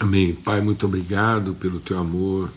Amém. 0.00 0.32
Pai, 0.32 0.60
muito 0.60 0.86
obrigado 0.86 1.54
pelo 1.54 1.80
teu 1.80 1.98
amor, 1.98 2.52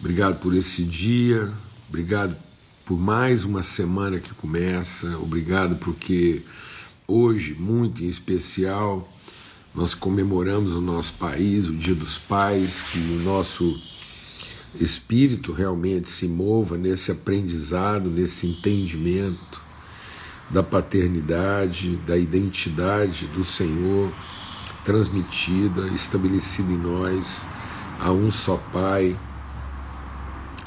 obrigado 0.00 0.40
por 0.40 0.52
esse 0.52 0.82
dia, 0.82 1.52
obrigado 1.88 2.36
por 2.84 2.98
mais 2.98 3.44
uma 3.44 3.62
semana 3.62 4.18
que 4.18 4.34
começa, 4.34 5.16
obrigado 5.18 5.76
porque 5.76 6.42
hoje, 7.06 7.54
muito 7.54 8.02
em 8.02 8.08
especial, 8.08 9.08
nós 9.72 9.94
comemoramos 9.94 10.74
o 10.74 10.80
nosso 10.80 11.14
país, 11.14 11.68
o 11.68 11.72
Dia 11.72 11.94
dos 11.94 12.18
Pais, 12.18 12.82
que 12.90 12.98
o 12.98 13.20
nosso 13.22 13.80
espírito 14.74 15.52
realmente 15.52 16.08
se 16.08 16.26
mova 16.26 16.76
nesse 16.76 17.12
aprendizado, 17.12 18.10
nesse 18.10 18.44
entendimento 18.44 19.62
da 20.50 20.64
paternidade, 20.64 21.94
da 21.98 22.18
identidade 22.18 23.28
do 23.28 23.44
Senhor 23.44 24.12
transmitida, 24.86 25.88
estabelecida 25.88 26.72
em 26.72 26.78
nós, 26.78 27.44
a 27.98 28.12
um 28.12 28.30
só 28.30 28.56
Pai, 28.72 29.18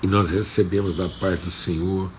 e 0.04 0.08
nós 0.08 0.30
recebemos 0.30 0.98
da 0.98 1.08
parte 1.08 1.46
do 1.46 1.52
Senhor 1.52 2.12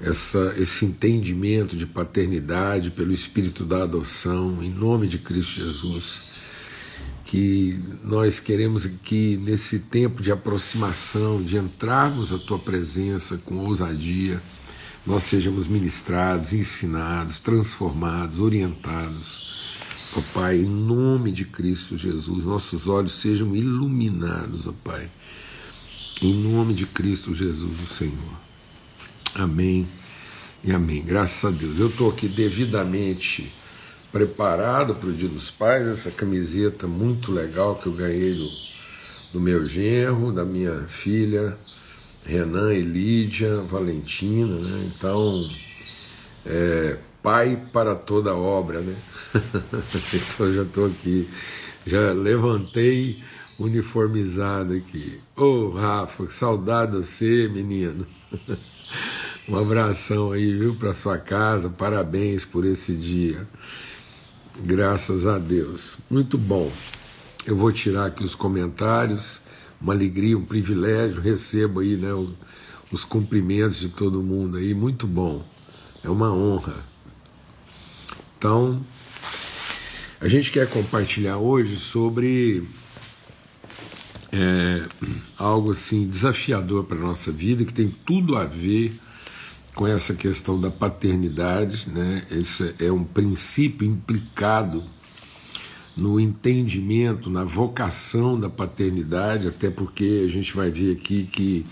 essa, 0.00 0.54
esse 0.56 0.84
entendimento 0.84 1.76
de 1.76 1.84
paternidade 1.84 2.92
pelo 2.92 3.12
Espírito 3.12 3.64
da 3.64 3.82
adoção, 3.82 4.62
em 4.62 4.70
nome 4.70 5.08
de 5.08 5.18
Cristo 5.18 5.60
Jesus. 5.60 6.30
Que 7.24 7.82
nós 8.04 8.38
queremos 8.38 8.86
que 9.02 9.36
nesse 9.36 9.80
tempo 9.80 10.22
de 10.22 10.30
aproximação, 10.30 11.42
de 11.42 11.56
entrarmos 11.56 12.32
à 12.32 12.38
Tua 12.38 12.58
presença 12.58 13.36
com 13.44 13.56
ousadia, 13.56 14.40
nós 15.04 15.24
sejamos 15.24 15.66
ministrados, 15.66 16.52
ensinados, 16.52 17.40
transformados, 17.40 18.38
orientados 18.38 19.49
Ó 20.16 20.20
Pai, 20.34 20.58
em 20.58 20.66
nome 20.66 21.30
de 21.30 21.44
Cristo 21.44 21.96
Jesus, 21.96 22.44
nossos 22.44 22.88
olhos 22.88 23.12
sejam 23.12 23.54
iluminados, 23.54 24.66
ó 24.66 24.72
Pai. 24.84 25.08
Em 26.20 26.34
nome 26.34 26.74
de 26.74 26.84
Cristo 26.84 27.34
Jesus, 27.34 27.80
o 27.80 27.86
Senhor. 27.86 28.40
Amém 29.34 29.86
e 30.64 30.72
amém. 30.72 31.02
Graças 31.02 31.44
a 31.44 31.56
Deus. 31.56 31.78
Eu 31.78 31.88
estou 31.88 32.10
aqui 32.10 32.28
devidamente 32.28 33.52
preparado 34.10 34.94
para 34.96 35.08
o 35.08 35.12
Dia 35.12 35.28
dos 35.28 35.50
Pais, 35.50 35.86
essa 35.86 36.10
camiseta 36.10 36.86
muito 36.86 37.30
legal 37.30 37.76
que 37.76 37.86
eu 37.86 37.92
ganhei 37.92 38.34
do, 38.34 38.48
do 39.34 39.40
meu 39.40 39.66
genro, 39.68 40.32
da 40.32 40.44
minha 40.44 40.86
filha, 40.88 41.56
Renan 42.24 42.74
e 42.74 42.82
Lídia, 42.82 43.58
Valentina, 43.62 44.58
né? 44.58 44.90
Então, 44.92 45.48
é, 46.44 46.98
pai 47.22 47.60
para 47.72 47.94
toda 47.94 48.34
obra, 48.34 48.80
né? 48.80 48.96
então 50.14 50.52
já 50.52 50.62
estou 50.62 50.86
aqui, 50.86 51.28
já 51.86 52.12
levantei 52.12 53.22
uniformizado 53.58 54.72
aqui. 54.72 55.20
Ô 55.36 55.44
oh, 55.44 55.70
Rafa, 55.70 56.28
saudade 56.30 56.92
de 56.92 56.98
você, 56.98 57.48
menino. 57.48 58.06
um 59.48 59.56
abração 59.56 60.32
aí, 60.32 60.52
viu, 60.56 60.74
para 60.74 60.92
sua 60.92 61.18
casa. 61.18 61.68
Parabéns 61.68 62.44
por 62.44 62.64
esse 62.64 62.94
dia. 62.94 63.46
Graças 64.62 65.26
a 65.26 65.38
Deus. 65.38 65.98
Muito 66.10 66.38
bom. 66.38 66.70
Eu 67.46 67.56
vou 67.56 67.70
tirar 67.70 68.06
aqui 68.06 68.24
os 68.24 68.34
comentários. 68.34 69.42
Uma 69.80 69.92
alegria, 69.92 70.36
um 70.36 70.44
privilégio. 70.44 71.20
Recebo 71.20 71.80
aí, 71.80 71.96
né, 71.96 72.10
os 72.90 73.04
cumprimentos 73.04 73.78
de 73.78 73.90
todo 73.90 74.22
mundo 74.22 74.56
aí. 74.56 74.72
Muito 74.72 75.06
bom. 75.06 75.44
É 76.02 76.08
uma 76.08 76.32
honra. 76.32 76.89
Então, 78.40 78.80
a 80.18 80.26
gente 80.26 80.50
quer 80.50 80.66
compartilhar 80.66 81.36
hoje 81.36 81.76
sobre 81.76 82.64
é, 84.32 84.88
algo 85.36 85.72
assim 85.72 86.08
desafiador 86.08 86.84
para 86.84 86.96
a 86.96 87.02
nossa 87.02 87.30
vida, 87.30 87.66
que 87.66 87.74
tem 87.74 87.94
tudo 88.06 88.38
a 88.38 88.46
ver 88.46 88.94
com 89.74 89.86
essa 89.86 90.14
questão 90.14 90.58
da 90.58 90.70
paternidade, 90.70 91.90
né? 91.90 92.24
Esse 92.30 92.74
é 92.80 92.90
um 92.90 93.04
princípio 93.04 93.86
implicado 93.86 94.84
no 95.94 96.18
entendimento, 96.18 97.28
na 97.28 97.44
vocação 97.44 98.40
da 98.40 98.48
paternidade, 98.48 99.48
até 99.48 99.68
porque 99.68 100.24
a 100.26 100.30
gente 100.30 100.56
vai 100.56 100.70
ver 100.70 100.96
aqui 100.96 101.28
que 101.30 101.66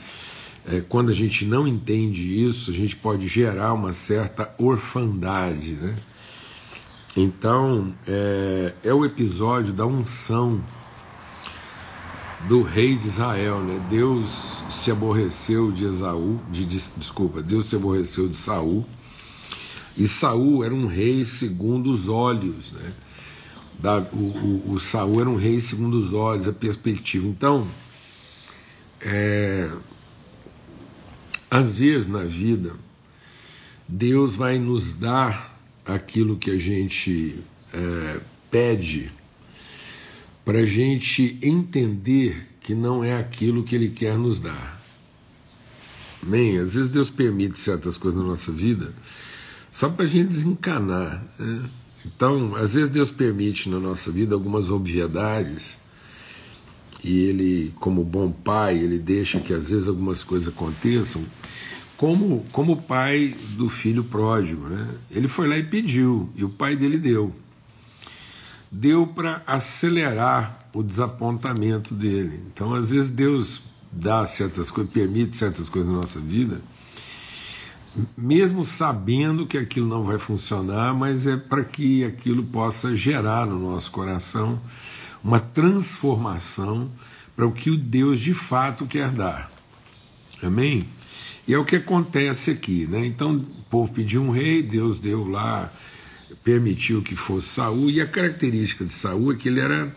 é, 0.70 0.82
quando 0.82 1.10
a 1.10 1.14
gente 1.14 1.46
não 1.46 1.66
entende 1.66 2.44
isso, 2.44 2.70
a 2.70 2.74
gente 2.74 2.94
pode 2.94 3.26
gerar 3.26 3.72
uma 3.72 3.94
certa 3.94 4.54
orfandade, 4.58 5.72
né? 5.72 5.96
Então, 7.20 7.92
é, 8.06 8.74
é 8.84 8.94
o 8.94 9.04
episódio 9.04 9.74
da 9.74 9.84
unção 9.84 10.62
do 12.46 12.62
rei 12.62 12.96
de 12.96 13.08
Israel, 13.08 13.60
né? 13.60 13.84
Deus 13.90 14.60
se 14.70 14.92
aborreceu 14.92 15.72
de 15.72 15.84
Esaú, 15.84 16.38
de, 16.48 16.64
de, 16.64 16.78
desculpa, 16.96 17.42
Deus 17.42 17.66
se 17.66 17.74
aborreceu 17.74 18.28
de 18.28 18.36
Saul. 18.36 18.86
E 19.96 20.06
Saul 20.06 20.62
era 20.62 20.72
um 20.72 20.86
rei 20.86 21.24
segundo 21.24 21.90
os 21.90 22.08
olhos, 22.08 22.70
né? 22.70 22.92
Da, 23.80 23.98
o, 23.98 24.62
o, 24.68 24.72
o 24.74 24.78
Saul 24.78 25.20
era 25.20 25.28
um 25.28 25.36
rei 25.36 25.58
segundo 25.58 25.98
os 25.98 26.12
olhos, 26.12 26.46
a 26.46 26.52
perspectiva. 26.52 27.26
Então, 27.26 27.66
é, 29.00 29.68
às 31.50 31.80
vezes 31.80 32.06
na 32.06 32.22
vida, 32.22 32.76
Deus 33.88 34.36
vai 34.36 34.56
nos 34.60 34.92
dar 34.92 35.57
aquilo 35.88 36.37
que 36.37 36.50
a 36.50 36.59
gente 36.59 37.37
é, 37.72 38.21
pede 38.50 39.10
para 40.44 40.59
a 40.59 40.66
gente 40.66 41.38
entender 41.43 42.47
que 42.60 42.75
não 42.75 43.03
é 43.03 43.19
aquilo 43.19 43.65
que 43.65 43.75
Ele 43.75 43.88
quer 43.88 44.16
nos 44.19 44.41
dar. 44.41 44.78
Amém? 46.22 46.59
Às 46.59 46.75
vezes 46.75 46.91
Deus 46.91 47.10
permite 47.10 47.59
certas 47.59 47.97
coisas 47.97 48.21
na 48.21 48.26
nossa 48.26 48.53
vida 48.53 48.93
só 49.71 49.88
para 49.88 50.04
a 50.04 50.09
gente 50.09 50.28
desencanar. 50.28 51.25
Né? 51.38 51.69
Então, 52.05 52.55
às 52.56 52.75
vezes 52.75 52.91
Deus 52.91 53.10
permite 53.10 53.69
na 53.69 53.78
nossa 53.78 54.10
vida 54.10 54.34
algumas 54.34 54.70
obviedades 54.70 55.78
e 57.03 57.19
Ele, 57.20 57.75
como 57.78 58.05
bom 58.05 58.31
pai, 58.31 58.76
Ele 58.76 58.99
deixa 58.99 59.41
que 59.41 59.53
às 59.53 59.70
vezes 59.70 59.88
algumas 59.88 60.25
coisas 60.25 60.49
aconteçam 60.49 61.25
como, 61.98 62.47
como 62.53 62.81
pai 62.81 63.36
do 63.56 63.69
filho 63.69 64.04
pródigo. 64.04 64.69
Né? 64.69 64.88
Ele 65.10 65.28
foi 65.28 65.48
lá 65.48 65.59
e 65.59 65.64
pediu, 65.64 66.31
e 66.34 66.44
o 66.44 66.48
pai 66.48 66.76
dele 66.76 66.97
deu. 66.97 67.34
Deu 68.70 69.06
para 69.06 69.42
acelerar 69.47 70.69
o 70.72 70.82
desapontamento 70.82 71.94
dele. 71.94 72.41
Então, 72.47 72.72
às 72.72 72.91
vezes, 72.92 73.10
Deus 73.10 73.62
dá 73.91 74.25
certas 74.25 74.70
coisas, 74.70 74.92
permite 74.92 75.37
certas 75.37 75.69
coisas 75.69 75.91
na 75.91 75.98
nossa 75.98 76.20
vida, 76.20 76.60
mesmo 78.16 78.64
sabendo 78.64 79.47
que 79.47 79.58
aquilo 79.58 79.88
não 79.88 80.04
vai 80.04 80.19
funcionar, 80.19 80.94
mas 80.94 81.26
é 81.26 81.37
para 81.37 81.64
que 81.64 82.04
aquilo 82.04 82.44
possa 82.44 82.94
gerar 82.94 83.44
no 83.47 83.58
nosso 83.58 83.91
coração 83.91 84.60
uma 85.25 85.41
transformação 85.41 86.92
para 87.34 87.47
o 87.47 87.50
que 87.50 87.70
o 87.70 87.76
Deus 87.76 88.20
de 88.20 88.34
fato 88.34 88.87
quer 88.87 89.10
dar. 89.10 89.50
Amém? 90.41 90.87
E 91.48 91.54
é 91.54 91.59
o 91.59 91.64
que 91.64 91.76
acontece 91.76 92.50
aqui, 92.50 92.86
né? 92.86 93.06
Então 93.06 93.36
o 93.36 93.62
povo 93.70 93.91
pediu 93.91 94.22
um 94.22 94.31
rei, 94.31 94.62
Deus 94.62 95.00
deu 95.00 95.26
lá, 95.26 95.72
permitiu 96.44 97.00
que 97.00 97.16
fosse 97.16 97.48
Saul, 97.48 97.88
e 97.88 98.03
a 98.03 98.06
característica 98.06 98.84
de 98.84 98.92
Saul 98.92 99.32
é 99.32 99.36
que 99.36 99.48
ele 99.48 99.60
era 99.60 99.97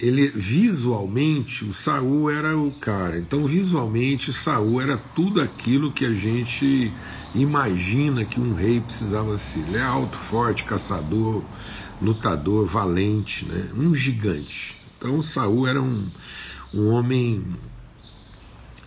ele 0.00 0.28
visualmente 0.28 1.64
o 1.64 1.74
Saul 1.74 2.30
era 2.30 2.56
o 2.56 2.70
cara. 2.70 3.18
Então 3.18 3.44
visualmente 3.44 4.32
Saul 4.32 4.80
era 4.80 4.96
tudo 4.96 5.42
aquilo 5.42 5.92
que 5.92 6.06
a 6.06 6.12
gente 6.12 6.90
imagina 7.34 8.24
que 8.24 8.40
um 8.40 8.54
rei 8.54 8.80
precisava 8.80 9.36
ser. 9.36 9.60
Ele 9.68 9.76
é 9.76 9.82
alto, 9.82 10.16
forte, 10.16 10.64
caçador, 10.64 11.42
lutador, 12.00 12.66
valente, 12.66 13.44
né? 13.44 13.68
Um 13.76 13.94
gigante. 13.94 14.80
Então 14.96 15.22
Saul 15.22 15.66
era 15.66 15.82
um, 15.82 16.08
um 16.72 16.88
homem 16.88 17.44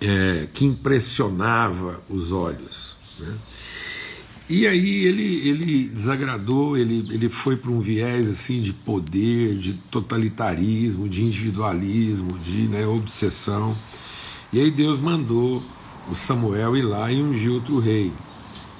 é, 0.01 0.47
que 0.53 0.65
impressionava 0.65 2.01
os 2.09 2.31
olhos. 2.31 2.95
Né? 3.19 3.33
E 4.49 4.67
aí 4.67 5.05
ele, 5.05 5.47
ele 5.47 5.87
desagradou, 5.87 6.75
ele, 6.75 7.07
ele 7.13 7.29
foi 7.29 7.55
para 7.55 7.71
um 7.71 7.79
viés 7.79 8.27
assim 8.27 8.61
de 8.61 8.73
poder, 8.73 9.55
de 9.55 9.73
totalitarismo, 9.73 11.07
de 11.07 11.23
individualismo, 11.23 12.37
de 12.39 12.63
né, 12.63 12.85
obsessão. 12.85 13.77
E 14.51 14.59
aí 14.59 14.69
Deus 14.69 14.99
mandou 14.99 15.63
o 16.09 16.15
Samuel 16.15 16.75
ir 16.75 16.81
lá 16.81 17.09
e 17.09 17.21
ungir 17.21 17.51
outro 17.51 17.79
rei. 17.79 18.11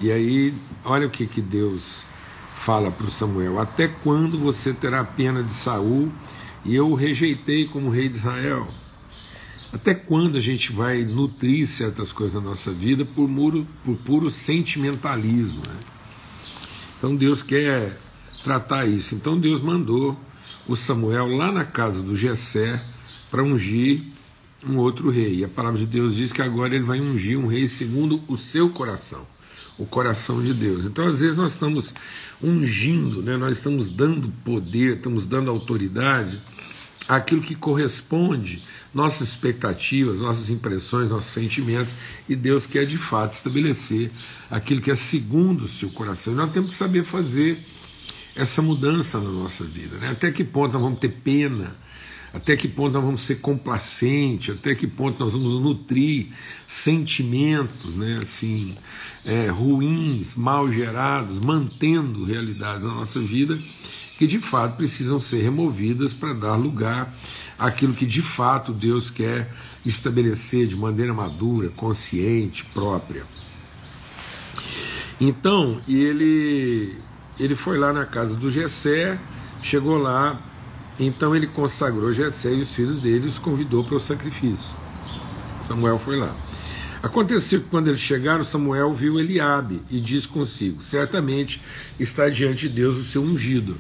E 0.02 0.12
aí, 0.12 0.54
olha 0.84 1.08
o 1.08 1.10
que, 1.10 1.26
que 1.26 1.42
Deus 1.42 2.04
fala 2.48 2.92
para 2.92 3.08
o 3.08 3.12
Samuel: 3.12 3.60
Até 3.60 3.88
quando 3.88 4.38
você 4.38 4.74
terá 4.74 5.04
pena 5.04 5.42
de 5.42 5.54
Saul 5.54 6.12
e 6.66 6.76
eu 6.76 6.90
o 6.90 6.96
rejeitei 6.96 7.66
como 7.68 7.90
rei 7.90 8.10
de 8.10 8.18
Israel? 8.18 8.68
Até 9.74 9.94
quando 9.94 10.38
a 10.38 10.42
gente 10.42 10.72
vai 10.74 11.06
nutrir 11.06 11.66
certas 11.66 12.12
coisas 12.12 12.36
na 12.36 12.50
nossa 12.50 12.72
vida 12.72 13.06
por, 13.06 13.28
muro, 13.28 13.66
por 13.86 13.96
puro 13.98 14.30
sentimentalismo? 14.30 15.62
Né? 15.66 15.76
Então 16.98 17.16
Deus 17.16 17.42
quer 17.42 17.98
tratar 18.44 18.86
isso. 18.86 19.16
Então 19.16 19.40
Deus 19.40 19.62
mandou 19.62 20.20
o 20.68 20.76
Samuel 20.76 21.38
lá 21.38 21.52
na 21.52 21.64
casa 21.64 22.02
do 22.02 22.16
Jessé 22.16 22.84
para 23.30 23.44
ungir 23.44 24.04
um 24.66 24.78
outro 24.78 25.10
rei. 25.10 25.38
E 25.38 25.44
a 25.46 25.50
palavra 25.50 25.80
de 25.80 25.86
Deus 25.86 26.16
diz 26.16 26.34
que 26.34 26.42
agora 26.42 26.76
ele 26.76 26.84
vai 26.84 27.00
ungir 27.00 27.40
um 27.40 27.48
rei 27.48 27.68
segundo 27.68 28.22
o 28.28 28.38
seu 28.38 28.70
coração, 28.70 29.26
o 29.78 29.86
coração 29.86 30.44
de 30.44 30.54
Deus. 30.54 30.86
Então, 30.86 31.08
às 31.08 31.22
vezes, 31.22 31.38
nós 31.38 31.54
estamos 31.54 31.94
ungindo, 32.44 33.22
né? 33.22 33.38
nós 33.38 33.58
estamos 33.58 33.90
dando 33.90 34.32
poder, 34.44 34.98
estamos 34.98 35.26
dando 35.26 35.50
autoridade 35.50 36.42
àquilo 37.16 37.42
que 37.42 37.56
corresponde 37.56 38.64
nossas 38.94 39.30
expectativas, 39.30 40.20
nossas 40.20 40.50
impressões, 40.50 41.10
nossos 41.10 41.32
sentimentos, 41.32 41.94
e 42.28 42.36
Deus 42.38 42.66
quer 42.66 42.86
de 42.86 42.98
fato 42.98 43.34
estabelecer 43.34 44.10
aquilo 44.50 44.80
que 44.80 44.90
é 44.90 44.96
segundo 44.96 45.66
o 45.66 45.68
seu 45.68 45.90
coração. 45.90 46.32
E 46.32 46.36
nós 46.38 46.52
temos 46.52 46.70
que 46.70 46.76
saber 46.76 47.04
fazer 47.04 47.60
essa 48.34 48.62
mudança 48.62 49.20
na 49.20 49.30
nossa 49.30 49.66
vida. 49.66 49.98
Né? 49.98 50.10
Até 50.10 50.32
que 50.32 50.44
ponto 50.44 50.72
nós 50.72 50.82
vamos 50.82 51.00
ter 51.00 51.10
pena 51.10 51.76
até 52.34 52.56
que 52.56 52.66
ponto 52.66 52.94
nós 52.94 53.04
vamos 53.04 53.22
ser 53.24 53.42
complacentes, 53.42 54.56
até 54.56 54.74
que 54.74 54.88
ponto 54.88 55.20
nós 55.20 55.34
vamos 55.34 55.60
nutrir 55.60 56.28
sentimentos 56.66 57.94
né, 57.98 58.20
assim, 58.24 58.78
é, 59.26 59.50
ruins, 59.50 60.36
mal 60.36 60.72
gerados, 60.72 61.40
mantendo 61.40 62.24
realidades 62.24 62.86
na 62.86 62.94
nossa 62.94 63.20
vida 63.20 63.60
que 64.22 64.28
de 64.28 64.38
fato 64.38 64.78
precisam 64.78 65.20
ser 65.20 65.42
removidas 65.42 66.14
para 66.14 66.32
dar 66.32 66.54
lugar 66.54 67.12
àquilo 67.58 67.92
que 67.92 68.06
de 68.06 68.22
fato 68.22 68.72
Deus 68.72 69.10
quer 69.10 69.52
estabelecer 69.84 70.68
de 70.68 70.76
maneira 70.76 71.12
madura, 71.12 71.70
consciente, 71.70 72.64
própria. 72.66 73.24
Então, 75.20 75.82
ele, 75.88 77.00
ele 77.40 77.56
foi 77.56 77.80
lá 77.80 77.92
na 77.92 78.06
casa 78.06 78.36
do 78.36 78.52
Gessé, 78.52 79.20
chegou 79.64 79.98
lá, 79.98 80.40
então 81.00 81.36
ele 81.36 81.48
consagrou 81.48 82.14
Jessé 82.14 82.54
e 82.54 82.62
os 82.62 82.76
filhos 82.76 83.00
dele 83.00 83.28
os 83.28 83.40
convidou 83.40 83.84
para 83.84 83.96
o 83.96 84.00
sacrifício. 84.00 84.70
Samuel 85.68 85.98
foi 85.98 86.20
lá. 86.20 86.36
Aconteceu 87.02 87.60
que 87.60 87.70
quando 87.70 87.88
eles 87.88 88.00
chegaram, 88.00 88.44
Samuel 88.44 88.94
viu 88.94 89.20
Eliabe 89.20 89.82
e 89.90 90.00
disse 90.00 90.28
consigo: 90.28 90.80
Certamente 90.80 91.60
está 92.00 92.30
diante 92.30 92.70
de 92.70 92.76
Deus 92.76 93.00
o 93.00 93.04
seu 93.04 93.24
ungido. 93.24 93.76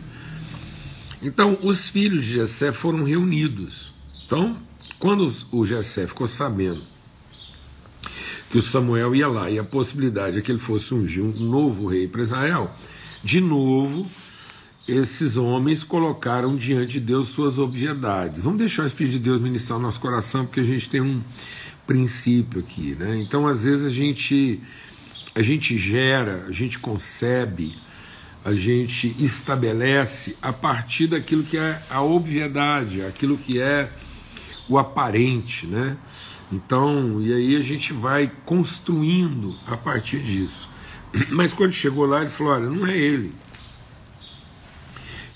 Então 1.22 1.58
os 1.62 1.90
filhos 1.90 2.26
de 2.26 2.34
Jessé 2.34 2.72
foram 2.72 3.04
reunidos. 3.04 3.92
Então, 4.26 4.58
quando 4.98 5.32
o 5.52 5.66
Jessé 5.66 6.08
ficou 6.08 6.28
sabendo 6.28 6.82
que 8.50 8.58
o 8.58 8.62
Samuel 8.62 9.16
ia 9.16 9.28
lá 9.28 9.50
e 9.50 9.58
a 9.58 9.64
possibilidade 9.64 10.38
é 10.38 10.42
que 10.42 10.52
ele 10.52 10.60
fosse 10.60 10.94
ungir 10.94 11.24
um 11.24 11.32
novo 11.32 11.88
rei 11.88 12.08
para 12.08 12.22
Israel, 12.22 12.72
de 13.24 13.40
novo 13.40 14.10
esses 14.88 15.38
homens 15.38 15.84
colocaram 15.84 16.56
diante 16.56 16.94
de 16.94 17.00
Deus 17.00 17.30
suas 17.30 17.58
obviedades. 17.58 18.42
Vamos 18.42 18.60
deixar 18.60 18.84
o 18.84 18.88
Espírito 18.88 19.14
de 19.14 19.20
Deus 19.20 19.40
ministrar 19.40 19.78
o 19.78 19.82
nosso 19.82 20.00
coração, 20.00 20.46
porque 20.46 20.60
a 20.60 20.64
gente 20.64 20.90
tem 20.90 21.02
um 21.02 21.22
princípio 21.86 22.60
aqui, 22.60 22.96
né? 22.96 23.18
Então, 23.20 23.48
às 23.48 23.64
vezes 23.64 23.86
a 23.86 23.90
gente 23.90 24.60
a 25.34 25.42
gente 25.42 25.78
gera, 25.78 26.46
a 26.48 26.52
gente 26.52 26.78
concebe, 26.78 27.74
a 28.44 28.54
gente 28.54 29.16
estabelece 29.20 30.36
a 30.42 30.52
partir 30.52 31.08
daquilo 31.08 31.44
que 31.44 31.58
é 31.58 31.82
a 31.90 32.02
obviedade, 32.02 33.04
aquilo 33.04 33.38
que 33.38 33.60
é 33.60 33.90
o 34.68 34.80
aparente, 34.80 35.68
né? 35.68 35.98
Então, 36.52 37.22
e 37.22 37.34
aí 37.34 37.56
a 37.56 37.62
gente 37.62 37.94
vai 37.94 38.32
construindo 38.46 39.56
a 39.68 39.78
partir 39.78 40.22
disso. 40.22 40.70
Mas 41.30 41.54
quando 41.54 41.72
chegou 41.72 42.06
lá, 42.06 42.22
ele 42.22 42.30
falou: 42.30 42.54
olha, 42.54 42.70
não 42.70 42.86
é 42.88 42.98
ele. 42.98 43.34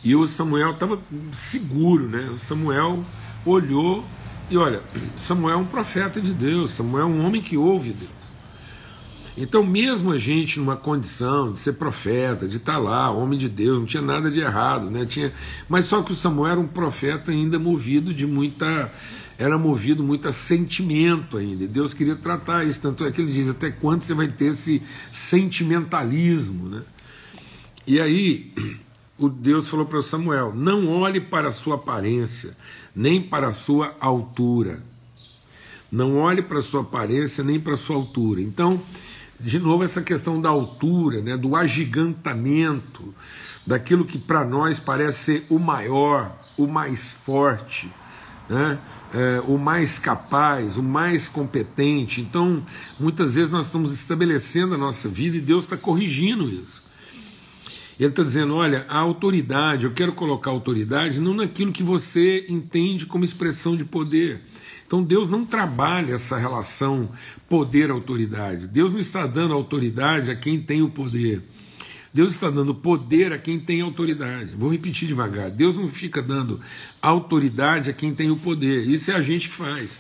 E 0.04 0.16
o 0.16 0.28
Samuel 0.28 0.72
estava 0.72 1.00
seguro, 1.31 2.10
né? 2.10 2.30
O 2.34 2.38
Samuel 2.38 3.04
olhou 3.46 4.04
e 4.50 4.58
olha, 4.58 4.81
Samuel 5.16 5.60
é 5.60 5.62
um 5.62 5.66
profeta 5.66 6.19
de 6.19 6.34
Deus, 6.34 6.72
Samuel 6.72 7.04
é 7.04 7.10
um 7.10 7.25
homem 7.25 7.42
que 7.42 7.56
ouve 7.56 7.92
Deus. 7.92 8.25
Então, 9.38 9.66
mesmo 9.66 10.14
a 10.14 10.18
gente 10.18 10.60
numa 10.60 10.78
condição 10.78 11.52
de 11.52 11.60
ser 11.60 11.74
profeta, 11.74 12.48
de 12.48 12.56
estar 12.56 12.78
lá, 12.78 13.12
homem 13.12 13.38
de 13.38 13.50
Deus, 13.50 13.80
não 13.80 13.86
tinha 13.86 14.02
nada 14.02 14.32
de 14.32 14.40
errado, 14.40 14.90
né? 14.90 15.06
Tinha, 15.06 15.34
mas 15.68 15.86
só 15.86 16.02
que 16.02 16.14
o 16.14 16.16
Samuel 16.16 16.54
era 16.54 16.60
um 16.60 16.68
profeta 16.68 17.32
ainda 17.32 17.60
movido 17.60 18.14
de 18.14 18.26
muita, 18.26 18.90
era 19.38 19.58
movido 19.58 20.02
muito 20.02 20.26
a 20.30 20.32
sentimento 20.32 21.36
ainda. 21.36 21.66
E 21.66 21.68
Deus 21.68 21.94
queria 21.94 22.16
tratar 22.16 22.64
isso, 22.64 22.82
tanto 22.82 23.04
é 23.04 23.12
que 23.12 23.22
ele 23.22 23.32
diz 23.32 23.50
até 23.50 23.70
quando 23.70 24.04
você 24.04 24.14
vai 24.14 24.30
ter 24.30 24.46
esse 24.46 24.82
sentimentalismo, 25.12 26.70
né? 26.70 26.84
E 27.86 28.00
aí 28.00 28.54
o 29.20 29.28
Deus 29.28 29.68
falou 29.68 29.86
para 29.86 30.02
Samuel: 30.02 30.54
não 30.56 30.88
olhe 30.88 31.20
para 31.20 31.50
a 31.50 31.52
sua 31.52 31.76
aparência, 31.76 32.56
nem 32.96 33.22
para 33.22 33.50
a 33.50 33.54
sua 33.54 33.98
altura. 34.00 34.82
Não 35.92 36.18
olhe 36.18 36.42
para 36.42 36.60
a 36.60 36.62
sua 36.62 36.82
aparência, 36.82 37.44
nem 37.44 37.60
para 37.60 37.74
a 37.74 37.78
sua 37.78 37.96
altura. 37.96 38.42
Então, 38.42 38.82
de 39.40 39.60
novo, 39.60 39.84
essa 39.84 40.02
questão 40.02 40.40
da 40.40 40.50
altura, 40.50 41.22
né, 41.22 41.36
do 41.36 41.56
agigantamento, 41.56 43.14
daquilo 43.66 44.06
que 44.06 44.18
para 44.18 44.46
nós 44.46 44.80
parece 44.80 45.42
ser 45.42 45.46
o 45.50 45.60
maior, 45.60 46.38
o 46.58 46.68
mais 46.68 47.14
forte, 47.14 47.92
né, 48.50 48.80
é, 49.14 49.42
o 49.48 49.58
mais 49.58 50.00
capaz, 50.00 50.78
o 50.78 50.84
mais 50.84 51.28
competente. 51.28 52.22
Então, 52.22 52.64
muitas 53.00 53.36
vezes 53.36 53.52
nós 53.52 53.66
estamos 53.66 53.92
estabelecendo 53.92 54.76
a 54.76 54.78
nossa 54.78 55.10
vida 55.10 55.38
e 55.38 55.42
Deus 55.42 55.66
está 55.66 55.76
corrigindo 55.76 56.50
isso. 56.50 56.86
Ele 58.00 58.10
está 58.10 58.24
dizendo: 58.24 58.56
olha, 58.56 58.86
a 58.90 58.98
autoridade, 58.98 59.86
eu 59.86 59.92
quero 59.92 60.12
colocar 60.12 60.52
autoridade 60.52 61.20
não 61.20 61.34
naquilo 61.34 61.72
que 61.72 61.84
você 61.84 62.46
entende 62.50 63.06
como 63.06 63.24
expressão 63.24 63.76
de 63.76 63.86
poder. 63.86 64.42
Então 64.86 65.04
Deus 65.04 65.30
não 65.30 65.46
trabalha 65.46 66.14
essa 66.14 66.38
relação 66.38 67.10
poder-autoridade. 67.50 68.68
Deus 68.68 68.92
não 68.92 69.00
está 69.00 69.26
dando 69.26 69.54
autoridade 69.54 70.30
a 70.30 70.36
quem 70.36 70.62
tem 70.62 70.82
o 70.82 70.90
poder. 70.90 71.42
Deus 72.14 72.32
está 72.32 72.50
dando 72.50 72.74
poder 72.74 73.34
a 73.34 73.38
quem 73.38 73.60
tem 73.60 73.82
autoridade. 73.82 74.56
Vou 74.56 74.72
repetir 74.72 75.08
devagar. 75.08 75.50
Deus 75.50 75.76
não 75.76 75.90
fica 75.90 76.22
dando 76.22 76.62
autoridade 77.02 77.90
a 77.90 77.94
quem 77.94 78.16
tem 78.16 78.32
o 78.32 78.38
poder. 78.38 78.88
Isso 78.88 79.12
é 79.12 79.16
a 79.16 79.22
gente 79.22 79.50
que 79.50 79.56
faz. 79.56 80.00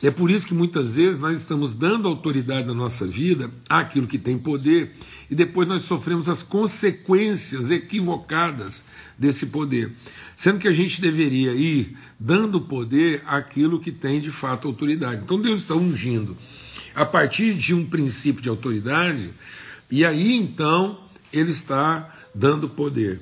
É 0.00 0.12
por 0.12 0.30
isso 0.30 0.46
que 0.46 0.54
muitas 0.54 0.94
vezes 0.94 1.18
nós 1.18 1.40
estamos 1.40 1.74
dando 1.74 2.06
autoridade 2.06 2.66
na 2.66 2.74
nossa 2.74 3.04
vida 3.04 3.50
àquilo 3.68 4.06
que 4.06 4.18
tem 4.18 4.38
poder 4.38 4.92
e 5.28 5.34
depois 5.34 5.66
nós 5.66 5.82
sofremos 5.82 6.28
as 6.28 6.40
consequências 6.40 7.72
equivocadas 7.72 8.84
desse 9.18 9.46
poder. 9.46 9.92
Sendo 10.36 10.60
que 10.60 10.68
a 10.68 10.72
gente 10.72 11.00
deveria 11.00 11.52
ir 11.52 11.96
dando 12.18 12.60
poder 12.60 13.24
àquilo 13.26 13.80
que 13.80 13.90
tem 13.90 14.20
de 14.20 14.30
fato 14.30 14.68
autoridade. 14.68 15.22
Então 15.24 15.40
Deus 15.40 15.62
está 15.62 15.74
ungindo 15.74 16.36
a 16.94 17.04
partir 17.04 17.54
de 17.54 17.74
um 17.74 17.84
princípio 17.84 18.40
de 18.40 18.48
autoridade 18.48 19.30
e 19.90 20.04
aí 20.04 20.32
então 20.32 20.96
ele 21.32 21.50
está 21.50 22.08
dando 22.32 22.68
poder. 22.68 23.20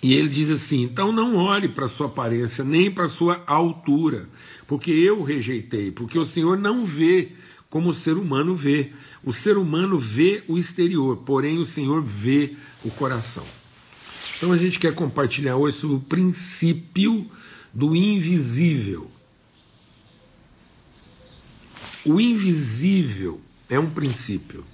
E 0.00 0.14
ele 0.14 0.28
diz 0.28 0.48
assim: 0.48 0.82
então 0.82 1.10
não 1.10 1.34
olhe 1.34 1.68
para 1.68 1.88
sua 1.88 2.06
aparência, 2.06 2.62
nem 2.62 2.88
para 2.88 3.08
sua 3.08 3.42
altura 3.48 4.28
porque 4.66 4.90
eu 4.90 5.22
rejeitei, 5.22 5.90
porque 5.90 6.18
o 6.18 6.26
Senhor 6.26 6.58
não 6.58 6.84
vê 6.84 7.32
como 7.68 7.90
o 7.90 7.94
ser 7.94 8.16
humano 8.16 8.54
vê. 8.54 8.92
O 9.24 9.32
ser 9.32 9.58
humano 9.58 9.98
vê 9.98 10.44
o 10.46 10.58
exterior, 10.58 11.16
porém 11.26 11.58
o 11.58 11.66
Senhor 11.66 12.00
vê 12.00 12.54
o 12.84 12.90
coração. 12.90 13.44
Então 14.36 14.52
a 14.52 14.56
gente 14.56 14.78
quer 14.78 14.94
compartilhar 14.94 15.56
hoje 15.56 15.78
sobre 15.78 15.96
o 15.96 16.00
princípio 16.00 17.28
do 17.72 17.96
invisível. 17.96 19.10
O 22.04 22.20
invisível 22.20 23.40
é 23.68 23.78
um 23.78 23.90
princípio. 23.90 24.64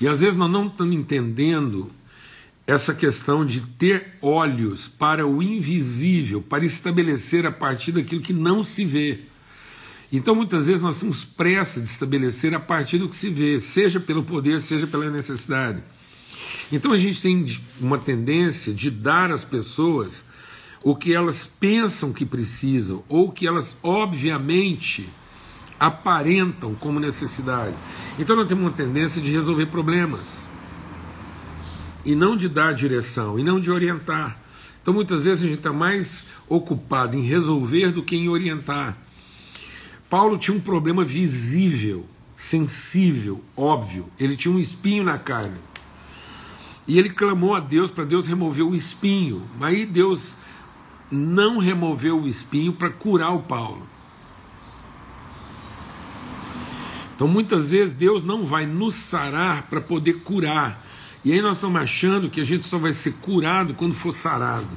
E 0.00 0.06
às 0.06 0.20
vezes 0.20 0.36
nós 0.36 0.50
não 0.50 0.66
estamos 0.66 0.94
entendendo 0.94 1.90
essa 2.66 2.92
questão 2.92 3.46
de 3.46 3.60
ter 3.60 4.14
olhos 4.20 4.88
para 4.88 5.26
o 5.26 5.42
invisível, 5.42 6.42
para 6.42 6.64
estabelecer 6.64 7.46
a 7.46 7.52
partir 7.52 7.92
daquilo 7.92 8.20
que 8.20 8.32
não 8.32 8.64
se 8.64 8.84
vê. 8.84 9.20
Então, 10.12 10.34
muitas 10.34 10.66
vezes, 10.66 10.82
nós 10.82 10.98
temos 10.98 11.24
pressa 11.24 11.80
de 11.80 11.88
estabelecer 11.88 12.54
a 12.54 12.60
partir 12.60 12.98
do 12.98 13.08
que 13.08 13.14
se 13.14 13.30
vê, 13.30 13.60
seja 13.60 14.00
pelo 14.00 14.24
poder, 14.24 14.60
seja 14.60 14.86
pela 14.86 15.08
necessidade. 15.10 15.82
Então, 16.72 16.92
a 16.92 16.98
gente 16.98 17.22
tem 17.22 17.46
uma 17.80 17.98
tendência 17.98 18.74
de 18.74 18.90
dar 18.90 19.30
às 19.30 19.44
pessoas 19.44 20.24
o 20.82 20.94
que 20.94 21.12
elas 21.12 21.46
pensam 21.46 22.12
que 22.12 22.24
precisam, 22.24 23.04
ou 23.08 23.30
que 23.30 23.46
elas, 23.46 23.76
obviamente, 23.82 25.08
aparentam 25.78 26.74
como 26.74 26.98
necessidade. 26.98 27.74
Então, 28.18 28.34
nós 28.34 28.48
temos 28.48 28.64
uma 28.64 28.72
tendência 28.72 29.20
de 29.22 29.30
resolver 29.30 29.66
problemas 29.66 30.45
e 32.06 32.14
não 32.14 32.36
de 32.36 32.48
dar 32.48 32.72
direção, 32.72 33.36
e 33.38 33.42
não 33.42 33.58
de 33.58 33.70
orientar. 33.70 34.38
Então 34.80 34.94
muitas 34.94 35.24
vezes 35.24 35.44
a 35.44 35.48
gente 35.48 35.58
está 35.58 35.72
mais 35.72 36.26
ocupado 36.48 37.16
em 37.16 37.22
resolver 37.22 37.90
do 37.90 38.04
que 38.04 38.14
em 38.14 38.28
orientar. 38.28 38.96
Paulo 40.08 40.38
tinha 40.38 40.56
um 40.56 40.60
problema 40.60 41.04
visível, 41.04 42.06
sensível, 42.36 43.42
óbvio. 43.56 44.06
Ele 44.20 44.36
tinha 44.36 44.54
um 44.54 44.60
espinho 44.60 45.02
na 45.02 45.18
carne. 45.18 45.58
E 46.86 46.96
ele 46.96 47.10
clamou 47.10 47.56
a 47.56 47.60
Deus 47.60 47.90
para 47.90 48.04
Deus 48.04 48.28
remover 48.28 48.64
o 48.64 48.76
espinho. 48.76 49.42
Mas 49.58 49.74
aí 49.74 49.84
Deus 49.84 50.36
não 51.10 51.58
removeu 51.58 52.22
o 52.22 52.28
espinho 52.28 52.72
para 52.72 52.88
curar 52.88 53.34
o 53.34 53.42
Paulo. 53.42 53.84
Então 57.16 57.26
muitas 57.26 57.70
vezes 57.70 57.96
Deus 57.96 58.22
não 58.22 58.44
vai 58.44 58.64
nos 58.64 58.94
sarar 58.94 59.62
para 59.62 59.80
poder 59.80 60.22
curar. 60.22 60.85
E 61.26 61.32
aí 61.32 61.42
nós 61.42 61.56
estamos 61.56 61.82
achando 61.82 62.30
que 62.30 62.40
a 62.40 62.44
gente 62.44 62.64
só 62.68 62.78
vai 62.78 62.92
ser 62.92 63.14
curado 63.14 63.74
quando 63.74 63.96
for 63.96 64.12
sarado. 64.12 64.68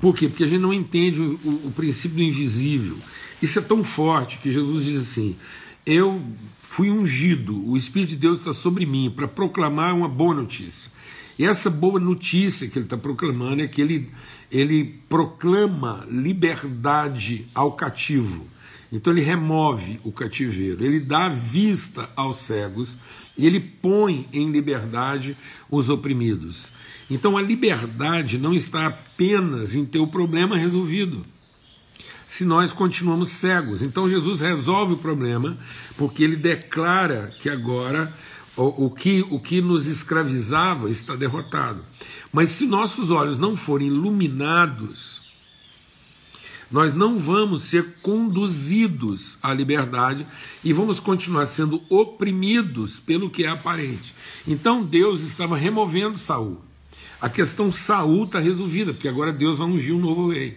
Por 0.00 0.16
quê? 0.16 0.26
Porque 0.26 0.44
a 0.44 0.46
gente 0.46 0.62
não 0.62 0.72
entende 0.72 1.20
o, 1.20 1.38
o, 1.44 1.66
o 1.66 1.72
princípio 1.76 2.16
do 2.16 2.22
invisível. 2.22 2.96
Isso 3.42 3.58
é 3.58 3.62
tão 3.62 3.84
forte 3.84 4.38
que 4.38 4.50
Jesus 4.50 4.86
diz 4.86 5.02
assim: 5.02 5.36
Eu 5.84 6.22
fui 6.60 6.90
ungido, 6.90 7.62
o 7.68 7.76
Espírito 7.76 8.08
de 8.08 8.16
Deus 8.16 8.38
está 8.38 8.54
sobre 8.54 8.86
mim 8.86 9.12
para 9.14 9.28
proclamar 9.28 9.94
uma 9.94 10.08
boa 10.08 10.34
notícia. 10.34 10.90
E 11.38 11.44
essa 11.44 11.68
boa 11.68 12.00
notícia 12.00 12.68
que 12.68 12.78
ele 12.78 12.86
está 12.86 12.96
proclamando 12.96 13.60
é 13.60 13.68
que 13.68 13.82
ele, 13.82 14.10
ele 14.50 14.98
proclama 15.10 16.06
liberdade 16.08 17.46
ao 17.54 17.72
cativo. 17.72 18.46
Então 18.92 19.12
ele 19.12 19.22
remove 19.22 19.98
o 20.04 20.12
cativeiro, 20.12 20.84
ele 20.84 21.00
dá 21.00 21.28
vista 21.28 22.10
aos 22.14 22.38
cegos 22.38 22.96
e 23.38 23.46
ele 23.46 23.58
põe 23.58 24.28
em 24.32 24.50
liberdade 24.50 25.34
os 25.70 25.88
oprimidos. 25.88 26.72
Então 27.10 27.38
a 27.38 27.42
liberdade 27.42 28.36
não 28.36 28.52
está 28.52 28.86
apenas 28.86 29.74
em 29.74 29.86
ter 29.86 29.98
o 29.98 30.06
problema 30.06 30.58
resolvido 30.58 31.24
se 32.26 32.44
nós 32.44 32.72
continuamos 32.72 33.28
cegos. 33.30 33.82
Então 33.82 34.08
Jesus 34.08 34.40
resolve 34.40 34.94
o 34.94 34.98
problema 34.98 35.56
porque 35.96 36.22
ele 36.24 36.36
declara 36.36 37.34
que 37.40 37.48
agora 37.48 38.12
o, 38.56 38.86
o, 38.86 38.90
que, 38.90 39.24
o 39.30 39.38
que 39.40 39.60
nos 39.60 39.86
escravizava 39.86 40.90
está 40.90 41.16
derrotado. 41.16 41.84
Mas 42.32 42.50
se 42.50 42.66
nossos 42.66 43.10
olhos 43.10 43.38
não 43.38 43.54
forem 43.54 43.88
iluminados, 43.88 45.21
nós 46.72 46.94
não 46.94 47.18
vamos 47.18 47.64
ser 47.64 47.96
conduzidos 48.00 49.38
à 49.42 49.52
liberdade 49.52 50.26
e 50.64 50.72
vamos 50.72 50.98
continuar 50.98 51.44
sendo 51.44 51.82
oprimidos 51.88 52.98
pelo 52.98 53.28
que 53.28 53.44
é 53.44 53.48
aparente. 53.48 54.14
Então 54.48 54.82
Deus 54.82 55.20
estava 55.20 55.56
removendo 55.56 56.18
Saul. 56.18 56.58
A 57.20 57.28
questão 57.28 57.70
Saul 57.70 58.24
está 58.24 58.40
resolvida, 58.40 58.92
porque 58.92 59.06
agora 59.06 59.32
Deus 59.32 59.58
vai 59.58 59.68
ungir 59.68 59.94
um 59.94 60.00
novo 60.00 60.32
rei. 60.32 60.56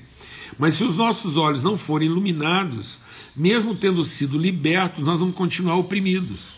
Mas 0.58 0.76
se 0.76 0.84
os 0.86 0.96
nossos 0.96 1.36
olhos 1.36 1.62
não 1.62 1.76
forem 1.76 2.08
iluminados, 2.08 3.02
mesmo 3.36 3.76
tendo 3.76 4.04
sido 4.04 4.38
libertos, 4.38 5.06
nós 5.06 5.20
vamos 5.20 5.36
continuar 5.36 5.76
oprimidos. 5.76 6.56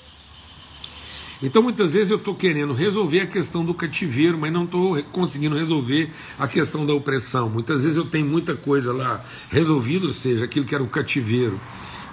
Então 1.42 1.62
muitas 1.62 1.94
vezes 1.94 2.10
eu 2.10 2.18
estou 2.18 2.34
querendo 2.34 2.74
resolver 2.74 3.22
a 3.22 3.28
questão 3.28 3.64
do 3.64 3.74
cativeiro, 3.74 4.40
mas 4.40 4.52
não 4.52 4.64
estou 4.64 5.02
conseguindo 5.12 5.56
resolver 5.56 6.10
a 6.40 6.48
questão 6.48 6.84
da 6.84 6.94
opressão. 6.94 7.48
Muitas 7.48 7.84
vezes 7.84 7.96
eu 7.96 8.06
tenho 8.06 8.26
muita 8.26 8.56
coisa 8.56 8.92
lá 8.92 9.24
resolvida, 9.50 10.08
ou 10.08 10.14
seja, 10.14 10.46
aquilo 10.46 10.66
que 10.66 10.74
era 10.74 10.84
o 10.84 10.88
cativeiro 10.88 11.60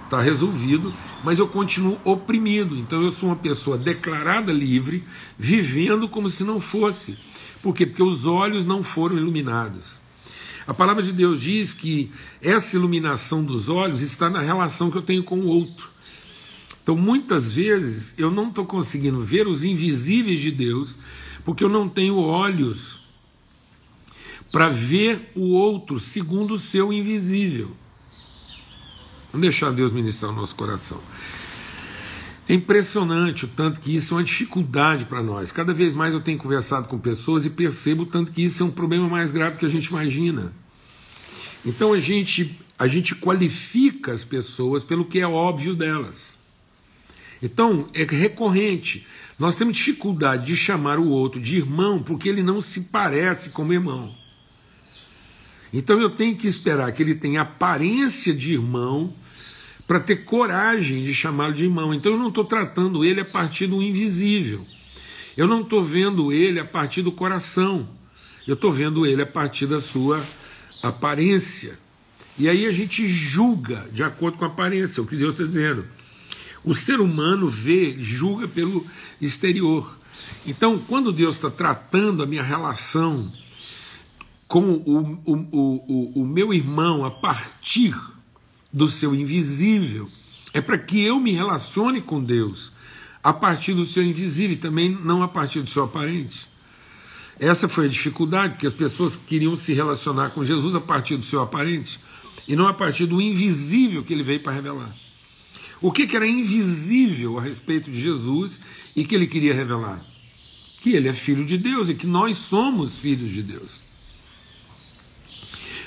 está 0.05 0.21
resolvido, 0.21 0.93
mas 1.25 1.39
eu 1.39 1.49
continuo 1.49 1.99
oprimido. 2.05 2.77
Então 2.77 3.03
eu 3.03 3.11
sou 3.11 3.31
uma 3.31 3.37
pessoa 3.37 3.79
declarada 3.79 4.53
livre, 4.53 5.03
vivendo 5.39 6.07
como 6.07 6.29
se 6.29 6.45
não 6.45 6.61
fosse. 6.61 7.17
Por 7.63 7.75
quê? 7.75 7.87
Porque 7.87 8.03
os 8.03 8.27
olhos 8.27 8.67
não 8.67 8.83
foram 8.83 9.17
iluminados. 9.17 9.99
A 10.67 10.75
palavra 10.75 11.03
de 11.03 11.13
Deus 11.13 11.41
diz 11.41 11.73
que 11.73 12.11
essa 12.43 12.77
iluminação 12.77 13.43
dos 13.43 13.71
olhos 13.71 14.03
está 14.03 14.29
na 14.29 14.41
relação 14.41 14.91
que 14.91 14.99
eu 14.99 15.03
tenho 15.03 15.25
com 15.25 15.41
o 15.41 15.47
outro. 15.47 15.94
Então, 16.85 16.99
muitas 16.99 17.51
vezes, 17.55 18.15
eu 18.19 18.31
não 18.31 18.51
estou 18.51 18.67
conseguindo 18.67 19.19
ver 19.19 19.49
os 19.49 19.65
invisíveis 19.65 20.39
de 20.39 20.51
Deus, 20.51 20.99
porque 21.43 21.65
eu 21.65 21.69
não 21.71 21.89
tenho 21.89 22.19
olhos 22.19 23.01
para 24.53 24.69
ver 24.69 25.33
o 25.35 25.55
outro 25.55 25.99
segundo 25.99 26.53
o 26.53 26.59
seu 26.59 26.93
invisível. 26.93 27.71
Vamos 29.33 29.41
deixar 29.41 29.73
Deus 29.73 29.93
ministrar 29.93 30.31
o 30.31 30.37
nosso 30.37 30.55
coração. 30.55 31.01
É 32.47 32.53
impressionante 32.53 33.47
o 33.47 33.49
tanto 33.49 33.81
que 33.81 33.97
isso 33.97 34.13
é 34.13 34.19
uma 34.19 34.23
dificuldade 34.23 35.07
para 35.07 35.23
nós. 35.23 35.51
Cada 35.51 35.73
vez 35.73 35.95
mais 35.95 36.13
eu 36.13 36.21
tenho 36.21 36.37
conversado 36.37 36.87
com 36.87 36.99
pessoas 36.99 37.47
e 37.47 37.51
percebo 37.51 38.03
o 38.03 38.07
tanto 38.07 38.31
que 38.31 38.45
isso 38.45 38.63
é 38.63 38.67
um 38.67 38.71
problema 38.71 39.09
mais 39.09 39.31
grave 39.31 39.57
que 39.57 39.65
a 39.65 39.71
gente 39.71 39.87
imagina. 39.87 40.53
Então 41.65 41.95
a 41.95 41.99
gente, 41.99 42.61
a 42.79 42.87
gente 42.87 43.15
qualifica 43.15 44.13
as 44.13 44.23
pessoas 44.23 44.85
pelo 44.85 45.07
que 45.07 45.19
é 45.19 45.27
óbvio 45.27 45.75
delas. 45.75 46.44
Então 47.45 47.87
é 47.93 48.05
recorrente. 48.05 49.07
Nós 49.39 49.55
temos 49.55 49.77
dificuldade 49.77 50.47
de 50.47 50.57
chamar 50.57 50.99
o 50.99 51.11
outro 51.11 51.39
de 51.39 51.59
irmão 51.59 52.03
porque 52.03 52.27
ele 52.27 52.43
não 52.43 52.59
se 52.59 52.81
parece 52.85 53.51
como 53.51 53.75
irmão. 53.75 54.15
Então 55.71 56.01
eu 56.01 56.09
tenho 56.09 56.35
que 56.37 56.49
esperar 56.49 56.91
que 56.93 57.03
ele 57.03 57.15
tenha 57.15 57.43
aparência 57.43 58.33
de 58.33 58.55
irmão 58.55 59.13
para 59.87 60.01
ter 60.01 60.25
coragem 60.25 61.05
de 61.05 61.15
chamá-lo 61.15 61.53
de 61.53 61.65
irmão. 61.65 61.93
Então 61.93 62.13
eu 62.13 62.19
não 62.19 62.29
estou 62.29 62.47
tratando 62.47 63.05
ele 63.05 63.21
a 63.21 63.25
partir 63.27 63.67
do 63.67 63.83
invisível. 63.83 64.65
Eu 65.37 65.47
não 65.47 65.61
estou 65.61 65.85
vendo 65.85 66.33
ele 66.33 66.59
a 66.59 66.65
partir 66.65 67.03
do 67.03 67.13
coração. 67.13 67.87
Eu 68.47 68.55
estou 68.55 68.73
vendo 68.73 69.05
ele 69.05 69.21
a 69.21 69.27
partir 69.27 69.67
da 69.67 69.81
sua 69.81 70.25
aparência. 70.83 71.79
E 72.39 72.49
aí 72.49 72.65
a 72.65 72.73
gente 72.73 73.07
julga 73.07 73.87
de 73.93 74.03
acordo 74.03 74.39
com 74.39 74.45
a 74.47 74.49
aparência, 74.49 75.03
o 75.03 75.07
que 75.07 75.17
Deus 75.17 75.35
está 75.35 75.45
dizendo. 75.45 75.85
O 76.65 76.75
ser 76.75 77.01
humano 77.01 77.49
vê, 77.49 77.97
julga 77.99 78.49
pelo 78.49 78.87
exterior. 79.21 79.99
Então, 80.47 80.79
quando 80.79 81.13
Deus 81.13 81.37
está 81.37 81.51
tratando 81.51 82.23
a 82.23 82.27
minha 82.27 82.43
relação 82.43 83.31
com 84.49 84.73
o, 84.73 85.21
o, 85.25 85.33
o, 85.53 86.23
o, 86.23 86.27
meu 86.27 86.55
irmão 86.55 87.05
a 87.05 87.11
partir 87.11 87.95
do 88.73 88.89
seu 88.89 89.15
invisível, 89.15 90.09
é 90.53 90.61
para 90.61 90.79
que 90.79 91.05
eu 91.05 91.21
me 91.21 91.33
relacione 91.33 92.01
com 92.01 92.23
Deus 92.23 92.73
a 93.23 93.33
partir 93.33 93.75
do 93.75 93.85
seu 93.85 94.03
invisível, 94.03 94.57
também 94.57 94.91
não 94.91 95.23
a 95.23 95.29
partir 95.29 95.61
do 95.61 95.71
seu 95.71 95.85
aparente. 95.85 96.47
Essa 97.39 97.69
foi 97.69 97.87
a 97.87 97.89
dificuldade, 97.89 98.55
porque 98.55 98.67
as 98.67 98.75
pessoas 98.75 99.17
queriam 99.17 99.57
se 99.57 99.73
relacionar 99.73 100.31
com 100.31 100.45
Jesus 100.45 100.75
a 100.75 100.81
partir 100.81 101.17
do 101.17 101.25
seu 101.25 101.43
aparente 101.43 101.99
e 102.47 102.55
não 102.55 102.69
a 102.69 102.75
partir 102.75 103.07
do 103.07 103.21
invisível 103.21 104.03
que 104.03 104.13
ele 104.13 104.23
veio 104.23 104.41
para 104.41 104.53
revelar. 104.53 105.04
O 105.85 105.93
que, 105.93 106.07
que 106.07 106.17
era 106.17 106.27
invisível 106.27 107.39
a 107.39 107.43
respeito 107.43 107.91
de 107.91 108.01
Jesus 108.01 108.59
e 108.97 109.05
que 109.05 109.15
ele 109.15 109.27
queria 109.27 109.53
revelar? 109.53 110.03
Que 110.81 110.95
ele 110.95 111.09
é 111.09 111.13
filho 111.13 111.45
de 111.45 111.59
Deus 111.59 111.91
e 111.91 111.95
que 111.95 112.07
nós 112.07 112.39
somos 112.39 112.99
filhos 112.99 113.31
de 113.31 113.43
Deus. 113.43 113.81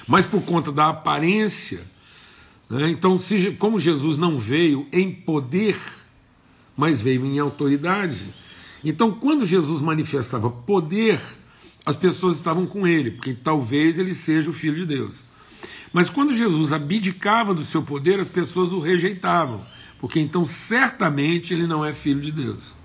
Mas 0.08 0.24
por 0.24 0.44
conta 0.44 0.72
da 0.72 0.89
aparência, 0.89 1.84
né? 2.70 2.92
Então, 2.92 3.18
se, 3.18 3.54
como 3.54 3.80
Jesus 3.80 4.20
não 4.20 4.38
veio 4.38 4.86
em 4.94 5.12
poder, 5.12 5.82
mas 6.77 7.01
veio 7.01 7.25
em 7.25 7.39
autoridade, 7.39 8.32
então 8.84 9.12
quando 9.12 9.48
Jesus 9.48 9.82
manifestava 9.82 10.48
poder, 10.48 11.20
as 11.84 11.96
pessoas 11.96 12.36
estavam 12.36 12.68
com 12.68 12.86
ele, 12.86 13.10
porque 13.10 13.34
talvez 13.34 13.98
ele 13.98 14.13
seja 14.13 14.51
o 14.51 14.54
Filho 14.54 14.75
de 14.75 14.86
Deus. 14.86 15.24
Mas 15.92 16.08
quando 16.08 16.36
Jesus 16.36 16.72
abdicava 16.72 17.51
do 17.51 17.63
seu 17.63 17.82
poder, 17.82 18.20
as 18.20 18.30
pessoas 18.30 18.72
o 18.72 18.80
rejeitavam, 18.80 19.66
porque 20.00 20.20
então 20.20 20.46
certamente 20.46 21.54
ele 21.54 21.68
não 21.68 21.84
é 21.84 21.94
Filho 21.94 22.22
de 22.22 22.32
Deus. 22.32 22.75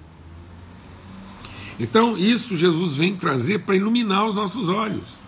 Então, 1.81 2.16
isso 2.16 2.57
Jesus 2.57 2.95
vem 2.95 3.16
trazer 3.16 3.61
para 3.61 3.75
iluminar 3.75 4.26
os 4.26 4.35
nossos 4.35 4.69
olhos 4.69 5.23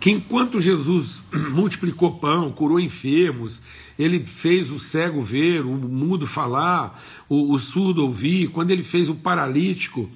que 0.00 0.10
enquanto 0.10 0.60
Jesus 0.60 1.24
multiplicou 1.50 2.18
pão, 2.18 2.52
curou 2.52 2.78
enfermos, 2.78 3.60
ele 3.98 4.24
fez 4.24 4.70
o 4.70 4.78
cego 4.78 5.20
ver, 5.20 5.64
o 5.64 5.72
mudo 5.72 6.26
falar, 6.26 7.02
o, 7.28 7.52
o 7.52 7.58
surdo 7.58 8.02
ouvir, 8.02 8.48
quando 8.48 8.70
ele 8.70 8.82
fez 8.82 9.08
o 9.08 9.14
paralítico 9.14 10.08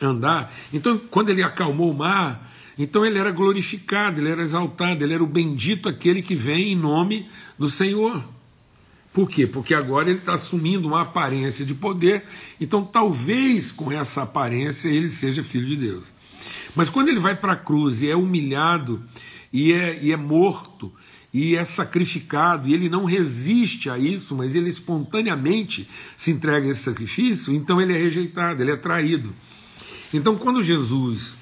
andar, 0.00 0.52
então 0.72 0.98
quando 1.10 1.30
ele 1.30 1.42
acalmou 1.42 1.90
o 1.90 1.96
mar, 1.96 2.50
então 2.78 3.04
ele 3.04 3.18
era 3.18 3.30
glorificado, 3.30 4.20
ele 4.20 4.30
era 4.30 4.42
exaltado, 4.42 5.04
ele 5.04 5.14
era 5.14 5.22
o 5.22 5.26
bendito 5.26 5.88
aquele 5.88 6.22
que 6.22 6.34
vem 6.34 6.72
em 6.72 6.76
nome 6.76 7.26
do 7.58 7.68
Senhor. 7.68 8.22
Por 9.12 9.28
quê? 9.28 9.46
Porque 9.46 9.74
agora 9.74 10.08
ele 10.08 10.18
está 10.18 10.34
assumindo 10.34 10.86
uma 10.86 11.02
aparência 11.02 11.64
de 11.64 11.74
poder, 11.74 12.24
então 12.60 12.84
talvez 12.84 13.72
com 13.72 13.90
essa 13.90 14.22
aparência 14.22 14.88
ele 14.88 15.08
seja 15.08 15.42
filho 15.42 15.66
de 15.66 15.76
Deus. 15.76 16.14
Mas 16.76 16.88
quando 16.88 17.08
ele 17.08 17.18
vai 17.18 17.34
para 17.34 17.54
a 17.54 17.56
cruz 17.56 18.02
e 18.02 18.08
é 18.08 18.14
humilhado 18.14 19.02
e 19.52 19.72
é, 19.72 20.00
e 20.02 20.12
é 20.12 20.16
morto 20.16 20.92
e 21.32 21.54
é 21.54 21.64
sacrificado, 21.64 22.68
e 22.68 22.74
ele 22.74 22.88
não 22.88 23.04
resiste 23.04 23.88
a 23.88 23.96
isso, 23.96 24.34
mas 24.34 24.54
ele 24.56 24.68
espontaneamente 24.68 25.88
se 26.16 26.32
entrega 26.32 26.66
a 26.66 26.70
esse 26.70 26.82
sacrifício, 26.82 27.54
então 27.54 27.80
ele 27.80 27.92
é 27.92 27.96
rejeitado, 27.96 28.60
ele 28.60 28.72
é 28.72 28.76
traído. 28.76 29.32
Então, 30.12 30.36
quando 30.36 30.60
Jesus 30.60 31.36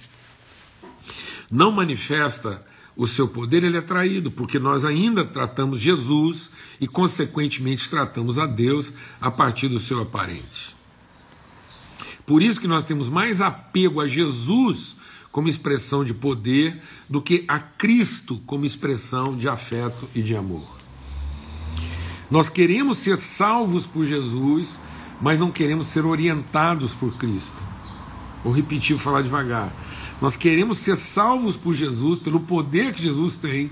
não 1.51 1.73
manifesta 1.73 2.67
o 2.99 3.07
seu 3.07 3.28
poder, 3.28 3.62
ele 3.62 3.76
é 3.76 3.81
traído, 3.81 4.28
porque 4.28 4.59
nós 4.59 4.85
ainda 4.85 5.25
tratamos 5.25 5.78
Jesus 5.78 6.50
e, 6.81 6.88
consequentemente, 6.88 7.88
tratamos 7.88 8.40
a 8.40 8.45
Deus 8.45 8.93
a 9.21 9.31
partir 9.31 9.69
do 9.69 9.78
seu 9.78 10.02
aparente. 10.02 10.76
Por 12.26 12.43
isso 12.43 12.61
que 12.61 12.67
nós 12.67 12.83
temos 12.83 13.09
mais 13.09 13.40
apego 13.40 14.00
a 14.00 14.09
Jesus 14.09 14.97
como 15.31 15.49
expressão 15.49 16.05
de 16.05 16.12
poder 16.12 16.83
do 17.09 17.23
que 17.23 17.45
a 17.47 17.61
Cristo 17.61 18.43
como 18.45 18.67
expressão 18.67 19.37
de 19.37 19.49
afeto 19.49 20.09
e 20.12 20.21
de 20.21 20.35
amor. 20.35 20.67
Nós 22.28 22.49
queremos 22.49 22.99
ser 22.99 23.17
salvos 23.17 23.87
por 23.87 24.05
Jesus, 24.05 24.78
mas 25.21 25.38
não 25.38 25.52
queremos 25.52 25.87
ser 25.87 26.05
orientados 26.05 26.93
por 26.95 27.17
Cristo. 27.17 27.62
Vou 28.43 28.52
repetir, 28.52 28.99
falar 28.99 29.23
devagar. 29.23 29.73
Nós 30.21 30.37
queremos 30.37 30.79
ser 30.79 30.97
salvos 30.97 31.57
por 31.57 31.75
Jesus, 31.75 32.19
pelo 32.19 32.41
poder 32.41 32.93
que 32.93 33.03
Jesus 33.03 33.39
tem 33.39 33.71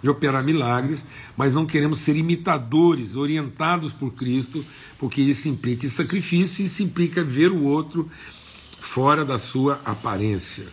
de 0.00 0.08
operar 0.08 0.44
milagres, 0.44 1.04
mas 1.36 1.52
não 1.52 1.66
queremos 1.66 2.00
ser 2.00 2.16
imitadores, 2.16 3.16
orientados 3.16 3.92
por 3.92 4.12
Cristo, 4.12 4.64
porque 4.96 5.20
isso 5.20 5.48
implica 5.48 5.88
sacrifício, 5.88 6.64
isso 6.64 6.82
implica 6.84 7.24
ver 7.24 7.50
o 7.50 7.64
outro 7.64 8.08
fora 8.78 9.24
da 9.24 9.38
sua 9.38 9.80
aparência. 9.84 10.68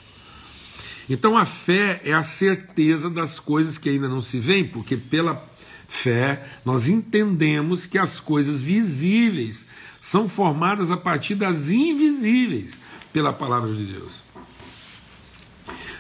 Então 1.10 1.36
a 1.38 1.46
fé 1.46 2.02
é 2.04 2.14
a 2.14 2.24
certeza 2.24 3.10
das 3.10 3.40
coisas 3.40 3.78
que 3.80 3.90
ainda 3.90 4.08
não 4.08 4.22
se 4.22 4.40
veem, 4.40 4.68
porque 4.68 4.96
pela 4.96 5.44
fé 5.88 6.46
nós 6.64 6.88
entendemos 6.88 7.86
que 7.88 7.98
as 7.98 8.20
coisas 8.20 8.62
visíveis 8.62 9.66
são 10.00 10.30
formadas 10.30 10.92
a 10.92 10.98
partir 10.98 11.34
das 11.34 11.70
invisíveis 11.72 12.78
pela 13.12 13.34
palavra 13.34 13.74
de 13.74 13.86
Deus. 13.86 14.25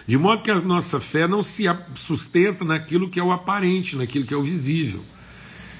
De 0.07 0.17
modo 0.17 0.43
que 0.43 0.51
a 0.51 0.61
nossa 0.61 0.99
fé 0.99 1.27
não 1.27 1.41
se 1.41 1.63
sustenta 1.95 2.63
naquilo 2.63 3.09
que 3.09 3.19
é 3.19 3.23
o 3.23 3.31
aparente, 3.31 3.95
naquilo 3.95 4.25
que 4.25 4.33
é 4.33 4.37
o 4.37 4.43
visível. 4.43 5.03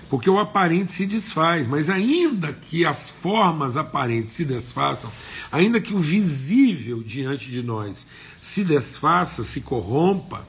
Porque 0.09 0.29
o 0.29 0.39
aparente 0.39 0.91
se 0.91 1.05
desfaz, 1.05 1.67
mas 1.67 1.89
ainda 1.89 2.53
que 2.53 2.85
as 2.85 3.09
formas 3.09 3.77
aparentes 3.77 4.33
se 4.33 4.45
desfaçam, 4.45 5.11
ainda 5.51 5.81
que 5.81 5.93
o 5.93 5.99
visível 5.99 7.03
diante 7.03 7.51
de 7.51 7.63
nós 7.63 8.07
se 8.39 8.63
desfaça, 8.63 9.43
se 9.43 9.61
corrompa, 9.61 10.47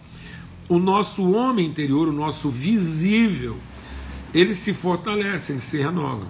o 0.68 0.78
nosso 0.78 1.30
homem 1.32 1.66
interior, 1.66 2.08
o 2.08 2.12
nosso 2.12 2.50
visível, 2.50 3.56
ele 4.34 4.54
se 4.54 4.74
fortalece, 4.74 5.52
ele 5.52 5.60
se 5.60 5.78
renova. 5.78 6.26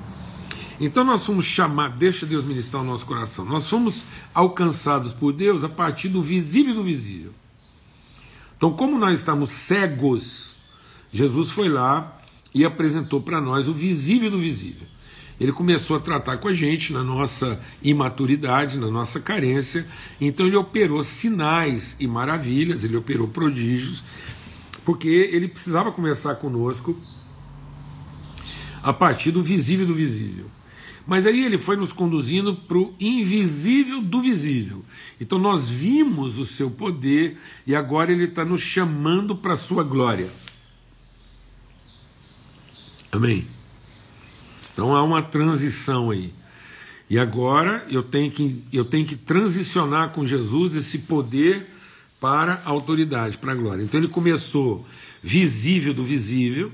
Então 0.78 1.04
nós 1.04 1.24
fomos 1.24 1.44
chamados, 1.44 1.98
deixa 1.98 2.26
Deus 2.26 2.44
ministrar 2.44 2.82
o 2.82 2.86
nosso 2.86 3.06
coração, 3.06 3.44
nós 3.44 3.68
fomos 3.68 4.04
alcançados 4.34 5.12
por 5.12 5.32
Deus 5.32 5.64
a 5.64 5.68
partir 5.68 6.08
do 6.08 6.22
visível 6.22 6.72
e 6.72 6.76
do 6.76 6.84
visível. 6.84 7.32
Então, 8.56 8.72
como 8.72 8.98
nós 8.98 9.18
estamos 9.18 9.50
cegos, 9.50 10.54
Jesus 11.12 11.50
foi 11.50 11.68
lá 11.68 12.20
e 12.54 12.64
apresentou 12.64 13.20
para 13.20 13.40
nós 13.40 13.68
o 13.68 13.72
visível 13.72 14.30
do 14.30 14.38
visível. 14.38 14.86
Ele 15.38 15.52
começou 15.52 15.96
a 15.96 16.00
tratar 16.00 16.38
com 16.38 16.48
a 16.48 16.54
gente 16.54 16.92
na 16.92 17.04
nossa 17.04 17.60
imaturidade, 17.82 18.78
na 18.78 18.90
nossa 18.90 19.20
carência. 19.20 19.86
Então 20.18 20.46
ele 20.46 20.56
operou 20.56 21.04
sinais 21.04 21.94
e 22.00 22.06
maravilhas, 22.06 22.84
ele 22.84 22.96
operou 22.96 23.28
prodígios, 23.28 24.02
porque 24.84 25.08
ele 25.08 25.48
precisava 25.48 25.92
conversar 25.92 26.36
conosco 26.36 26.96
a 28.82 28.92
partir 28.94 29.30
do 29.30 29.42
visível 29.42 29.84
do 29.84 29.94
visível. 29.94 30.46
Mas 31.06 31.26
aí 31.26 31.44
ele 31.44 31.56
foi 31.56 31.76
nos 31.76 31.92
conduzindo 31.92 32.54
para 32.54 32.78
o 32.78 32.94
invisível 32.98 34.02
do 34.02 34.20
visível. 34.20 34.84
Então 35.20 35.38
nós 35.38 35.68
vimos 35.68 36.36
o 36.38 36.44
seu 36.44 36.68
poder 36.68 37.38
e 37.64 37.76
agora 37.76 38.10
ele 38.10 38.24
está 38.24 38.44
nos 38.44 38.60
chamando 38.60 39.36
para 39.36 39.52
a 39.52 39.56
sua 39.56 39.84
glória. 39.84 40.28
Amém? 43.12 43.46
Então 44.72 44.96
há 44.96 45.02
uma 45.02 45.22
transição 45.22 46.10
aí. 46.10 46.34
E 47.08 47.20
agora 47.20 47.86
eu 47.88 48.02
tenho 48.02 48.30
que, 48.32 48.64
eu 48.72 48.84
tenho 48.84 49.06
que 49.06 49.14
transicionar 49.14 50.10
com 50.10 50.26
Jesus 50.26 50.74
esse 50.74 50.98
poder 50.98 51.66
para 52.20 52.60
a 52.64 52.70
autoridade, 52.70 53.38
para 53.38 53.52
a 53.52 53.54
glória. 53.54 53.84
Então 53.84 54.00
ele 54.00 54.08
começou 54.08 54.84
visível 55.22 55.94
do 55.94 56.04
visível, 56.04 56.72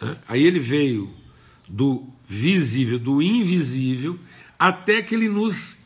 né? 0.00 0.16
aí 0.26 0.42
ele 0.42 0.58
veio 0.58 1.10
do 1.68 2.11
visível 2.28 2.98
do 2.98 3.20
invisível, 3.20 4.18
até 4.58 5.02
que 5.02 5.14
ele 5.14 5.28
nos 5.28 5.78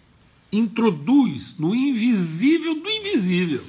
introduz 0.53 1.57
no 1.59 1.75
invisível 1.75 2.75
do 2.75 2.88
invisível. 2.88 3.62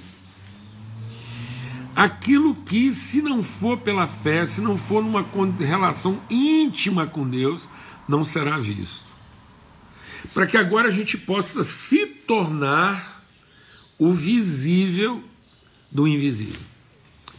Aquilo 1.95 2.53
que, 2.53 2.91
se 2.93 3.21
não 3.21 3.41
for 3.41 3.79
pela 3.79 4.05
fé, 4.05 4.45
se 4.45 4.61
não 4.61 4.77
for 4.77 5.03
numa 5.03 5.25
relação 5.59 6.21
íntima 6.29 7.07
com 7.07 7.27
Deus, 7.27 7.67
não 8.07 8.23
será 8.23 8.59
visto. 8.59 9.05
Para 10.33 10.45
que 10.45 10.57
agora 10.57 10.89
a 10.89 10.91
gente 10.91 11.17
possa 11.17 11.63
se 11.63 12.05
tornar 12.05 13.25
o 13.97 14.11
visível 14.11 15.23
do 15.91 16.07
invisível. 16.07 16.61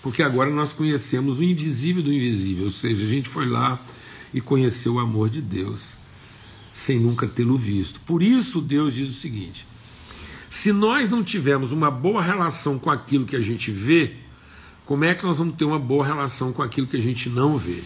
Porque 0.03 0.23
agora 0.23 0.51
nós 0.51 0.73
conhecemos 0.73 1.38
o 1.38 1.43
invisível 1.43 2.03
do 2.03 2.12
invisível, 2.12 2.64
ou 2.64 2.71
seja, 2.71 3.05
a 3.05 3.09
gente 3.09 3.29
foi 3.29 3.47
lá 3.47 3.81
e 4.33 4.41
conheceu 4.41 4.95
o 4.95 4.99
amor 4.99 5.29
de 5.29 5.41
Deus 5.41 5.97
sem 6.73 7.01
nunca 7.01 7.27
tê-lo 7.27 7.57
visto. 7.57 8.01
Por 8.01 8.23
isso, 8.23 8.61
Deus 8.61 8.95
diz 8.95 9.11
o 9.11 9.21
seguinte: 9.21 9.67
se 10.49 10.73
nós 10.73 11.11
não 11.11 11.25
tivermos 11.25 11.73
uma 11.73 11.91
boa 11.91 12.23
relação 12.23 12.79
com 12.79 12.91
aquilo 12.91 13.27
que 13.27 13.37
a 13.37 13.41
gente 13.41 13.71
vê, 13.71 14.17
como 14.85 15.05
é 15.05 15.14
que 15.14 15.25
nós 15.25 15.38
vamos 15.38 15.57
ter 15.57 15.64
uma 15.64 15.79
boa 15.79 16.07
relação 16.07 16.53
com 16.53 16.62
aquilo 16.62 16.87
que 16.87 16.97
a 16.97 17.03
gente 17.03 17.29
não 17.29 17.59
vê? 17.59 17.83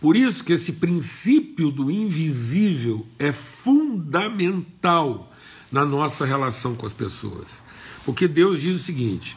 Por 0.00 0.16
isso 0.16 0.44
que 0.44 0.52
esse 0.52 0.74
princípio 0.74 1.70
do 1.70 1.90
invisível 1.90 3.06
é 3.18 3.32
fundamental 3.32 5.32
na 5.70 5.84
nossa 5.84 6.26
relação 6.26 6.74
com 6.74 6.84
as 6.84 6.92
pessoas. 6.92 7.62
Porque 8.04 8.28
Deus 8.28 8.60
diz 8.60 8.76
o 8.76 8.84
seguinte: 8.84 9.36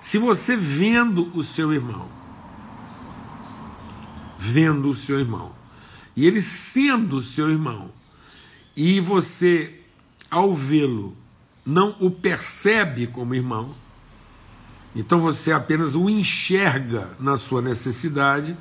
se 0.00 0.16
você 0.16 0.56
vendo 0.56 1.30
o 1.36 1.42
seu 1.42 1.72
irmão, 1.72 2.17
vendo 4.38 4.88
o 4.88 4.94
seu 4.94 5.18
irmão. 5.18 5.52
E 6.16 6.24
ele 6.24 6.40
sendo 6.40 7.20
seu 7.20 7.50
irmão, 7.50 7.90
e 8.76 9.00
você, 9.00 9.80
ao 10.30 10.54
vê-lo, 10.54 11.16
não 11.66 11.96
o 12.00 12.10
percebe 12.10 13.08
como 13.08 13.34
irmão, 13.34 13.74
então 14.94 15.20
você 15.20 15.52
apenas 15.52 15.94
o 15.94 16.08
enxerga 16.08 17.10
na 17.20 17.36
sua 17.36 17.60
necessidade, 17.60 18.56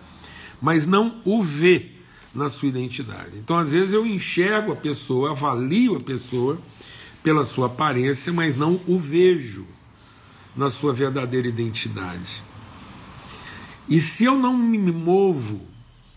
mas 0.62 0.86
não 0.86 1.22
o 1.24 1.42
vê 1.42 1.92
na 2.34 2.50
sua 2.50 2.70
identidade. 2.70 3.38
Então, 3.38 3.58
às 3.58 3.72
vezes, 3.72 3.94
eu 3.94 4.06
enxergo 4.06 4.72
a 4.72 4.76
pessoa, 4.76 5.32
avalio 5.32 5.96
a 5.96 6.00
pessoa 6.00 6.60
pela 7.24 7.44
sua 7.44 7.68
aparência, 7.68 8.32
mas 8.32 8.56
não 8.56 8.80
o 8.88 8.98
vejo 8.98 9.66
na 10.56 10.70
sua 10.70 10.94
verdadeira 10.94 11.48
identidade. 11.48 12.44
E 13.90 14.00
se 14.00 14.26
eu 14.26 14.38
não 14.38 14.58
me 14.58 14.92
movo, 14.92 15.62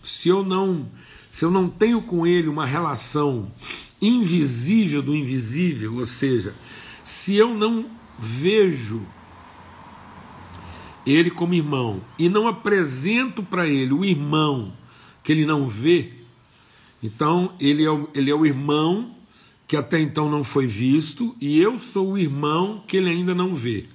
se 0.03 0.29
eu 0.29 0.43
não, 0.43 0.89
se 1.31 1.45
eu 1.45 1.51
não 1.51 1.69
tenho 1.69 2.01
com 2.01 2.27
ele 2.27 2.47
uma 2.47 2.65
relação 2.65 3.49
invisível 4.01 5.01
do 5.01 5.15
invisível, 5.15 5.97
ou 5.97 6.05
seja, 6.05 6.55
se 7.03 7.35
eu 7.35 7.53
não 7.53 7.85
vejo 8.19 9.01
ele 11.05 11.31
como 11.31 11.53
irmão 11.53 12.01
e 12.17 12.29
não 12.29 12.47
apresento 12.47 13.41
para 13.41 13.67
ele 13.67 13.93
o 13.93 14.05
irmão 14.05 14.73
que 15.23 15.31
ele 15.31 15.45
não 15.45 15.67
vê, 15.67 16.13
então 17.01 17.53
ele 17.59 17.83
é, 17.83 17.89
o, 17.89 18.09
ele 18.13 18.29
é 18.29 18.35
o 18.35 18.45
irmão 18.45 19.15
que 19.67 19.77
até 19.77 19.99
então 19.99 20.29
não 20.29 20.43
foi 20.43 20.67
visto 20.67 21.35
e 21.39 21.59
eu 21.59 21.79
sou 21.79 22.11
o 22.11 22.17
irmão 22.17 22.83
que 22.87 22.97
ele 22.97 23.09
ainda 23.09 23.33
não 23.33 23.55
vê. 23.55 23.85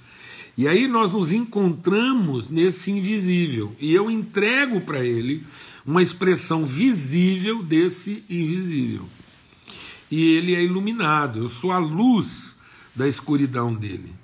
E 0.56 0.66
aí 0.66 0.88
nós 0.88 1.12
nos 1.12 1.32
encontramos 1.32 2.48
nesse 2.48 2.90
invisível 2.90 3.76
e 3.78 3.92
eu 3.92 4.10
entrego 4.10 4.80
para 4.80 5.04
ele 5.04 5.44
uma 5.84 6.00
expressão 6.00 6.64
visível 6.64 7.62
desse 7.62 8.24
invisível. 8.28 9.04
E 10.10 10.34
ele 10.36 10.54
é 10.54 10.64
iluminado, 10.64 11.40
eu 11.40 11.48
sou 11.48 11.72
a 11.72 11.78
luz 11.78 12.56
da 12.94 13.06
escuridão 13.06 13.74
dele. 13.74 14.14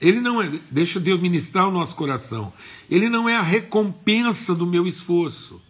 Ele 0.00 0.20
não 0.20 0.40
é, 0.40 0.48
deixa 0.70 1.00
Deus 1.00 1.20
ministrar 1.20 1.66
o 1.66 1.72
nosso 1.72 1.96
coração. 1.96 2.52
Ele 2.88 3.08
não 3.08 3.28
é 3.28 3.36
a 3.36 3.42
recompensa 3.42 4.54
do 4.54 4.66
meu 4.66 4.86
esforço. 4.86 5.60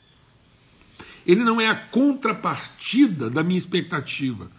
Ele 1.24 1.42
não 1.42 1.60
é 1.60 1.68
a 1.68 1.74
contrapartida 1.74 3.30
da 3.30 3.42
minha 3.42 3.58
expectativa. 3.58 4.50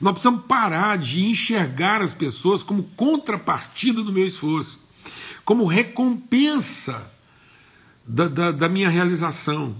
Nós 0.00 0.12
precisamos 0.12 0.46
parar 0.46 0.96
de 0.96 1.24
enxergar 1.24 2.00
as 2.00 2.14
pessoas 2.14 2.62
como 2.62 2.84
contrapartida 2.96 4.02
do 4.02 4.12
meu 4.12 4.26
esforço 4.26 4.85
como 5.44 5.66
recompensa 5.66 7.10
da, 8.06 8.28
da, 8.28 8.50
da 8.50 8.68
minha 8.68 8.88
realização, 8.88 9.76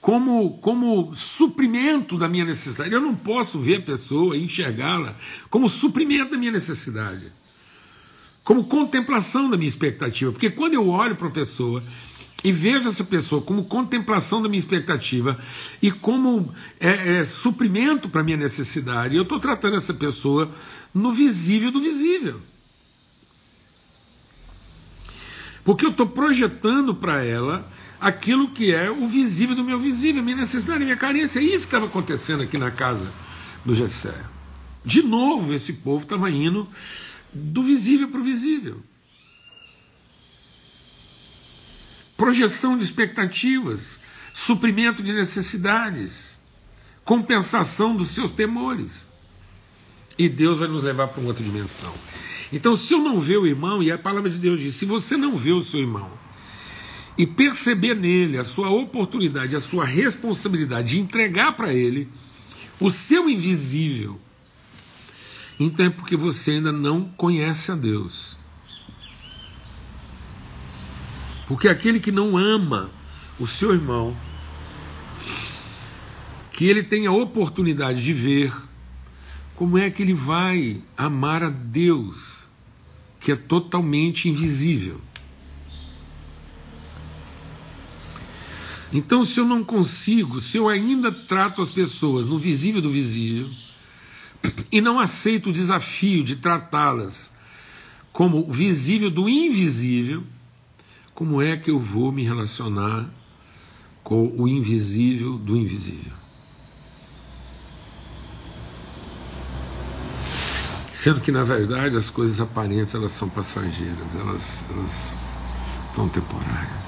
como, 0.00 0.58
como 0.58 1.14
suprimento 1.14 2.16
da 2.16 2.28
minha 2.28 2.44
necessidade. 2.44 2.92
Eu 2.92 3.00
não 3.00 3.14
posso 3.14 3.58
ver 3.58 3.76
a 3.76 3.82
pessoa 3.82 4.36
e 4.36 4.44
enxergá-la 4.44 5.14
como 5.48 5.68
suprimento 5.68 6.32
da 6.32 6.38
minha 6.38 6.52
necessidade, 6.52 7.32
como 8.42 8.64
contemplação 8.64 9.50
da 9.50 9.56
minha 9.56 9.68
expectativa, 9.68 10.32
porque 10.32 10.50
quando 10.50 10.74
eu 10.74 10.88
olho 10.88 11.16
para 11.16 11.28
a 11.28 11.32
pessoa 11.32 11.82
e 12.42 12.50
vejo 12.50 12.88
essa 12.88 13.04
pessoa 13.04 13.42
como 13.42 13.64
contemplação 13.64 14.40
da 14.42 14.48
minha 14.48 14.58
expectativa 14.58 15.38
e 15.82 15.90
como 15.90 16.52
é, 16.80 17.18
é, 17.18 17.24
suprimento 17.24 18.08
para 18.08 18.22
minha 18.22 18.38
necessidade, 18.38 19.14
eu 19.14 19.24
estou 19.24 19.38
tratando 19.38 19.76
essa 19.76 19.92
pessoa 19.92 20.50
no 20.94 21.12
visível 21.12 21.70
do 21.70 21.80
visível. 21.80 22.40
Porque 25.70 25.86
eu 25.86 25.90
estou 25.90 26.08
projetando 26.08 26.92
para 26.92 27.24
ela 27.24 27.64
aquilo 28.00 28.50
que 28.50 28.74
é 28.74 28.90
o 28.90 29.06
visível 29.06 29.54
do 29.54 29.62
meu 29.62 29.78
visível, 29.78 30.20
minha 30.20 30.38
necessidade, 30.38 30.82
minha 30.82 30.96
carência. 30.96 31.38
É 31.38 31.44
isso 31.44 31.58
que 31.58 31.66
estava 31.66 31.86
acontecendo 31.86 32.42
aqui 32.42 32.58
na 32.58 32.72
casa 32.72 33.06
do 33.64 33.72
Gessé. 33.72 34.20
De 34.84 35.00
novo, 35.00 35.54
esse 35.54 35.74
povo 35.74 36.02
estava 36.02 36.28
indo 36.28 36.68
do 37.32 37.62
visível 37.62 38.08
para 38.08 38.18
o 38.18 38.24
visível. 38.24 38.82
Projeção 42.16 42.76
de 42.76 42.82
expectativas, 42.82 44.00
suprimento 44.34 45.04
de 45.04 45.12
necessidades, 45.12 46.36
compensação 47.04 47.94
dos 47.94 48.08
seus 48.08 48.32
temores. 48.32 49.08
E 50.18 50.28
Deus 50.28 50.58
vai 50.58 50.66
nos 50.66 50.82
levar 50.82 51.06
para 51.06 51.20
uma 51.20 51.28
outra 51.28 51.44
dimensão. 51.44 51.94
Então, 52.52 52.76
se 52.76 52.92
eu 52.92 52.98
não 52.98 53.20
ver 53.20 53.38
o 53.38 53.46
irmão, 53.46 53.82
e 53.82 53.92
a 53.92 53.98
palavra 53.98 54.28
de 54.28 54.38
Deus 54.38 54.60
diz: 54.60 54.74
se 54.74 54.84
você 54.84 55.16
não 55.16 55.36
vê 55.36 55.52
o 55.52 55.62
seu 55.62 55.80
irmão 55.80 56.10
e 57.16 57.26
perceber 57.26 57.94
nele 57.94 58.38
a 58.38 58.44
sua 58.44 58.70
oportunidade, 58.70 59.54
a 59.54 59.60
sua 59.60 59.84
responsabilidade 59.84 60.94
de 60.94 61.00
entregar 61.00 61.52
para 61.52 61.72
ele 61.72 62.08
o 62.80 62.90
seu 62.90 63.28
invisível, 63.28 64.18
então 65.58 65.86
é 65.86 65.90
porque 65.90 66.16
você 66.16 66.52
ainda 66.52 66.72
não 66.72 67.04
conhece 67.16 67.70
a 67.70 67.74
Deus. 67.74 68.38
Porque 71.46 71.68
aquele 71.68 72.00
que 72.00 72.10
não 72.10 72.38
ama 72.38 72.90
o 73.38 73.46
seu 73.46 73.74
irmão, 73.74 74.16
que 76.52 76.64
ele 76.64 76.82
tenha 76.82 77.10
a 77.10 77.12
oportunidade 77.12 78.02
de 78.02 78.12
ver, 78.12 78.54
como 79.60 79.76
é 79.76 79.90
que 79.90 80.00
ele 80.00 80.14
vai 80.14 80.80
amar 80.96 81.42
a 81.42 81.50
Deus, 81.50 82.48
que 83.20 83.30
é 83.30 83.36
totalmente 83.36 84.26
invisível? 84.26 84.98
Então, 88.90 89.22
se 89.22 89.38
eu 89.38 89.44
não 89.44 89.62
consigo, 89.62 90.40
se 90.40 90.56
eu 90.56 90.66
ainda 90.66 91.12
trato 91.12 91.60
as 91.60 91.68
pessoas 91.68 92.24
no 92.24 92.38
visível 92.38 92.80
do 92.80 92.90
visível, 92.90 93.50
e 94.72 94.80
não 94.80 94.98
aceito 94.98 95.50
o 95.50 95.52
desafio 95.52 96.24
de 96.24 96.36
tratá-las 96.36 97.30
como 98.10 98.50
visível 98.50 99.10
do 99.10 99.28
invisível, 99.28 100.24
como 101.14 101.42
é 101.42 101.58
que 101.58 101.70
eu 101.70 101.78
vou 101.78 102.10
me 102.10 102.24
relacionar 102.24 103.12
com 104.02 104.26
o 104.38 104.48
invisível 104.48 105.36
do 105.36 105.54
invisível? 105.54 106.19
Sendo 111.00 111.22
que, 111.22 111.32
na 111.32 111.42
verdade, 111.42 111.96
as 111.96 112.10
coisas 112.10 112.38
aparentes 112.40 112.94
elas 112.94 113.12
são 113.12 113.26
passageiras, 113.26 114.14
elas, 114.14 114.62
elas 114.68 115.14
são 115.94 116.06
temporárias. 116.10 116.82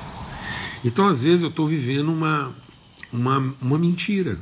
Então, 0.85 1.09
às 1.09 1.23
vezes, 1.23 1.41
eu 1.41 1.49
estou 1.49 1.67
vivendo 1.67 2.13
uma, 2.13 2.55
uma, 3.11 3.55
uma 3.59 3.79
mentira. 3.79 4.39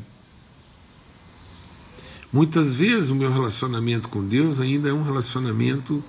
Muitas 2.32 2.74
vezes 2.74 3.10
o 3.10 3.14
meu 3.14 3.32
relacionamento 3.32 4.08
com 4.08 4.26
Deus 4.26 4.58
ainda 4.58 4.88
é 4.88 4.92
um 4.92 5.04
relacionamento 5.04 6.02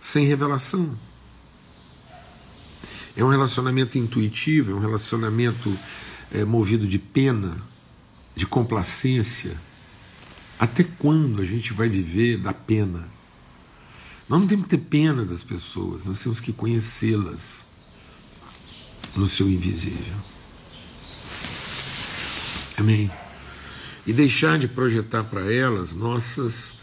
sem 0.00 0.24
revelação. 0.24 0.96
É 3.16 3.24
um 3.24 3.30
relacionamento 3.30 3.98
intuitivo, 3.98 4.70
é 4.70 4.74
um 4.76 4.80
relacionamento 4.80 5.76
é, 6.30 6.44
movido 6.44 6.86
de 6.86 7.00
pena, 7.00 7.56
de 8.36 8.46
complacência. 8.46 9.60
Até 10.58 10.84
quando 10.84 11.40
a 11.40 11.44
gente 11.44 11.72
vai 11.72 11.88
viver 11.88 12.38
da 12.38 12.52
pena? 12.52 13.08
Nós 14.28 14.40
não 14.40 14.46
temos 14.46 14.64
que 14.64 14.76
ter 14.76 14.84
pena 14.84 15.24
das 15.24 15.42
pessoas, 15.42 16.04
nós 16.04 16.22
temos 16.22 16.40
que 16.40 16.52
conhecê-las 16.52 17.64
no 19.16 19.26
seu 19.26 19.48
invisível. 19.48 20.16
Amém 22.76 23.10
e 24.08 24.12
deixar 24.14 24.58
de 24.58 24.66
projetar 24.66 25.22
para 25.24 25.52
elas 25.52 25.94
nossas 25.94 26.78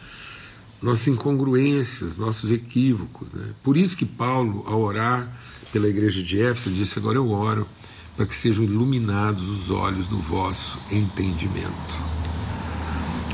nossas 0.80 1.08
incongruências, 1.08 2.18
nossos 2.18 2.52
equívocos. 2.52 3.28
Né? 3.34 3.48
Por 3.64 3.76
isso 3.76 3.98
que 3.98 4.06
Paulo, 4.06 4.64
ao 4.68 4.80
orar 4.80 5.28
pela 5.74 5.88
igreja 5.88 6.22
de 6.22 6.40
Éfeso, 6.40 6.70
disse: 6.70 7.00
Agora 7.00 7.18
eu 7.18 7.28
oro 7.32 7.68
para 8.16 8.28
que 8.28 8.36
sejam 8.36 8.64
iluminados 8.64 9.50
os 9.50 9.72
olhos 9.72 10.08
do 10.08 10.20
vosso 10.20 10.78
entendimento. 10.92 12.35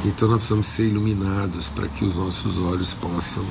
Então 0.03 0.27
nós 0.27 0.37
precisamos 0.37 0.65
ser 0.65 0.87
iluminados 0.87 1.69
para 1.69 1.87
que 1.87 2.03
os 2.03 2.15
nossos 2.15 2.57
olhos 2.57 2.91
possam 2.91 3.45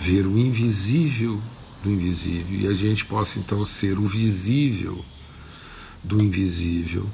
ver 0.00 0.26
o 0.26 0.38
invisível 0.38 1.38
do 1.82 1.90
invisível 1.90 2.60
e 2.60 2.66
a 2.66 2.72
gente 2.72 3.04
possa 3.04 3.38
então 3.38 3.64
ser 3.66 3.98
o 3.98 4.08
visível 4.08 5.04
do 6.02 6.22
invisível 6.22 7.06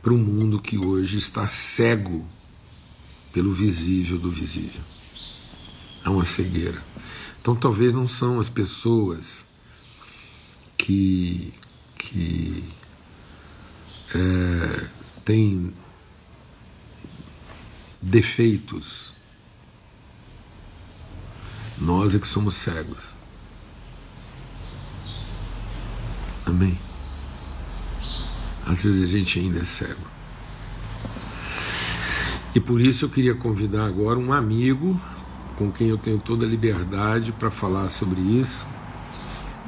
para 0.00 0.14
um 0.14 0.18
mundo 0.18 0.60
que 0.60 0.78
hoje 0.78 1.18
está 1.18 1.46
cego 1.46 2.26
pelo 3.34 3.52
visível 3.52 4.18
do 4.18 4.30
visível. 4.30 4.80
Há 6.02 6.10
uma 6.10 6.24
cegueira. 6.24 6.82
Então 7.40 7.54
talvez 7.54 7.92
não 7.94 8.08
são 8.08 8.40
as 8.40 8.48
pessoas 8.48 9.44
que, 10.78 11.52
que 11.98 12.64
é, 14.14 14.86
têm 15.22 15.72
defeitos. 18.00 19.14
Nós 21.78 22.14
é 22.14 22.18
que 22.18 22.26
somos 22.26 22.56
cegos. 22.56 23.16
Amém. 26.44 26.78
Às 28.64 28.82
vezes 28.82 29.02
a 29.02 29.06
gente 29.06 29.38
ainda 29.38 29.60
é 29.60 29.64
cego. 29.64 30.06
E 32.54 32.60
por 32.60 32.80
isso 32.80 33.04
eu 33.04 33.08
queria 33.10 33.34
convidar 33.34 33.86
agora 33.86 34.18
um 34.18 34.32
amigo 34.32 34.98
com 35.56 35.70
quem 35.70 35.88
eu 35.88 35.98
tenho 35.98 36.18
toda 36.18 36.46
a 36.46 36.48
liberdade 36.48 37.32
para 37.32 37.50
falar 37.50 37.88
sobre 37.88 38.20
isso. 38.20 38.66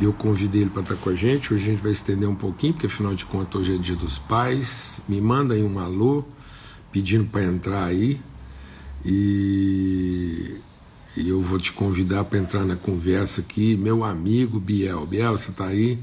Eu 0.00 0.12
convidei 0.12 0.62
ele 0.62 0.70
para 0.70 0.82
estar 0.82 0.94
com 0.96 1.10
a 1.10 1.14
gente. 1.14 1.52
Hoje 1.52 1.64
a 1.64 1.70
gente 1.72 1.82
vai 1.82 1.92
estender 1.92 2.28
um 2.28 2.34
pouquinho, 2.34 2.72
porque 2.72 2.86
afinal 2.86 3.14
de 3.14 3.24
contas 3.24 3.60
hoje 3.60 3.74
é 3.74 3.78
dia 3.78 3.96
dos 3.96 4.18
pais. 4.18 5.00
Me 5.08 5.20
manda 5.20 5.54
aí 5.54 5.62
um 5.62 5.78
alô 5.78 6.24
pedindo 6.92 7.24
para 7.24 7.44
entrar 7.44 7.84
aí. 7.84 8.20
E, 9.04 10.56
e 11.16 11.28
eu 11.28 11.40
vou 11.40 11.58
te 11.58 11.72
convidar 11.72 12.24
para 12.24 12.38
entrar 12.38 12.64
na 12.64 12.76
conversa 12.76 13.40
aqui. 13.40 13.76
Meu 13.76 14.04
amigo 14.04 14.60
Biel. 14.60 15.06
Biel, 15.06 15.36
você 15.36 15.50
está 15.50 15.66
aí? 15.66 15.98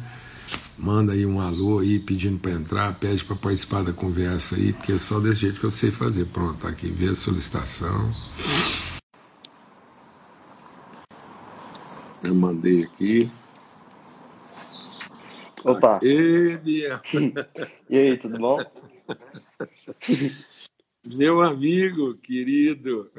manda 0.78 1.14
aí 1.14 1.26
um 1.26 1.40
alô 1.40 1.80
aí 1.80 2.00
pedindo 2.00 2.38
para 2.40 2.52
entrar, 2.52 2.94
pede 2.96 3.24
para 3.24 3.36
participar 3.36 3.84
da 3.84 3.94
conversa 3.94 4.56
aí, 4.56 4.74
porque 4.74 4.94
é 4.94 4.98
só 4.98 5.20
desse 5.20 5.42
jeito 5.42 5.60
que 5.60 5.66
eu 5.66 5.72
sei 5.72 5.92
fazer. 5.92 6.26
Pronto, 6.26 6.60
tá 6.60 6.70
aqui, 6.70 6.88
vê 6.88 7.10
a 7.10 7.16
solicitação. 7.16 8.12
Eu 12.24 12.36
mandei 12.36 12.84
aqui. 12.84 13.32
Opa! 15.64 16.00
E, 16.04 16.60
e 17.90 17.98
aí, 17.98 18.18
tudo 18.18 18.38
bom? 18.38 18.60
Meu 21.14 21.42
amigo 21.42 22.16
querido. 22.16 23.12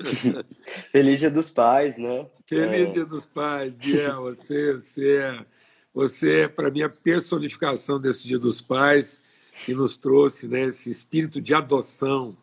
Feliz 0.90 1.20
Dia 1.20 1.30
dos 1.30 1.50
Pais, 1.50 1.98
né? 1.98 2.26
Feliz 2.46 2.88
é... 2.88 2.92
Dia 2.92 3.04
dos 3.04 3.26
Pais, 3.26 3.74
Biel. 3.74 4.22
Você, 4.22 4.72
você 4.74 5.16
é 5.16 5.46
você 5.94 6.40
é, 6.40 6.48
para 6.48 6.72
mim, 6.72 6.82
a 6.82 6.88
personificação 6.88 8.00
desse 8.00 8.26
Dia 8.26 8.38
dos 8.38 8.60
Pais, 8.60 9.22
que 9.64 9.72
nos 9.72 9.96
trouxe 9.96 10.48
né, 10.48 10.62
esse 10.62 10.90
espírito 10.90 11.40
de 11.40 11.54
adoção. 11.54 12.36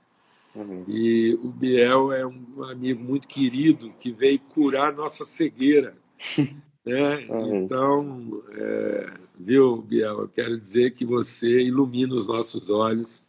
Uhum. 0.55 0.86
E 0.88 1.34
o 1.43 1.49
Biel 1.49 2.13
é 2.13 2.25
um 2.25 2.63
amigo 2.63 3.03
muito 3.03 3.27
querido 3.27 3.93
que 3.99 4.12
veio 4.12 4.39
curar 4.39 4.93
nossa 4.93 5.25
cegueira. 5.25 5.93
Né? 6.84 7.27
Uhum. 7.29 7.57
Então, 7.57 8.43
é, 8.53 9.13
viu, 9.39 9.84
Biel, 9.84 10.21
eu 10.21 10.27
quero 10.27 10.57
dizer 10.57 10.95
que 10.95 11.05
você 11.05 11.62
ilumina 11.62 12.15
os 12.15 12.25
nossos 12.25 12.71
olhos 12.71 13.23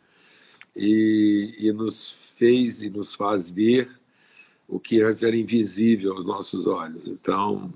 e, 0.74 1.54
e 1.58 1.72
nos 1.72 2.16
fez 2.36 2.82
e 2.82 2.90
nos 2.90 3.14
faz 3.14 3.48
ver 3.48 3.90
o 4.66 4.80
que 4.80 5.02
antes 5.02 5.22
era 5.22 5.36
invisível 5.36 6.14
aos 6.14 6.24
nossos 6.24 6.66
olhos. 6.66 7.06
Então, 7.06 7.72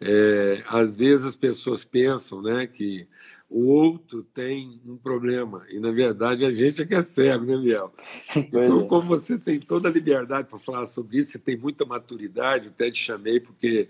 é, 0.00 0.62
às 0.66 0.96
vezes 0.96 1.24
as 1.24 1.36
pessoas 1.36 1.84
pensam 1.84 2.42
né, 2.42 2.66
que 2.66 3.06
o 3.48 3.66
outro 3.66 4.24
tem 4.34 4.80
um 4.84 4.96
problema, 4.96 5.64
e 5.70 5.78
na 5.78 5.92
verdade 5.92 6.44
a 6.44 6.52
gente 6.52 6.82
é 6.82 6.84
que 6.84 6.94
é 6.96 7.02
cego, 7.02 7.44
né, 7.44 7.56
Biel? 7.56 7.92
Então, 8.36 8.80
é. 8.80 8.86
como 8.88 9.06
você 9.06 9.38
tem 9.38 9.60
toda 9.60 9.88
a 9.88 9.92
liberdade 9.92 10.48
para 10.48 10.58
falar 10.58 10.86
sobre 10.86 11.18
isso, 11.18 11.32
você 11.32 11.38
tem 11.38 11.56
muita 11.56 11.84
maturidade, 11.84 12.66
eu 12.66 12.70
até 12.72 12.90
te 12.90 13.02
chamei 13.02 13.38
porque 13.38 13.88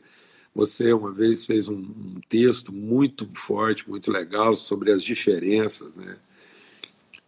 Você 0.57 0.91
uma 0.91 1.13
vez 1.13 1.45
fez 1.45 1.69
um, 1.69 1.75
um 1.77 2.21
texto 2.31 2.73
muito 2.73 3.29
forte, 3.35 3.87
muito 3.87 4.11
legal 4.11 4.57
sobre 4.57 4.91
as 4.91 5.03
diferenças, 5.03 5.97
né? 5.97 6.17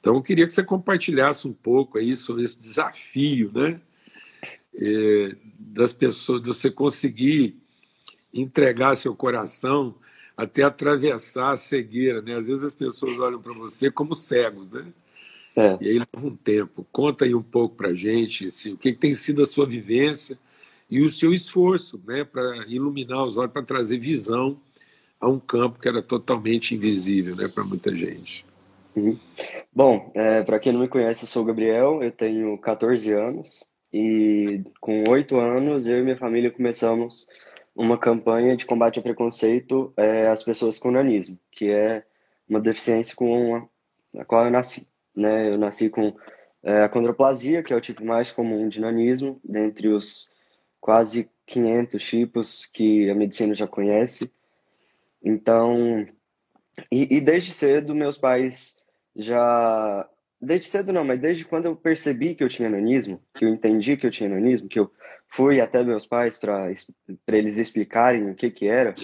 Então 0.00 0.14
eu 0.14 0.22
queria 0.22 0.46
que 0.46 0.52
você 0.52 0.62
compartilhasse 0.62 1.46
um 1.46 1.52
pouco 1.52 1.98
aí 1.98 2.16
sobre 2.16 2.44
esse 2.44 2.58
desafio, 2.58 3.50
né? 3.52 3.80
É, 4.74 5.36
das 5.58 5.92
pessoas, 5.92 6.40
de 6.40 6.48
você 6.48 6.70
conseguir 6.70 7.56
entregar 8.32 8.94
seu 8.94 9.14
coração 9.14 9.94
até 10.36 10.62
atravessar 10.62 11.52
a 11.52 11.56
cegueira, 11.56 12.22
né? 12.22 12.36
Às 12.36 12.46
vezes 12.46 12.64
as 12.64 12.74
pessoas 12.74 13.18
olham 13.18 13.42
para 13.42 13.52
você 13.52 13.90
como 13.90 14.14
cegos, 14.14 14.70
né? 14.70 14.86
É. 15.56 15.76
E 15.80 15.88
aí 15.88 15.98
leva 15.98 16.26
um 16.26 16.36
tempo. 16.36 16.86
Conta 16.92 17.24
aí 17.24 17.34
um 17.34 17.42
pouco 17.42 17.74
para 17.74 17.92
gente 17.92 18.46
assim, 18.46 18.74
o 18.74 18.76
que, 18.76 18.92
que 18.92 18.98
tem 18.98 19.14
sido 19.14 19.42
a 19.42 19.46
sua 19.46 19.66
vivência 19.66 20.38
e 20.88 21.02
o 21.02 21.10
seu 21.10 21.34
esforço 21.34 22.00
né, 22.06 22.24
para 22.24 22.64
iluminar 22.68 23.24
os 23.24 23.36
olhos, 23.36 23.52
para 23.52 23.62
trazer 23.62 23.98
visão 23.98 24.60
a 25.20 25.28
um 25.28 25.40
campo 25.40 25.80
que 25.80 25.88
era 25.88 26.00
totalmente 26.00 26.74
invisível 26.74 27.34
né, 27.34 27.48
para 27.48 27.64
muita 27.64 27.94
gente. 27.96 28.46
Uhum. 28.98 29.16
Bom, 29.72 30.10
é, 30.12 30.42
para 30.42 30.58
quem 30.58 30.72
não 30.72 30.80
me 30.80 30.88
conhece, 30.88 31.22
eu 31.22 31.28
sou 31.28 31.42
o 31.42 31.46
Gabriel, 31.46 32.02
eu 32.02 32.10
tenho 32.10 32.58
14 32.58 33.12
anos 33.12 33.64
e 33.92 34.64
com 34.80 35.04
8 35.08 35.38
anos 35.38 35.86
eu 35.86 36.00
e 36.00 36.02
minha 36.02 36.16
família 36.16 36.50
começamos 36.50 37.28
uma 37.76 37.96
campanha 37.96 38.56
de 38.56 38.66
combate 38.66 38.98
ao 38.98 39.04
preconceito 39.04 39.92
é, 39.96 40.26
às 40.26 40.42
pessoas 40.42 40.80
com 40.80 40.90
nanismo, 40.90 41.38
que 41.52 41.70
é 41.70 42.04
uma 42.48 42.60
deficiência 42.60 43.14
com 43.14 43.68
a, 44.16 44.24
qual 44.24 44.46
eu 44.46 44.50
nasci. 44.50 44.88
Né? 45.14 45.48
Eu 45.48 45.58
nasci 45.58 45.88
com 45.88 46.12
é, 46.64 46.82
a 46.82 46.88
condroplasia, 46.88 47.62
que 47.62 47.72
é 47.72 47.76
o 47.76 47.80
tipo 47.80 48.04
mais 48.04 48.32
comum 48.32 48.68
de 48.68 48.80
nanismo, 48.80 49.40
dentre 49.44 49.88
os 49.88 50.28
quase 50.80 51.30
500 51.46 52.02
tipos 52.02 52.66
que 52.66 53.08
a 53.08 53.14
medicina 53.14 53.54
já 53.54 53.68
conhece. 53.68 54.32
Então, 55.22 56.04
e, 56.90 57.16
e, 57.16 57.20
desde 57.20 57.52
cedo 57.52 57.94
meus 57.94 58.16
pais 58.16 58.78
já, 59.18 60.08
desde 60.40 60.68
cedo 60.68 60.92
não, 60.92 61.04
mas 61.04 61.18
desde 61.18 61.44
quando 61.44 61.66
eu 61.66 61.76
percebi 61.76 62.34
que 62.34 62.44
eu 62.44 62.48
tinha 62.48 62.70
nanismo, 62.70 63.20
que 63.34 63.44
eu 63.44 63.48
entendi 63.48 63.96
que 63.96 64.06
eu 64.06 64.10
tinha 64.10 64.30
nanismo, 64.30 64.68
que 64.68 64.78
eu 64.78 64.90
fui 65.26 65.60
até 65.60 65.82
meus 65.84 66.06
pais 66.06 66.38
para 66.38 66.70
eles 67.28 67.58
explicarem 67.58 68.30
o 68.30 68.34
que 68.34 68.50
que 68.50 68.68
era, 68.68 68.94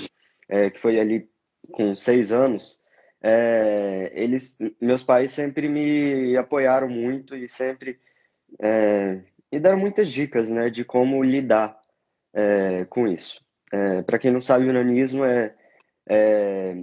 é, 0.48 0.70
que 0.70 0.78
foi 0.78 0.98
ali 0.98 1.28
com 1.72 1.94
seis 1.94 2.30
anos, 2.30 2.80
é, 3.20 4.12
eles, 4.14 4.58
meus 4.80 5.02
pais 5.02 5.32
sempre 5.32 5.68
me 5.68 6.36
apoiaram 6.36 6.88
muito 6.88 7.34
e 7.34 7.48
sempre 7.48 7.98
é, 8.60 9.20
e 9.50 9.58
deram 9.58 9.78
muitas 9.78 10.10
dicas, 10.10 10.50
né, 10.50 10.68
de 10.68 10.84
como 10.84 11.22
lidar 11.22 11.80
é, 12.32 12.84
com 12.86 13.06
isso. 13.06 13.40
É, 13.72 14.02
Para 14.02 14.18
quem 14.18 14.30
não 14.30 14.40
sabe, 14.40 14.68
o 14.68 14.72
nanismo 14.72 15.24
é, 15.24 15.54
é, 16.08 16.76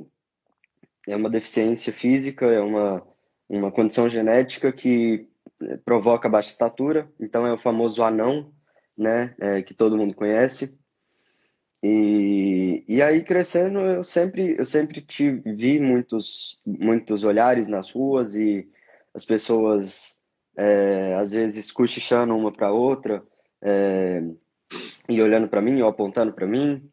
é 1.07 1.15
uma 1.15 1.29
deficiência 1.29 1.91
física, 1.91 2.45
é 2.45 2.61
uma, 2.61 3.05
uma 3.57 3.71
condição 3.71 4.09
genética 4.09 4.71
que 4.71 5.27
provoca 5.85 6.29
baixa 6.29 6.49
estatura, 6.49 7.09
então 7.19 7.45
é 7.45 7.53
o 7.53 7.57
famoso 7.57 8.03
anão, 8.03 8.51
né, 8.97 9.35
é, 9.39 9.61
que 9.61 9.73
todo 9.73 9.97
mundo 9.97 10.13
conhece. 10.13 10.79
E, 11.83 12.83
e 12.87 13.01
aí 13.01 13.23
crescendo 13.23 13.79
eu 13.79 14.03
sempre 14.03 14.55
eu 14.57 14.63
sempre 14.63 15.01
tive, 15.01 15.41
vi 15.55 15.79
muitos 15.79 16.61
muitos 16.63 17.23
olhares 17.23 17.67
nas 17.67 17.89
ruas 17.91 18.35
e 18.35 18.69
as 19.15 19.25
pessoas 19.25 20.19
é, 20.55 21.15
às 21.15 21.31
vezes 21.31 21.71
cochichando 21.71 22.37
uma 22.37 22.51
para 22.51 22.71
outra 22.71 23.23
é, 23.63 24.21
e 25.09 25.21
olhando 25.21 25.47
para 25.47 25.61
mim 25.61 25.81
ou 25.81 25.89
apontando 25.89 26.33
para 26.33 26.47
mim, 26.47 26.89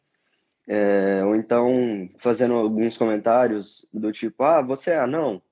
é, 0.67 1.25
ou 1.25 1.37
então 1.37 2.09
fazendo 2.19 2.55
alguns 2.55 2.97
comentários 2.97 3.89
do 3.93 4.11
tipo, 4.13 4.43
ah, 4.43 4.63
você 4.63 4.93
é 4.93 4.99
anão? 4.99 5.43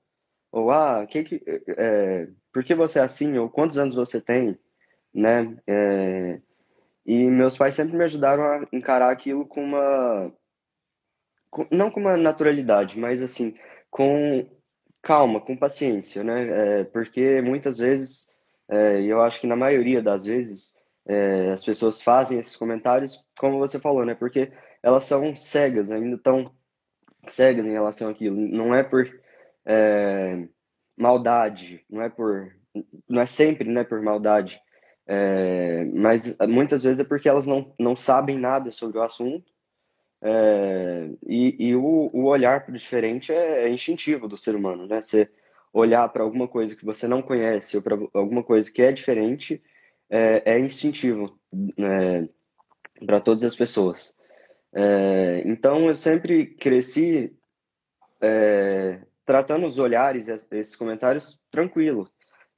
Ou, 0.59 0.71
ah, 0.71 1.05
que 1.07 1.23
que, 1.23 1.41
é, 1.77 2.27
por 2.51 2.63
que 2.63 2.75
você 2.75 2.99
é 2.99 3.03
assim? 3.03 3.37
Ou 3.37 3.49
quantos 3.49 3.77
anos 3.77 3.95
você 3.95 4.19
tem? 4.21 4.57
Né? 5.13 5.57
É, 5.67 6.39
e 7.05 7.25
meus 7.27 7.57
pais 7.57 7.75
sempre 7.75 7.97
me 7.97 8.03
ajudaram 8.03 8.43
a 8.43 8.67
encarar 8.71 9.11
aquilo 9.11 9.45
com 9.45 9.63
uma... 9.63 10.31
Com, 11.49 11.65
não 11.71 11.89
com 11.89 11.99
uma 11.99 12.17
naturalidade, 12.17 12.99
mas 12.99 13.23
assim, 13.23 13.55
com 13.89 14.45
calma, 15.01 15.39
com 15.39 15.55
paciência, 15.55 16.23
né? 16.23 16.81
É, 16.81 16.83
porque 16.83 17.41
muitas 17.41 17.77
vezes, 17.77 18.39
é, 18.69 19.01
eu 19.01 19.21
acho 19.21 19.39
que 19.39 19.47
na 19.47 19.55
maioria 19.55 20.01
das 20.01 20.25
vezes, 20.25 20.77
as 21.53 21.63
pessoas 21.63 22.01
fazem 22.01 22.37
esses 22.37 22.57
comentários, 22.57 23.25
como 23.39 23.59
você 23.59 23.79
falou, 23.79 24.05
né? 24.05 24.13
Porque 24.13 24.51
elas 24.83 25.05
são 25.05 25.35
cegas, 25.37 25.89
ainda 25.89 26.17
estão 26.17 26.51
cegas 27.25 27.65
em 27.65 27.71
relação 27.71 28.09
àquilo. 28.09 28.35
Não 28.35 28.75
é 28.75 28.83
por 28.83 29.07
é, 29.67 30.47
maldade, 30.95 31.85
não 31.89 32.01
é 32.01 32.09
por, 32.09 32.55
não 33.07 33.21
é 33.21 33.25
sempre, 33.25 33.69
né, 33.69 33.83
por 33.83 34.01
maldade. 34.01 34.59
É, 35.05 35.85
mas 35.93 36.37
muitas 36.47 36.83
vezes 36.83 36.99
é 36.99 37.07
porque 37.07 37.29
elas 37.29 37.45
não, 37.45 37.73
não 37.79 37.95
sabem 37.95 38.37
nada 38.37 38.71
sobre 38.71 38.97
o 38.97 39.01
assunto 39.01 39.51
é, 40.21 41.09
e, 41.25 41.69
e 41.69 41.75
o, 41.75 42.09
o, 42.11 42.25
olhar 42.25 42.65
para 42.65 42.73
o 42.73 42.77
diferente 42.77 43.31
é, 43.31 43.65
é, 43.65 43.69
instintivo 43.69 44.27
do 44.27 44.37
ser 44.37 44.55
humano, 44.55 44.87
né? 44.87 45.01
Você 45.01 45.29
olhar 45.71 46.09
para 46.09 46.23
alguma 46.23 46.47
coisa 46.47 46.75
que 46.75 46.85
você 46.85 47.07
não 47.07 47.21
conhece 47.21 47.77
ou 47.77 47.83
para 47.83 47.97
alguma 48.13 48.43
coisa 48.43 48.71
que 48.71 48.81
é 48.81 48.91
diferente 48.91 49.61
é, 50.09 50.53
é 50.53 50.59
instintivo 50.59 51.37
né, 51.77 52.27
para 53.05 53.21
todas 53.21 53.43
as 53.43 53.55
pessoas. 53.55 54.15
É, 54.73 55.43
então 55.45 55.87
eu 55.87 55.95
sempre 55.95 56.47
cresci 56.47 57.35
é, 58.19 59.01
tratando 59.27 59.65
os 59.67 59.77
olhares, 59.77 60.29
esses 60.29 60.73
comentários, 60.73 61.41
tranquilo. 61.51 62.09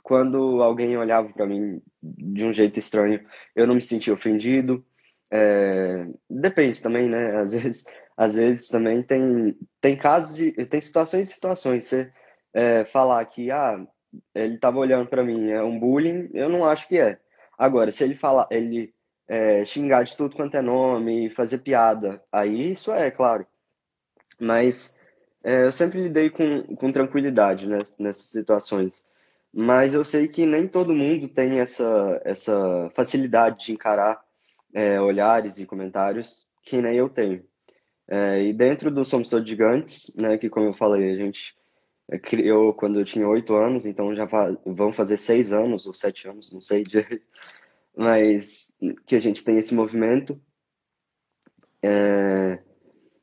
Quando 0.03 0.61
alguém 0.61 0.95
olhava 0.95 1.27
para 1.29 1.47
mim 1.47 1.81
de 2.01 2.45
um 2.45 2.53
jeito 2.53 2.77
estranho, 2.77 3.25
eu 3.55 3.65
não 3.65 3.73
me 3.73 3.81
sentia 3.81 4.13
ofendido. 4.13 4.85
É, 5.31 6.07
depende 6.29 6.79
também, 6.81 7.09
né? 7.09 7.35
Às 7.41 7.51
vezes, 7.53 7.85
às 8.15 8.35
vezes 8.35 8.67
também 8.67 9.01
tem, 9.01 9.57
tem 9.81 9.97
casos 9.97 10.39
e 10.39 10.51
tem 10.65 10.79
situações 10.79 11.29
e 11.29 11.33
situações. 11.33 11.85
Você 11.85 12.13
é, 12.53 12.85
falar 12.85 13.25
que 13.25 13.49
ah, 13.49 13.83
ele 14.35 14.55
estava 14.55 14.77
olhando 14.77 15.07
para 15.09 15.23
mim, 15.23 15.49
é 15.49 15.63
um 15.63 15.79
bullying, 15.79 16.29
eu 16.33 16.49
não 16.49 16.65
acho 16.65 16.87
que 16.87 16.99
é. 16.99 17.19
Agora, 17.57 17.91
se 17.91 18.03
ele 18.03 18.15
falar, 18.15 18.47
ele 18.51 18.93
é, 19.27 19.63
xingar 19.65 20.03
de 20.03 20.15
tudo 20.17 20.35
quanto 20.35 20.55
é 20.55 20.61
nome, 20.61 21.29
fazer 21.29 21.59
piada, 21.59 22.21
aí 22.31 22.73
isso 22.73 22.91
é, 22.91 23.09
claro. 23.09 23.47
Mas 24.39 24.98
é, 25.43 25.65
eu 25.65 25.71
sempre 25.71 26.01
lidei 26.03 26.29
com, 26.29 26.63
com 26.75 26.91
tranquilidade 26.91 27.67
nessas, 27.67 27.97
nessas 27.97 28.25
situações. 28.25 29.05
Mas 29.53 29.93
eu 29.93 30.05
sei 30.05 30.27
que 30.27 30.45
nem 30.45 30.67
todo 30.67 30.93
mundo 30.93 31.27
tem 31.27 31.59
essa, 31.59 32.21
essa 32.23 32.89
facilidade 32.93 33.65
de 33.65 33.71
encarar 33.71 34.23
é, 34.73 34.99
olhares 35.01 35.57
e 35.57 35.65
comentários 35.65 36.47
que 36.61 36.81
nem 36.81 36.95
eu 36.95 37.09
tenho. 37.09 37.43
É, 38.07 38.43
e 38.43 38.53
dentro 38.53 38.91
do 38.91 39.05
Somos 39.05 39.29
Todos 39.29 39.47
Gigantes, 39.47 40.15
né, 40.15 40.37
que 40.37 40.49
como 40.49 40.67
eu 40.67 40.73
falei, 40.73 41.11
a 41.11 41.15
gente 41.15 41.55
é, 42.09 42.17
criou 42.17 42.73
quando 42.73 42.99
eu 42.99 43.05
tinha 43.05 43.27
oito 43.27 43.55
anos, 43.55 43.85
então 43.85 44.15
já 44.15 44.27
vão 44.65 44.91
fazer 44.91 45.17
seis 45.17 45.53
anos 45.53 45.85
ou 45.85 45.93
sete 45.93 46.27
anos, 46.27 46.51
não 46.51 46.61
sei 46.61 46.81
direito, 46.83 47.25
mas 47.95 48.77
que 49.05 49.15
a 49.15 49.19
gente 49.19 49.43
tem 49.43 49.57
esse 49.57 49.73
movimento. 49.73 50.39
É, 51.81 52.59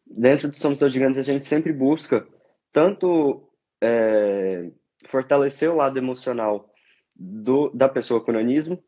dentro 0.07 0.49
do 0.49 0.57
Somos 0.57 0.79
Todos 0.79 0.95
Gigantes, 0.95 1.21
a 1.21 1.25
gente 1.25 1.45
sempre 1.45 1.73
busca 1.73 2.27
tanto 2.73 3.49
é, 3.83 4.71
fortalecer 5.07 5.71
o 5.71 5.77
lado 5.77 5.99
emocional 5.99 6.73
do, 7.14 7.71
da 7.71 7.88
pessoa 7.88 8.21
com 8.21 8.33
nanismo, 8.33 8.83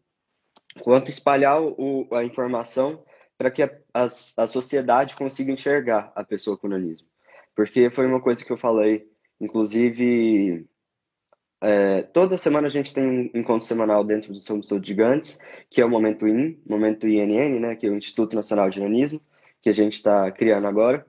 quanto 0.81 1.11
espalhar 1.11 1.61
o, 1.63 2.07
a 2.13 2.25
informação 2.25 3.03
para 3.37 3.51
que 3.51 3.63
a, 3.63 3.71
a, 3.95 4.05
a, 4.05 4.47
sociedade 4.47 5.17
consiga 5.17 5.53
enxergar 5.53 6.13
a 6.15 6.25
pessoa 6.25 6.57
com 6.57 6.69
nanismo. 6.69 7.09
Porque 7.55 7.91
foi 7.91 8.07
uma 8.07 8.21
coisa 8.21 8.45
que 8.45 8.53
eu 8.53 8.57
falei, 8.57 9.09
inclusive, 9.41 10.67
é, 11.61 12.03
toda 12.03 12.39
semana 12.39 12.67
a 12.67 12.71
gente 12.71 12.93
tem 12.95 13.31
um 13.35 13.39
encontro 13.39 13.67
semanal 13.67 14.05
dentro 14.05 14.33
do 14.33 14.39
Somos 14.39 14.69
Todos 14.69 14.87
Gigantes, 14.87 15.41
que 15.71 15.81
é 15.81 15.85
o 15.85 15.91
Momento 15.91 16.27
IN, 16.27 16.61
Momento 16.67 17.07
INN, 17.07 17.61
né, 17.61 17.77
que 17.77 17.87
é 17.87 17.91
o 17.91 17.97
Instituto 17.97 18.37
Nacional 18.37 18.71
de 18.71 18.81
Nanismo, 18.81 19.21
que 19.61 19.69
a 19.69 19.73
gente 19.73 19.95
está 19.95 20.31
criando 20.31 20.67
agora. 20.67 21.07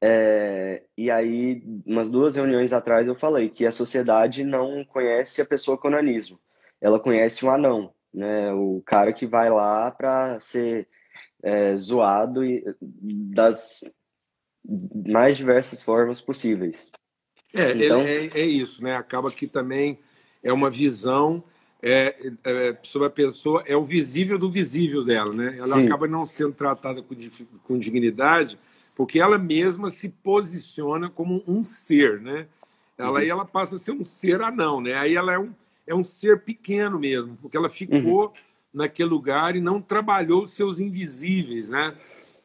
É, 0.00 0.84
e 0.96 1.10
aí, 1.10 1.62
umas 1.84 2.08
duas 2.08 2.36
reuniões 2.36 2.72
atrás, 2.72 3.08
eu 3.08 3.14
falei 3.14 3.48
que 3.48 3.66
a 3.66 3.72
sociedade 3.72 4.44
não 4.44 4.84
conhece 4.84 5.40
a 5.40 5.46
pessoa 5.46 5.76
com 5.76 5.90
nanismo, 5.90 6.38
ela 6.80 7.00
conhece 7.00 7.44
um 7.44 7.50
anão 7.50 7.92
né? 8.12 8.52
O 8.52 8.82
cara 8.84 9.12
que 9.12 9.26
vai 9.26 9.50
lá 9.50 9.90
para 9.90 10.40
ser 10.40 10.88
é, 11.42 11.76
zoado 11.76 12.44
e, 12.44 12.64
das 12.82 13.80
mais 15.06 15.36
diversas 15.36 15.82
formas 15.82 16.20
possíveis. 16.20 16.90
É, 17.54 17.72
então... 17.72 18.00
é, 18.02 18.26
é, 18.26 18.44
isso, 18.44 18.82
né? 18.82 18.96
Acaba 18.96 19.30
que 19.30 19.46
também 19.46 19.98
é 20.42 20.52
uma 20.52 20.70
visão 20.70 21.42
é, 21.82 22.32
é, 22.44 22.76
sobre 22.82 23.08
a 23.08 23.10
pessoa 23.10 23.62
é 23.66 23.76
o 23.76 23.84
visível 23.84 24.38
do 24.38 24.50
visível 24.50 25.04
dela, 25.04 25.32
né? 25.32 25.56
Ela 25.58 25.76
Sim. 25.76 25.86
acaba 25.86 26.06
não 26.08 26.26
sendo 26.26 26.52
tratada 26.52 27.02
com, 27.02 27.14
com 27.64 27.78
dignidade 27.78 28.58
porque 28.98 29.20
ela 29.20 29.38
mesma 29.38 29.90
se 29.90 30.08
posiciona 30.08 31.08
como 31.08 31.40
um 31.46 31.62
ser, 31.62 32.20
né? 32.20 32.48
Ela 32.98 33.10
uhum. 33.10 33.16
aí 33.18 33.28
ela 33.28 33.44
passa 33.44 33.76
a 33.76 33.78
ser 33.78 33.92
um 33.92 34.04
ser 34.04 34.42
anão, 34.42 34.80
né? 34.80 34.94
Aí 34.94 35.14
ela 35.14 35.32
é 35.32 35.38
um, 35.38 35.54
é 35.86 35.94
um 35.94 36.02
ser 36.02 36.42
pequeno 36.42 36.98
mesmo, 36.98 37.38
porque 37.40 37.56
ela 37.56 37.70
ficou 37.70 38.24
uhum. 38.24 38.32
naquele 38.74 39.08
lugar 39.08 39.54
e 39.54 39.60
não 39.60 39.80
trabalhou 39.80 40.42
os 40.42 40.50
seus 40.50 40.80
invisíveis, 40.80 41.68
né? 41.68 41.94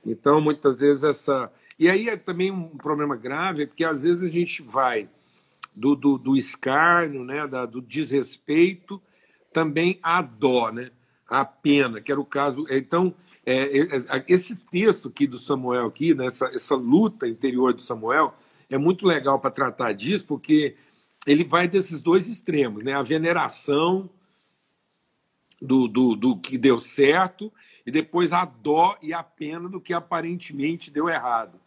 Então, 0.06 0.39
muitas 0.39 0.80
vezes 0.80 1.04
essa... 1.04 1.52
E 1.80 1.89
aí 1.89 2.08
é 2.08 2.15
também 2.15 2.52
um 2.52 2.78
problema 2.78 3.15
grave, 3.15 3.65
porque 3.65 3.84
às 3.84 4.04
vezes 4.04 4.22
a 4.22 4.32
gente 4.32 4.62
vai 4.62 5.10
do, 5.76 5.96
do, 5.96 6.19
do 6.19 6.38
escárnio, 6.38 7.24
né? 7.24 7.48
Da, 7.48 7.65
do 7.65 7.82
desrespeito, 7.82 9.02
também 9.53 9.99
à 10.01 10.21
dó, 10.21 10.71
né? 10.71 10.91
A 11.27 11.45
pena, 11.45 12.01
que 12.01 12.11
era 12.11 12.19
o 12.19 12.25
caso... 12.25 12.65
Então, 12.69 13.13
é, 13.45 13.77
é, 13.77 13.97
é, 13.97 14.25
esse 14.27 14.55
texto 14.55 15.07
aqui 15.07 15.25
do 15.25 15.37
Samuel, 15.37 15.85
aqui, 15.85 16.13
né? 16.13 16.25
essa, 16.25 16.47
essa 16.47 16.75
luta 16.75 17.27
interior 17.27 17.73
do 17.73 17.81
Samuel, 17.81 18.33
é 18.69 18.77
muito 18.77 19.05
legal 19.05 19.39
para 19.39 19.51
tratar 19.51 19.93
disso, 19.93 20.25
porque 20.25 20.75
ele 21.25 21.43
vai 21.43 21.67
desses 21.67 22.01
dois 22.01 22.27
extremos, 22.27 22.83
né? 22.83 22.93
A 22.93 23.01
veneração 23.01 24.09
do, 25.61 25.87
do, 25.87 26.15
do 26.15 26.35
que 26.35 26.57
deu 26.57 26.79
certo 26.79 27.51
e 27.85 27.91
depois 27.91 28.33
a 28.33 28.45
dó 28.45 28.97
e 29.01 29.13
a 29.13 29.23
pena 29.23 29.69
do 29.69 29.79
que 29.79 29.93
aparentemente 29.93 30.91
deu 30.91 31.07
errado. 31.07 31.59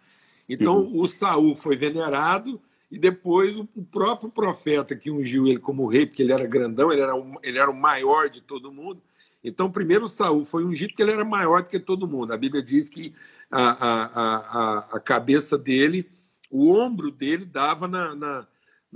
Então 0.49 0.81
uhum. 0.81 1.01
o 1.01 1.09
Saul 1.09 1.55
foi 1.57 1.77
venerado 1.77 2.61
e 2.91 2.99
depois 2.99 3.59
o 3.59 3.67
próprio 3.91 4.31
profeta 4.31 4.95
que 4.95 5.11
ungiu 5.11 5.47
ele 5.47 5.59
como 5.59 5.87
rei, 5.87 6.07
porque 6.07 6.23
ele 6.23 6.33
era 6.33 6.47
grandão, 6.47 6.93
ele 6.93 7.03
era, 7.03 7.13
ele 7.43 7.59
era 7.59 7.71
o 7.71 7.77
maior 7.77 8.29
de 8.29 8.41
todo 8.41 8.73
mundo. 8.73 9.03
Então, 9.43 9.71
primeiro 9.71 10.09
Saul 10.09 10.45
foi 10.45 10.65
ungido 10.65 10.91
porque 10.91 11.03
ele 11.03 11.13
era 11.13 11.25
maior 11.25 11.63
do 11.63 11.69
que 11.69 11.79
todo 11.79 12.09
mundo. 12.09 12.33
A 12.33 12.37
Bíblia 12.37 12.63
diz 12.63 12.89
que 12.89 13.15
a, 13.51 13.63
a, 13.63 14.05
a, 14.05 14.79
a 14.93 15.01
cabeça 15.01 15.57
dele, 15.57 16.11
o 16.51 16.73
ombro 16.73 17.11
dele 17.11 17.45
dava 17.45 17.87
na, 17.87 18.15
na 18.15 18.47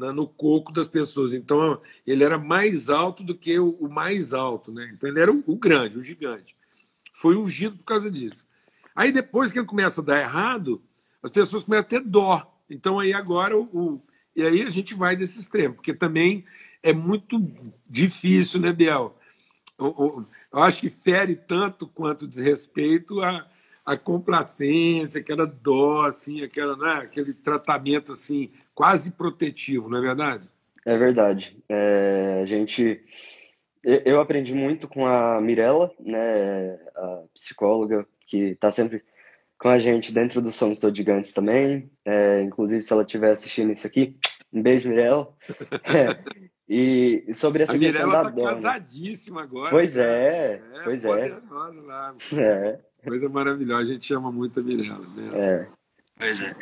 na, 0.00 0.12
no 0.12 0.26
coco 0.26 0.72
das 0.72 0.88
pessoas. 0.88 1.34
Então, 1.34 1.80
ele 2.06 2.24
era 2.24 2.38
mais 2.38 2.88
alto 2.88 3.22
do 3.22 3.36
que 3.36 3.58
o, 3.58 3.76
o 3.80 3.88
mais 3.88 4.32
alto, 4.32 4.72
né? 4.72 4.90
Então, 4.94 5.08
ele 5.08 5.20
era 5.20 5.30
o, 5.30 5.42
o, 5.46 5.56
grande, 5.56 5.98
o 5.98 6.02
gigante. 6.02 6.56
Foi 7.12 7.36
ungido 7.36 7.76
por 7.76 7.84
causa 7.84 8.10
disso. 8.10 8.46
Aí, 8.94 9.12
depois 9.12 9.52
que 9.52 9.58
ele 9.58 9.66
começa 9.66 10.00
a 10.00 10.04
dar 10.04 10.20
errado, 10.20 10.82
as 11.22 11.30
pessoas 11.30 11.64
começam 11.64 11.84
a 11.84 11.88
ter 11.88 12.00
dó. 12.00 12.50
Então, 12.70 12.98
aí 12.98 13.12
agora, 13.12 13.58
o, 13.58 14.00
e 14.34 14.42
aí 14.42 14.62
a 14.62 14.70
gente 14.70 14.94
vai 14.94 15.16
desse 15.16 15.40
extremo, 15.40 15.74
porque 15.74 15.92
também 15.92 16.44
é 16.82 16.92
muito 16.92 17.38
difícil, 17.88 18.60
né, 18.60 18.72
Biel? 18.72 19.16
Eu, 19.78 20.26
eu 20.52 20.62
acho 20.62 20.80
que 20.80 20.90
fere 20.90 21.34
tanto 21.34 21.86
quanto 21.88 22.28
desrespeito 22.28 23.20
a, 23.22 23.46
a 23.84 23.96
complacência, 23.96 25.20
aquela 25.20 25.46
dó, 25.46 26.02
assim, 26.02 26.42
aquela, 26.42 26.76
né, 26.76 27.02
aquele 27.02 27.32
tratamento 27.32 28.12
assim 28.12 28.50
quase 28.74 29.10
protetivo, 29.10 29.88
não 29.88 29.98
é 29.98 30.00
verdade? 30.00 30.48
É 30.86 30.96
verdade. 30.96 31.56
É, 31.68 32.40
a 32.42 32.46
gente, 32.46 33.02
eu 33.82 34.20
aprendi 34.20 34.54
muito 34.54 34.86
com 34.86 35.06
a 35.06 35.40
Mirella, 35.40 35.92
né, 35.98 36.78
a 36.94 37.24
psicóloga 37.34 38.06
que 38.26 38.50
está 38.50 38.70
sempre 38.70 39.02
com 39.60 39.68
a 39.68 39.78
gente 39.78 40.12
dentro 40.12 40.40
do 40.40 40.50
Somos 40.50 40.80
Todos 40.80 40.96
Gigantes 40.96 41.34
também. 41.34 41.90
É, 42.04 42.40
inclusive, 42.42 42.82
se 42.82 42.92
ela 42.92 43.02
estiver 43.02 43.30
assistindo 43.30 43.72
isso 43.72 43.86
aqui, 43.86 44.16
um 44.52 44.62
beijo, 44.62 44.88
Mirella. 44.88 45.32
É, 45.84 46.40
e 46.72 47.34
sobre 47.34 47.64
essa 47.64 47.72
a 47.72 47.78
questão 47.78 48.06
Mirella 48.06 48.24
da 48.24 48.30
tá 48.30 48.36
dona. 48.36 48.50
casadíssima 48.52 49.42
agora. 49.42 49.70
Pois 49.70 49.96
é, 49.96 50.62
é 50.72 50.82
pois 50.84 51.04
é. 51.04 51.40
Lá, 51.50 52.14
é. 52.38 52.80
Coisa 53.04 53.28
maravilhosa, 53.28 53.82
a 53.82 53.92
gente 53.92 54.14
ama 54.14 54.30
muito 54.30 54.60
a 54.60 54.62
Mirella. 54.62 55.06
Né? 55.08 55.38
É. 55.38 55.68
Pois 56.18 56.42
é. 56.42 56.54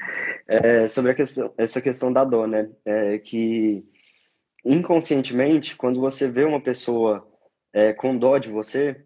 é. 0.47 0.89
sobre 0.89 1.11
a 1.11 1.15
questão, 1.15 1.53
essa 1.59 1.81
questão 1.81 2.13
da 2.13 2.25
dor, 2.25 2.49
né? 2.49 2.71
É 2.85 3.19
que 3.19 3.85
inconscientemente, 4.65 5.77
quando 5.77 6.01
você 6.01 6.29
vê 6.29 6.45
uma 6.45 6.61
pessoa 6.61 7.29
é, 7.73 7.93
com 7.93 8.17
dó 8.17 8.39
de 8.39 8.49
você, 8.49 9.05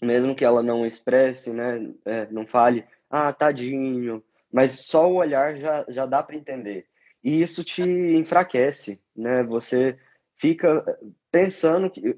mesmo 0.00 0.34
que 0.34 0.44
ela 0.44 0.62
não 0.62 0.84
expresse, 0.84 1.50
né, 1.52 1.92
é, 2.04 2.26
não 2.30 2.46
fale, 2.46 2.84
ah, 3.12 3.32
tadinho, 3.32 4.24
mas 4.50 4.70
só 4.72 5.10
o 5.10 5.16
olhar 5.16 5.56
já, 5.56 5.84
já 5.88 6.06
dá 6.06 6.22
para 6.22 6.36
entender. 6.36 6.86
E 7.22 7.42
isso 7.42 7.62
te 7.62 7.82
enfraquece, 7.82 9.00
né? 9.14 9.44
Você 9.44 9.98
fica 10.36 10.84
pensando 11.30 11.90
que 11.90 12.16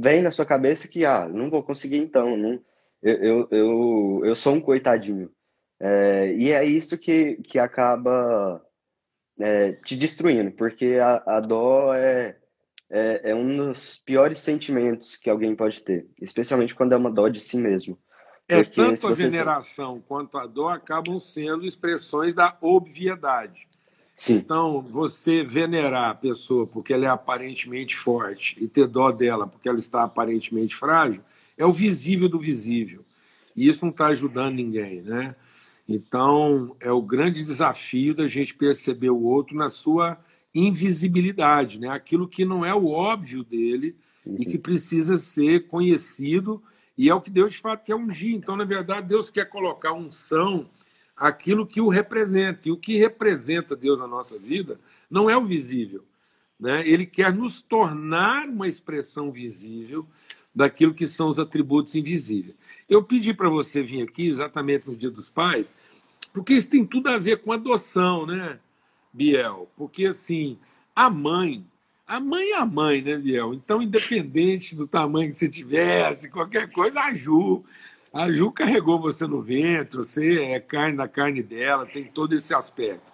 vem 0.00 0.22
na 0.22 0.30
sua 0.30 0.46
cabeça 0.46 0.86
que 0.86 1.04
ah, 1.04 1.28
não 1.28 1.50
vou 1.50 1.62
conseguir 1.62 1.96
então, 1.96 2.36
não, 2.36 2.60
eu, 3.02 3.48
eu, 3.50 4.24
eu, 4.24 4.34
sou 4.36 4.54
um 4.54 4.60
coitadinho. 4.60 5.30
É, 5.80 6.32
e 6.34 6.52
é 6.52 6.64
isso 6.64 6.96
que, 6.96 7.36
que 7.42 7.58
acaba 7.58 8.64
é, 9.38 9.72
te 9.84 9.96
destruindo, 9.96 10.52
porque 10.52 10.98
a, 11.02 11.22
a 11.26 11.40
dó 11.40 11.92
é, 11.92 12.38
é, 12.90 13.30
é, 13.30 13.34
um 13.34 13.56
dos 13.56 13.96
piores 13.96 14.38
sentimentos 14.38 15.16
que 15.16 15.28
alguém 15.28 15.54
pode 15.54 15.82
ter, 15.82 16.06
especialmente 16.20 16.74
quando 16.74 16.92
é 16.92 16.96
uma 16.96 17.10
dó 17.10 17.28
de 17.28 17.40
si 17.40 17.58
mesmo. 17.58 17.98
É, 18.46 18.62
tanto 18.62 19.06
a 19.06 19.14
veneração 19.14 19.94
tem... 19.94 20.02
quanto 20.06 20.38
a 20.38 20.46
dó 20.46 20.68
acabam 20.68 21.18
sendo 21.18 21.64
expressões 21.64 22.34
da 22.34 22.56
obviedade. 22.60 23.66
Sim. 24.16 24.34
Então, 24.36 24.80
você 24.80 25.42
venerar 25.42 26.10
a 26.10 26.14
pessoa 26.14 26.66
porque 26.66 26.92
ela 26.92 27.06
é 27.06 27.08
aparentemente 27.08 27.96
forte 27.96 28.56
e 28.62 28.68
ter 28.68 28.86
dó 28.86 29.10
dela 29.10 29.46
porque 29.46 29.68
ela 29.68 29.78
está 29.78 30.04
aparentemente 30.04 30.76
frágil 30.76 31.22
é 31.56 31.64
o 31.64 31.72
visível 31.72 32.28
do 32.28 32.38
visível. 32.38 33.04
E 33.56 33.68
isso 33.68 33.84
não 33.84 33.90
está 33.90 34.06
ajudando 34.06 34.54
ninguém, 34.54 35.02
né? 35.02 35.34
Então, 35.88 36.74
é 36.80 36.90
o 36.90 37.02
grande 37.02 37.42
desafio 37.42 38.14
da 38.14 38.26
gente 38.26 38.54
perceber 38.54 39.10
o 39.10 39.22
outro 39.22 39.56
na 39.56 39.68
sua 39.68 40.18
invisibilidade, 40.54 41.80
né? 41.80 41.88
aquilo 41.88 42.28
que 42.28 42.44
não 42.44 42.64
é 42.64 42.72
o 42.72 42.86
óbvio 42.86 43.42
dele 43.42 43.96
uhum. 44.24 44.36
e 44.38 44.46
que 44.46 44.56
precisa 44.56 45.16
ser 45.16 45.66
conhecido, 45.66 46.62
e 46.96 47.08
é 47.08 47.14
o 47.14 47.20
que 47.20 47.30
Deus 47.30 47.52
de 47.52 47.58
fato 47.58 47.84
quer 47.84 47.94
ungir. 47.94 48.34
Então, 48.34 48.56
na 48.56 48.64
verdade, 48.64 49.08
Deus 49.08 49.30
quer 49.30 49.46
colocar 49.46 49.92
unção 49.92 50.68
aquilo 51.16 51.66
que 51.66 51.80
o 51.80 51.88
representa. 51.88 52.68
E 52.68 52.72
o 52.72 52.76
que 52.76 52.96
representa 52.96 53.76
Deus 53.76 53.98
na 53.98 54.06
nossa 54.06 54.38
vida 54.38 54.78
não 55.10 55.28
é 55.28 55.36
o 55.36 55.44
visível. 55.44 56.04
Né? 56.58 56.86
Ele 56.86 57.04
quer 57.04 57.32
nos 57.32 57.62
tornar 57.62 58.48
uma 58.48 58.68
expressão 58.68 59.30
visível 59.30 60.06
daquilo 60.54 60.94
que 60.94 61.06
são 61.06 61.28
os 61.28 61.38
atributos 61.38 61.94
invisíveis. 61.94 62.56
Eu 62.88 63.02
pedi 63.02 63.34
para 63.34 63.48
você 63.48 63.82
vir 63.82 64.02
aqui 64.02 64.26
exatamente 64.28 64.86
no 64.88 64.94
Dia 64.94 65.10
dos 65.10 65.28
Pais, 65.28 65.74
porque 66.32 66.54
isso 66.54 66.70
tem 66.70 66.86
tudo 66.86 67.08
a 67.08 67.18
ver 67.18 67.40
com 67.40 67.52
adoção, 67.52 68.24
né, 68.24 68.60
Biel? 69.12 69.68
Porque, 69.76 70.06
assim, 70.06 70.58
a 70.94 71.10
mãe, 71.10 71.66
a 72.06 72.20
mãe 72.20 72.50
é 72.50 72.56
a 72.58 72.66
mãe, 72.66 73.00
né, 73.00 73.16
Biel? 73.16 73.54
Então, 73.54 73.80
independente 73.80 74.76
do 74.76 74.86
tamanho 74.86 75.30
que 75.30 75.36
você 75.36 75.48
tivesse, 75.48 76.30
qualquer 76.30 76.70
coisa, 76.70 77.00
a 77.00 77.14
Ju, 77.14 77.64
a 78.12 78.30
Ju 78.30 78.52
carregou 78.52 79.00
você 79.00 79.26
no 79.26 79.40
ventre, 79.40 79.96
você 79.96 80.42
é 80.42 80.60
carne 80.60 80.96
da 80.96 81.08
carne 81.08 81.42
dela, 81.42 81.86
tem 81.86 82.04
todo 82.04 82.34
esse 82.34 82.54
aspecto. 82.54 83.12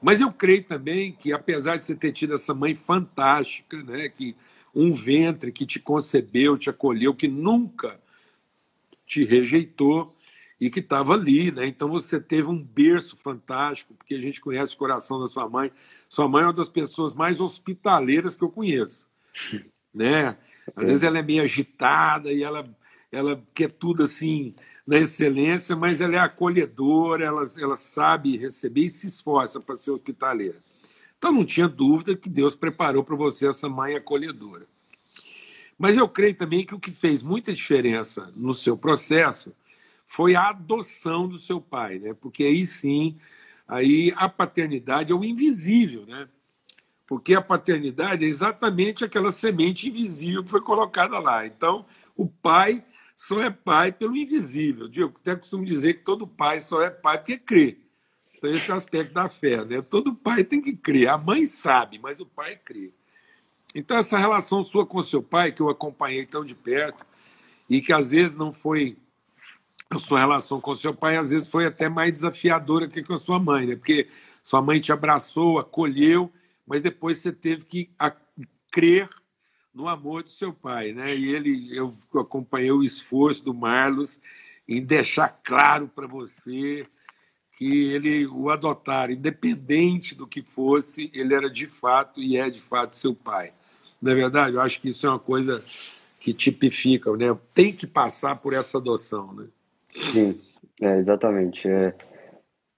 Mas 0.00 0.20
eu 0.20 0.32
creio 0.32 0.64
também 0.64 1.12
que, 1.12 1.32
apesar 1.32 1.76
de 1.76 1.84
você 1.84 1.94
ter 1.94 2.12
tido 2.12 2.34
essa 2.34 2.52
mãe 2.52 2.74
fantástica, 2.74 3.82
né, 3.82 4.08
que 4.08 4.36
um 4.74 4.92
ventre 4.92 5.52
que 5.52 5.64
te 5.64 5.78
concebeu, 5.78 6.58
te 6.58 6.68
acolheu, 6.68 7.14
que 7.14 7.28
nunca 7.28 8.00
te 9.06 9.24
rejeitou 9.24 10.14
e 10.62 10.70
que 10.70 10.78
estava 10.78 11.14
ali, 11.14 11.50
né? 11.50 11.66
Então 11.66 11.88
você 11.88 12.20
teve 12.20 12.46
um 12.46 12.56
berço 12.56 13.16
fantástico, 13.16 13.94
porque 13.94 14.14
a 14.14 14.20
gente 14.20 14.40
conhece 14.40 14.76
o 14.76 14.78
coração 14.78 15.18
da 15.18 15.26
sua 15.26 15.48
mãe. 15.48 15.72
Sua 16.08 16.28
mãe 16.28 16.44
é 16.44 16.46
uma 16.46 16.52
das 16.52 16.68
pessoas 16.68 17.16
mais 17.16 17.40
hospitaleiras 17.40 18.36
que 18.36 18.44
eu 18.44 18.48
conheço, 18.48 19.08
né? 19.92 20.36
Às 20.76 20.86
vezes 20.86 21.02
ela 21.02 21.18
é 21.18 21.22
meio 21.22 21.42
agitada 21.42 22.32
e 22.32 22.44
ela 22.44 22.64
ela 23.10 23.42
quer 23.52 23.72
tudo 23.72 24.04
assim 24.04 24.54
na 24.86 24.98
excelência, 24.98 25.74
mas 25.74 26.00
ela 26.00 26.14
é 26.14 26.18
acolhedora, 26.20 27.24
ela, 27.24 27.44
ela 27.58 27.76
sabe 27.76 28.36
receber 28.36 28.82
e 28.82 28.88
se 28.88 29.08
esforça 29.08 29.58
para 29.58 29.76
ser 29.76 29.90
hospitaleira. 29.90 30.58
Então 31.18 31.32
não 31.32 31.44
tinha 31.44 31.66
dúvida 31.66 32.14
que 32.14 32.28
Deus 32.28 32.54
preparou 32.54 33.02
para 33.02 33.16
você 33.16 33.48
essa 33.48 33.68
mãe 33.68 33.96
acolhedora. 33.96 34.64
Mas 35.76 35.96
eu 35.96 36.08
creio 36.08 36.36
também 36.36 36.64
que 36.64 36.74
o 36.74 36.78
que 36.78 36.92
fez 36.92 37.20
muita 37.20 37.52
diferença 37.52 38.32
no 38.36 38.54
seu 38.54 38.78
processo 38.78 39.52
foi 40.12 40.36
a 40.36 40.50
adoção 40.50 41.26
do 41.26 41.38
seu 41.38 41.58
pai, 41.58 41.98
né? 41.98 42.12
Porque 42.12 42.44
aí 42.44 42.66
sim, 42.66 43.16
aí 43.66 44.12
a 44.14 44.28
paternidade 44.28 45.10
é 45.10 45.14
o 45.14 45.24
invisível, 45.24 46.04
né? 46.04 46.28
Porque 47.06 47.34
a 47.34 47.40
paternidade 47.40 48.22
é 48.22 48.28
exatamente 48.28 49.06
aquela 49.06 49.32
semente 49.32 49.88
invisível 49.88 50.44
que 50.44 50.50
foi 50.50 50.60
colocada 50.60 51.18
lá. 51.18 51.46
Então, 51.46 51.86
o 52.14 52.28
pai 52.28 52.84
só 53.16 53.40
é 53.40 53.48
pai 53.48 53.90
pelo 53.90 54.14
invisível. 54.14 54.86
Eu 54.94 55.10
até 55.18 55.34
costumo 55.34 55.64
dizer 55.64 55.94
que 55.94 56.04
todo 56.04 56.26
pai 56.26 56.60
só 56.60 56.82
é 56.82 56.90
pai 56.90 57.16
porque 57.16 57.38
crê. 57.38 57.78
Então, 58.36 58.50
esse 58.50 58.70
é 58.70 58.74
aspecto 58.74 59.14
da 59.14 59.30
fé, 59.30 59.64
né? 59.64 59.80
Todo 59.80 60.14
pai 60.14 60.44
tem 60.44 60.60
que 60.60 60.76
crer. 60.76 61.08
A 61.08 61.16
mãe 61.16 61.46
sabe, 61.46 61.98
mas 61.98 62.20
o 62.20 62.26
pai 62.26 62.60
crê. 62.62 62.92
Então, 63.74 63.96
essa 63.96 64.18
relação 64.18 64.62
sua 64.62 64.84
com 64.84 65.02
seu 65.02 65.22
pai, 65.22 65.52
que 65.52 65.62
eu 65.62 65.70
acompanhei 65.70 66.26
tão 66.26 66.44
de 66.44 66.54
perto, 66.54 67.06
e 67.66 67.80
que 67.80 67.94
às 67.94 68.10
vezes 68.10 68.36
não 68.36 68.52
foi 68.52 68.98
a 69.96 69.98
sua 69.98 70.18
relação 70.20 70.60
com 70.60 70.74
seu 70.74 70.94
pai, 70.94 71.16
às 71.16 71.30
vezes 71.30 71.48
foi 71.48 71.66
até 71.66 71.88
mais 71.88 72.12
desafiadora 72.12 72.88
que 72.88 73.02
com 73.02 73.14
a 73.14 73.18
sua 73.18 73.38
mãe, 73.38 73.66
né? 73.66 73.76
Porque 73.76 74.08
sua 74.42 74.62
mãe 74.62 74.80
te 74.80 74.92
abraçou, 74.92 75.58
acolheu, 75.58 76.32
mas 76.66 76.82
depois 76.82 77.18
você 77.18 77.32
teve 77.32 77.64
que 77.64 77.90
crer 78.70 79.08
no 79.74 79.88
amor 79.88 80.22
do 80.22 80.30
seu 80.30 80.52
pai, 80.52 80.92
né? 80.92 81.14
E 81.14 81.28
ele, 81.34 81.76
eu 81.76 81.94
acompanhei 82.14 82.72
o 82.72 82.82
esforço 82.82 83.44
do 83.44 83.54
Marlos 83.54 84.20
em 84.68 84.82
deixar 84.82 85.28
claro 85.42 85.88
para 85.88 86.06
você 86.06 86.86
que 87.56 87.84
ele 87.84 88.26
o 88.26 88.50
adotara, 88.50 89.12
independente 89.12 90.14
do 90.14 90.26
que 90.26 90.42
fosse, 90.42 91.10
ele 91.14 91.34
era 91.34 91.50
de 91.50 91.66
fato 91.66 92.20
e 92.20 92.36
é 92.36 92.48
de 92.50 92.60
fato 92.60 92.96
seu 92.96 93.14
pai. 93.14 93.52
Não 94.00 94.12
é 94.12 94.14
verdade? 94.14 94.56
Eu 94.56 94.60
acho 94.60 94.80
que 94.80 94.88
isso 94.88 95.06
é 95.06 95.10
uma 95.10 95.18
coisa 95.18 95.62
que 96.18 96.32
tipifica, 96.32 97.14
né? 97.16 97.36
Tem 97.54 97.72
que 97.72 97.86
passar 97.86 98.36
por 98.36 98.52
essa 98.52 98.78
adoção, 98.78 99.32
né? 99.32 99.46
Sim, 99.94 100.40
é, 100.80 100.96
exatamente. 100.96 101.68
É. 101.68 101.94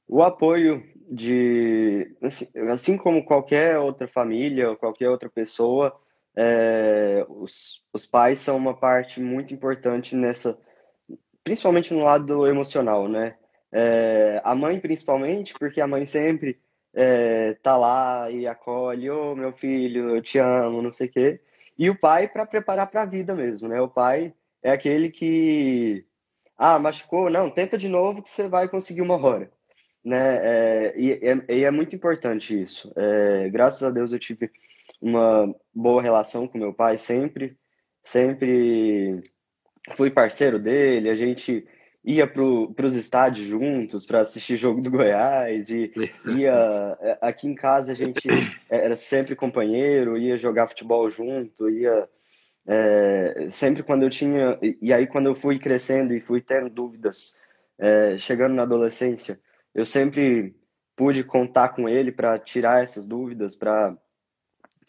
O 0.09 0.23
apoio 0.23 0.83
de, 1.11 2.17
assim, 2.23 2.47
assim 2.69 2.97
como 2.97 3.25
qualquer 3.25 3.79
outra 3.79 4.09
família 4.09 4.71
ou 4.71 4.77
qualquer 4.77 5.09
outra 5.09 5.29
pessoa, 5.29 5.99
é, 6.37 7.25
os, 7.29 7.83
os 7.93 8.07
pais 8.07 8.39
são 8.39 8.57
uma 8.57 8.75
parte 8.75 9.21
muito 9.21 9.55
importante 9.55 10.17
nessa, 10.17 10.59
principalmente 11.43 11.95
no 11.95 12.03
lado 12.03 12.47
emocional, 12.47 13.09
né? 13.09 13.37
É, 13.71 14.41
a 14.45 14.55
mãe, 14.55 14.79
principalmente, 14.79 15.55
porque 15.59 15.81
a 15.81 15.87
mãe 15.87 16.07
sempre 16.07 16.61
é, 16.95 17.55
tá 17.55 17.77
lá 17.77 18.31
e 18.31 18.47
acolhe, 18.47 19.11
ô 19.11 19.33
oh, 19.33 19.37
meu 19.37 19.53
filho, 19.53 20.17
eu 20.17 20.23
te 20.23 20.39
amo, 20.39 20.81
não 20.81 20.93
sei 20.93 21.09
o 21.09 21.11
quê. 21.11 21.41
E 21.77 21.91
o 21.91 21.99
pai 21.99 22.29
para 22.29 22.47
preparar 22.47 22.89
para 22.89 23.03
a 23.03 23.07
vida 23.07 23.35
mesmo, 23.35 23.69
né? 23.69 23.81
O 23.81 23.89
pai 23.89 24.33
é 24.63 24.71
aquele 24.71 25.11
que, 25.11 26.07
ah, 26.57 26.79
machucou, 26.79 27.29
não, 27.29 27.51
tenta 27.51 27.77
de 27.77 27.89
novo 27.89 28.23
que 28.23 28.31
você 28.31 28.49
vai 28.49 28.69
conseguir 28.69 29.03
uma 29.03 29.17
hora, 29.17 29.51
né? 30.05 30.39
É, 30.43 30.95
e, 30.97 31.13
é, 31.13 31.57
e, 31.57 31.65
é, 31.65 31.71
muito 31.71 31.97
importante 31.97 32.61
isso. 32.61 32.93
É, 32.97 33.49
graças 33.51 33.83
a 33.83 33.91
Deus 33.91 34.13
eu 34.13 34.19
tive 34.19 34.51
uma 35.01 35.55
boa 35.75 36.01
relação 36.01 36.47
com 36.47 36.59
meu 36.59 36.73
pai 36.73 36.97
sempre, 36.97 37.57
sempre 38.03 39.23
fui 39.97 40.11
parceiro 40.11 40.59
dele, 40.59 41.11
a 41.11 41.15
gente 41.15 41.67
ia 42.05 42.27
para 42.27 42.87
os 42.87 42.95
estádios 42.95 43.47
juntos 43.47 44.07
para 44.07 44.21
assistir 44.21 44.57
jogo 44.59 44.81
do 44.81 44.91
Goiás 44.91 45.71
e 45.71 45.93
ia 46.27 46.97
é, 47.01 47.19
aqui 47.21 47.49
em 47.49 47.55
casa 47.55 47.93
a 47.93 47.95
gente 47.95 48.29
era 48.69 48.95
sempre 48.95 49.35
companheiro, 49.35 50.17
ia 50.17 50.37
jogar 50.37 50.69
futebol 50.69 51.09
junto, 51.11 51.69
ia 51.69 52.09
é, 52.67 53.49
sempre 53.51 53.83
quando 53.83 54.05
eu 54.05 54.11
tinha 54.11 54.59
e 54.81 54.93
aí 54.93 55.07
quando 55.07 55.27
eu 55.27 55.35
fui 55.35 55.59
crescendo 55.59 56.15
e 56.15 56.21
fui 56.21 56.41
tendo 56.41 56.71
dúvidas, 56.71 57.39
é, 57.79 58.17
chegando 58.19 58.55
na 58.55 58.63
adolescência, 58.63 59.39
eu 59.75 59.85
sempre 59.85 60.55
pude 60.97 61.25
contar 61.25 61.71
com 61.71 61.89
ele 61.89 62.13
para 62.13 62.39
tirar 62.39 62.83
essas 62.83 63.07
dúvidas, 63.07 63.55
para 63.55 63.97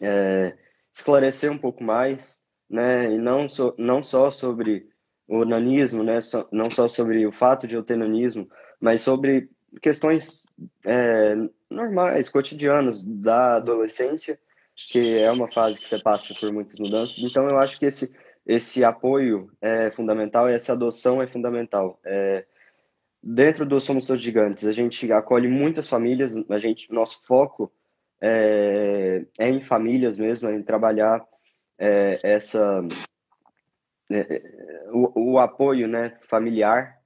é, 0.00 0.56
esclarecer 0.92 1.50
um 1.50 1.58
pouco 1.58 1.82
mais, 1.82 2.42
né? 2.68 3.12
E 3.12 3.18
não, 3.18 3.48
so, 3.48 3.74
não 3.78 4.02
só 4.02 4.30
sobre 4.30 4.88
o 5.28 5.44
nanismo, 5.44 6.02
né? 6.02 6.20
So, 6.20 6.46
não 6.52 6.70
só 6.70 6.88
sobre 6.88 7.26
o 7.26 7.32
fato 7.32 7.66
de 7.66 7.74
eu 7.74 7.82
ter 7.82 7.96
nanismo, 7.96 8.48
mas 8.80 9.00
sobre 9.00 9.50
questões 9.82 10.46
é, 10.86 11.34
normais, 11.68 12.28
cotidianas 12.28 13.02
da 13.02 13.56
adolescência, 13.56 14.38
que 14.76 15.18
é 15.18 15.30
uma 15.30 15.48
fase 15.48 15.80
que 15.80 15.88
você 15.88 15.98
passa 15.98 16.34
por 16.38 16.52
muitas 16.52 16.78
mudanças. 16.78 17.18
Então, 17.18 17.48
eu 17.48 17.58
acho 17.58 17.78
que 17.78 17.86
esse, 17.86 18.14
esse 18.44 18.84
apoio 18.84 19.50
é 19.60 19.90
fundamental 19.90 20.48
e 20.48 20.52
essa 20.52 20.72
adoção 20.72 21.22
é 21.22 21.26
fundamental. 21.26 21.98
É, 22.04 22.44
dentro 23.22 23.64
do 23.64 23.80
Somos 23.80 24.06
Todos 24.06 24.22
Gigantes, 24.22 24.66
a 24.66 24.72
gente 24.72 25.10
acolhe 25.12 25.48
muitas 25.48 25.88
famílias, 25.88 26.36
a 26.50 26.58
gente, 26.58 26.92
nosso 26.92 27.26
foco 27.26 27.72
é, 28.20 29.24
é 29.38 29.48
em 29.48 29.60
famílias 29.60 30.18
mesmo, 30.18 30.48
é 30.48 30.54
em 30.54 30.62
trabalhar 30.62 31.26
é, 31.78 32.20
essa 32.22 32.86
é, 34.10 34.42
o, 34.92 35.32
o, 35.32 35.38
apoio 35.38 35.88
né, 35.88 36.16
familiar. 36.22 36.96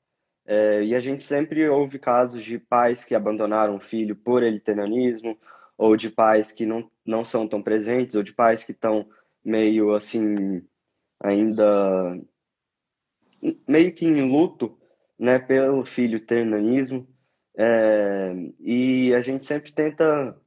É, 0.46 0.82
e 0.82 0.94
a 0.94 1.00
gente 1.00 1.22
sempre 1.22 1.68
ouve 1.68 1.98
casos 1.98 2.44
de 2.44 2.58
pais 2.58 3.04
que 3.04 3.14
abandonaram 3.14 3.76
o 3.76 3.80
filho 3.80 4.16
por 4.16 4.42
ele 4.42 4.58
ter 4.58 4.74
nanismo, 4.74 5.38
ou 5.80 5.96
de 5.96 6.10
pais 6.10 6.52
que 6.52 6.66
não, 6.66 6.90
não 7.06 7.24
são 7.24 7.48
tão 7.48 7.62
presentes, 7.62 8.14
ou 8.14 8.22
de 8.22 8.34
pais 8.34 8.62
que 8.62 8.72
estão 8.72 9.08
meio 9.42 9.94
assim, 9.94 10.62
ainda 11.18 12.20
meio 13.66 13.94
que 13.94 14.04
em 14.04 14.30
luto 14.30 14.78
né, 15.18 15.38
pelo 15.38 15.82
filho 15.86 16.20
ter 16.20 16.44
nanismo. 16.44 17.08
É, 17.56 18.34
e 18.60 19.14
a 19.14 19.22
gente 19.22 19.42
sempre 19.42 19.72
tenta 19.72 20.38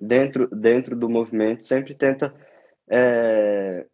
dentro, 0.00 0.48
dentro 0.48 0.96
do 0.96 1.06
movimento, 1.06 1.62
sempre 1.62 1.94
tenta 1.94 2.34
é, 2.88 3.86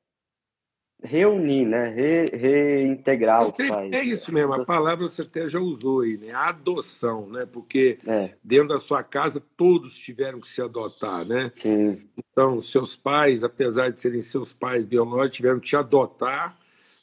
reunir, 1.06 1.64
né? 1.64 1.88
Re, 1.88 2.26
reintegrar 2.36 3.46
os 3.46 3.56
pais. 3.56 3.92
É 3.92 4.02
isso 4.02 4.32
mesmo, 4.32 4.52
a 4.52 4.64
palavra 4.64 5.06
você 5.06 5.22
até 5.22 5.48
já 5.48 5.60
usou 5.60 6.00
aí, 6.00 6.18
né? 6.18 6.32
A 6.32 6.48
adoção, 6.48 7.28
né? 7.28 7.46
Porque 7.50 7.98
é. 8.06 8.34
dentro 8.42 8.68
da 8.68 8.78
sua 8.78 9.02
casa 9.02 9.42
todos 9.56 9.98
tiveram 9.98 10.40
que 10.40 10.48
se 10.48 10.60
adotar, 10.60 11.24
né? 11.24 11.50
Sim. 11.52 11.96
Então, 12.16 12.60
seus 12.60 12.96
pais, 12.96 13.44
apesar 13.44 13.90
de 13.90 14.00
serem 14.00 14.20
seus 14.20 14.52
pais 14.52 14.84
biológicos, 14.84 15.36
tiveram 15.36 15.60
que 15.60 15.68
te 15.68 15.76
adotar, 15.76 16.56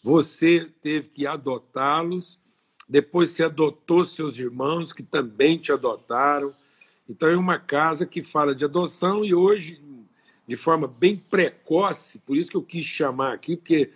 você 0.03 0.69
teve 0.81 1.07
que 1.07 1.25
adotá-los, 1.25 2.37
depois 2.87 3.29
você 3.29 3.43
adotou 3.43 4.03
seus 4.03 4.37
irmãos 4.37 4.91
que 4.91 5.01
também 5.01 5.57
te 5.57 5.71
adotaram. 5.71 6.53
Então 7.09 7.29
é 7.29 7.37
uma 7.37 7.57
casa 7.57 8.05
que 8.05 8.21
fala 8.21 8.53
de 8.53 8.65
adoção 8.65 9.23
e 9.23 9.33
hoje, 9.33 9.81
de 10.47 10.55
forma 10.55 10.87
bem 10.87 11.15
precoce, 11.15 12.19
por 12.19 12.37
isso 12.37 12.49
que 12.49 12.57
eu 12.57 12.63
quis 12.63 12.85
chamar 12.85 13.33
aqui, 13.33 13.55
porque 13.55 13.91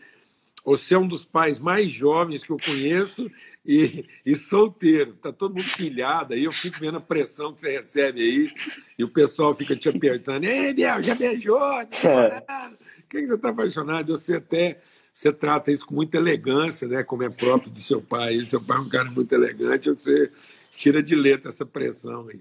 você 0.63 0.95
é 0.95 0.99
um 0.99 1.07
dos 1.07 1.23
pais 1.23 1.59
mais 1.59 1.89
jovens 1.89 2.43
que 2.43 2.49
eu 2.49 2.57
conheço 2.57 3.31
e, 3.65 4.05
e 4.25 4.35
solteiro. 4.35 5.11
Está 5.11 5.31
todo 5.31 5.55
mundo 5.55 5.69
pilhado 5.75 6.33
aí, 6.33 6.43
eu 6.43 6.51
fico 6.51 6.79
vendo 6.79 6.97
a 6.97 7.01
pressão 7.01 7.53
que 7.53 7.61
você 7.61 7.71
recebe 7.71 8.21
aí 8.21 8.53
e 8.97 9.03
o 9.03 9.09
pessoal 9.09 9.55
fica 9.55 9.75
te 9.75 9.87
apertando. 9.87 10.43
Ei, 10.43 10.73
Biel, 10.73 11.01
já 11.01 11.15
beijou? 11.15 11.59
Tá 11.59 12.73
Quem 13.09 13.25
você 13.25 13.35
está 13.35 13.49
apaixonado? 13.49 14.17
Você 14.17 14.35
até 14.35 14.79
você 15.13 15.31
trata 15.33 15.71
isso 15.71 15.85
com 15.85 15.95
muita 15.95 16.17
elegância, 16.17 16.87
né? 16.87 17.03
como 17.03 17.23
é 17.23 17.29
próprio 17.29 17.71
do 17.71 17.79
seu 17.79 18.01
pai. 18.01 18.39
Seu 18.41 18.61
pai 18.61 18.77
é 18.77 18.81
um 18.81 18.89
cara 18.89 19.09
muito 19.09 19.33
elegante, 19.33 19.89
você 19.89 20.29
tira 20.69 21.01
de 21.01 21.15
letra 21.15 21.49
essa 21.49 21.65
pressão 21.65 22.27
aí. 22.27 22.39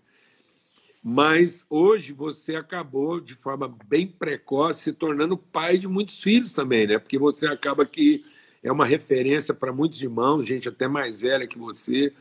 Mas 1.09 1.65
hoje 1.71 2.13
você 2.13 2.57
acabou, 2.57 3.21
de 3.21 3.37
forma 3.37 3.73
bem 3.87 4.09
precoce, 4.09 4.83
se 4.83 4.93
tornando 4.93 5.39
pai 5.39 5.79
de 5.79 5.87
muitos 5.87 6.19
filhos 6.19 6.53
também, 6.53 6.85
né? 6.85 6.99
Porque 6.99 7.17
você 7.17 7.47
acaba 7.47 7.87
que 7.87 8.25
é 8.61 8.73
uma 8.73 8.85
referência 8.85 9.55
para 9.55 9.73
muitos 9.73 10.03
irmãos, 10.03 10.45
gente 10.45 10.69
até 10.69 10.89
mais 10.89 11.21
velha 11.21 11.47
que 11.47 11.61
você, 11.61 12.13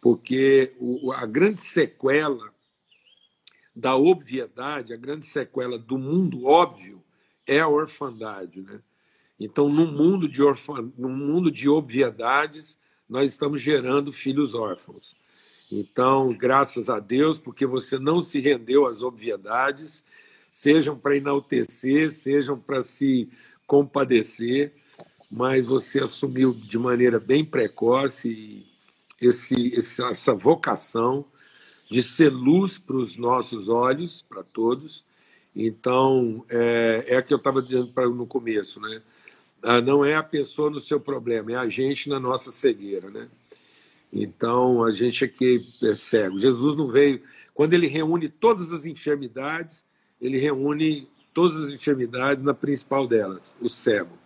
porque 0.00 0.72
o, 0.78 1.10
a 1.10 1.26
grande 1.26 1.60
sequela 1.60 2.54
da 3.74 3.96
obviedade, 3.96 4.94
a 4.94 4.96
grande 4.96 5.26
sequela 5.26 5.76
do 5.76 5.98
mundo 5.98 6.46
óbvio 6.46 7.02
é 7.48 7.58
a 7.58 7.66
orfandade, 7.66 8.62
né? 8.62 8.80
Então, 9.40 9.68
num 9.68 9.90
mundo 9.90 10.28
de 10.28 10.40
orfan... 10.40 10.92
num 10.96 11.16
mundo 11.16 11.50
de 11.50 11.68
obviedades, 11.68 12.78
nós 13.08 13.28
estamos 13.28 13.60
gerando 13.60 14.12
filhos 14.12 14.54
órfãos. 14.54 15.16
Então, 15.70 16.32
graças 16.36 16.90
a 16.90 16.98
Deus, 16.98 17.38
porque 17.38 17.64
você 17.64 17.98
não 17.98 18.20
se 18.20 18.40
rendeu 18.40 18.86
às 18.86 19.02
obviedades, 19.02 20.02
sejam 20.50 20.98
para 20.98 21.16
enaltecer, 21.16 22.10
sejam 22.10 22.58
para 22.58 22.82
se 22.82 23.28
compadecer, 23.66 24.72
mas 25.30 25.66
você 25.66 26.00
assumiu 26.00 26.52
de 26.52 26.76
maneira 26.76 27.20
bem 27.20 27.44
precoce 27.44 28.66
esse, 29.20 29.72
essa 29.76 30.34
vocação 30.34 31.24
de 31.88 32.02
ser 32.02 32.30
luz 32.30 32.78
para 32.78 32.96
os 32.96 33.16
nossos 33.16 33.68
olhos, 33.68 34.22
para 34.22 34.42
todos. 34.42 35.04
Então, 35.54 36.44
é, 36.48 37.04
é 37.08 37.22
que 37.22 37.32
eu 37.32 37.36
estava 37.36 37.62
dizendo 37.62 37.88
pra, 37.88 38.08
no 38.08 38.26
começo, 38.26 38.80
né? 38.80 39.02
Ah, 39.62 39.80
não 39.80 40.04
é 40.04 40.14
a 40.14 40.22
pessoa 40.22 40.70
no 40.70 40.80
seu 40.80 40.98
problema, 40.98 41.52
é 41.52 41.56
a 41.56 41.68
gente 41.68 42.08
na 42.08 42.18
nossa 42.18 42.50
cegueira, 42.50 43.10
né? 43.10 43.28
Então, 44.12 44.82
a 44.82 44.90
gente 44.90 45.24
aqui 45.24 45.64
é 45.82 45.94
cego. 45.94 46.38
Jesus 46.38 46.76
não 46.76 46.88
veio. 46.88 47.22
Quando 47.54 47.74
ele 47.74 47.86
reúne 47.86 48.28
todas 48.28 48.72
as 48.72 48.86
enfermidades, 48.86 49.84
ele 50.20 50.38
reúne 50.38 51.08
todas 51.32 51.56
as 51.56 51.72
enfermidades 51.72 52.42
na 52.42 52.54
principal 52.54 53.06
delas, 53.06 53.54
o 53.60 53.68
cego. 53.68 54.18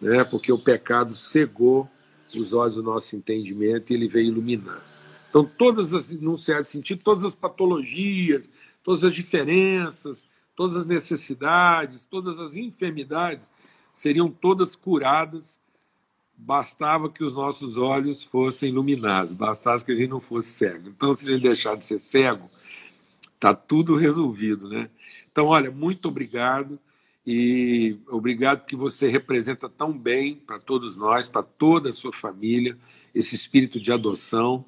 Né? 0.00 0.24
Porque 0.24 0.50
o 0.50 0.58
pecado 0.58 1.14
cegou 1.14 1.88
os 2.34 2.52
olhos 2.52 2.76
do 2.76 2.82
nosso 2.82 3.14
entendimento 3.14 3.90
e 3.90 3.94
ele 3.94 4.08
veio 4.08 4.28
iluminar. 4.28 4.82
Então, 5.28 5.44
todas 5.44 5.94
as, 5.94 6.12
num 6.12 6.36
certo 6.36 6.66
sentido, 6.66 7.02
todas 7.02 7.24
as 7.24 7.34
patologias, 7.34 8.50
todas 8.82 9.04
as 9.04 9.14
diferenças, 9.14 10.26
todas 10.56 10.76
as 10.76 10.86
necessidades, 10.86 12.04
todas 12.04 12.38
as 12.38 12.56
enfermidades 12.56 13.50
seriam 13.92 14.30
todas 14.30 14.74
curadas. 14.74 15.60
Bastava 16.36 17.08
que 17.08 17.22
os 17.22 17.34
nossos 17.34 17.76
olhos 17.76 18.24
fossem 18.24 18.70
iluminados, 18.70 19.32
bastasse 19.32 19.84
que 19.84 19.92
a 19.92 19.94
gente 19.94 20.10
não 20.10 20.20
fosse 20.20 20.48
cego. 20.48 20.88
Então, 20.88 21.14
se 21.14 21.28
a 21.28 21.32
gente 21.32 21.42
deixar 21.42 21.76
de 21.76 21.84
ser 21.84 21.98
cego, 21.98 22.46
está 23.34 23.54
tudo 23.54 23.96
resolvido, 23.96 24.68
né? 24.68 24.90
Então, 25.30 25.46
olha, 25.46 25.70
muito 25.70 26.08
obrigado 26.08 26.78
e 27.26 27.96
obrigado 28.08 28.60
porque 28.60 28.76
você 28.76 29.08
representa 29.08 29.68
tão 29.68 29.96
bem 29.96 30.34
para 30.34 30.58
todos 30.58 30.96
nós, 30.96 31.28
para 31.28 31.42
toda 31.42 31.90
a 31.90 31.92
sua 31.92 32.12
família, 32.12 32.76
esse 33.14 33.34
espírito 33.34 33.80
de 33.80 33.92
adoção, 33.92 34.64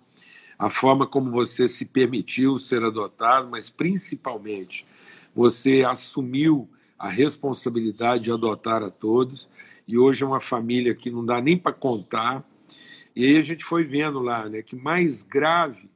a 0.58 0.68
forma 0.70 1.06
como 1.06 1.30
você 1.30 1.66
se 1.66 1.84
permitiu 1.84 2.58
ser 2.58 2.82
adotado, 2.84 3.48
mas 3.50 3.68
principalmente 3.68 4.86
você 5.34 5.82
assumiu 5.82 6.68
a 6.98 7.08
responsabilidade 7.08 8.24
de 8.24 8.32
adotar 8.32 8.82
a 8.82 8.90
todos 8.90 9.48
e 9.87 9.99
hoje 9.99 10.22
é 10.22 10.26
uma 10.26 10.41
família 10.41 10.95
que 10.95 11.11
não 11.11 11.24
dá 11.24 11.41
nem 11.41 11.57
para 11.57 11.72
contar. 11.72 12.45
E 13.14 13.24
aí 13.24 13.37
a 13.37 13.43
gente 13.43 13.64
foi 13.64 13.85
vendo 13.85 14.20
lá, 14.20 14.49
né, 14.49 14.62
que 14.62 14.76
mais 14.76 15.22
grave 15.22 15.89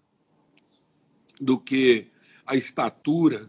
do 1.40 1.58
que 1.58 2.06
a 2.46 2.56
estatura 2.56 3.48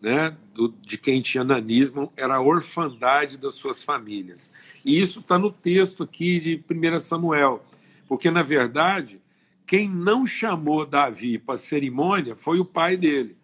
né, 0.00 0.34
do, 0.54 0.74
de 0.80 0.96
quem 0.96 1.20
tinha 1.20 1.44
nanismo 1.44 2.12
era 2.16 2.36
a 2.36 2.40
orfandade 2.40 3.36
das 3.36 3.54
suas 3.54 3.84
famílias. 3.84 4.50
E 4.84 5.00
isso 5.00 5.20
está 5.20 5.38
no 5.38 5.50
texto 5.50 6.02
aqui 6.02 6.40
de 6.40 6.64
1 6.70 7.00
Samuel, 7.00 7.64
porque, 8.08 8.30
na 8.30 8.42
verdade, 8.42 9.20
quem 9.66 9.88
não 9.88 10.26
chamou 10.26 10.86
Davi 10.86 11.38
para 11.38 11.54
a 11.54 11.58
cerimônia 11.58 12.34
foi 12.34 12.58
o 12.58 12.64
pai 12.64 12.96
dele. 12.96 13.36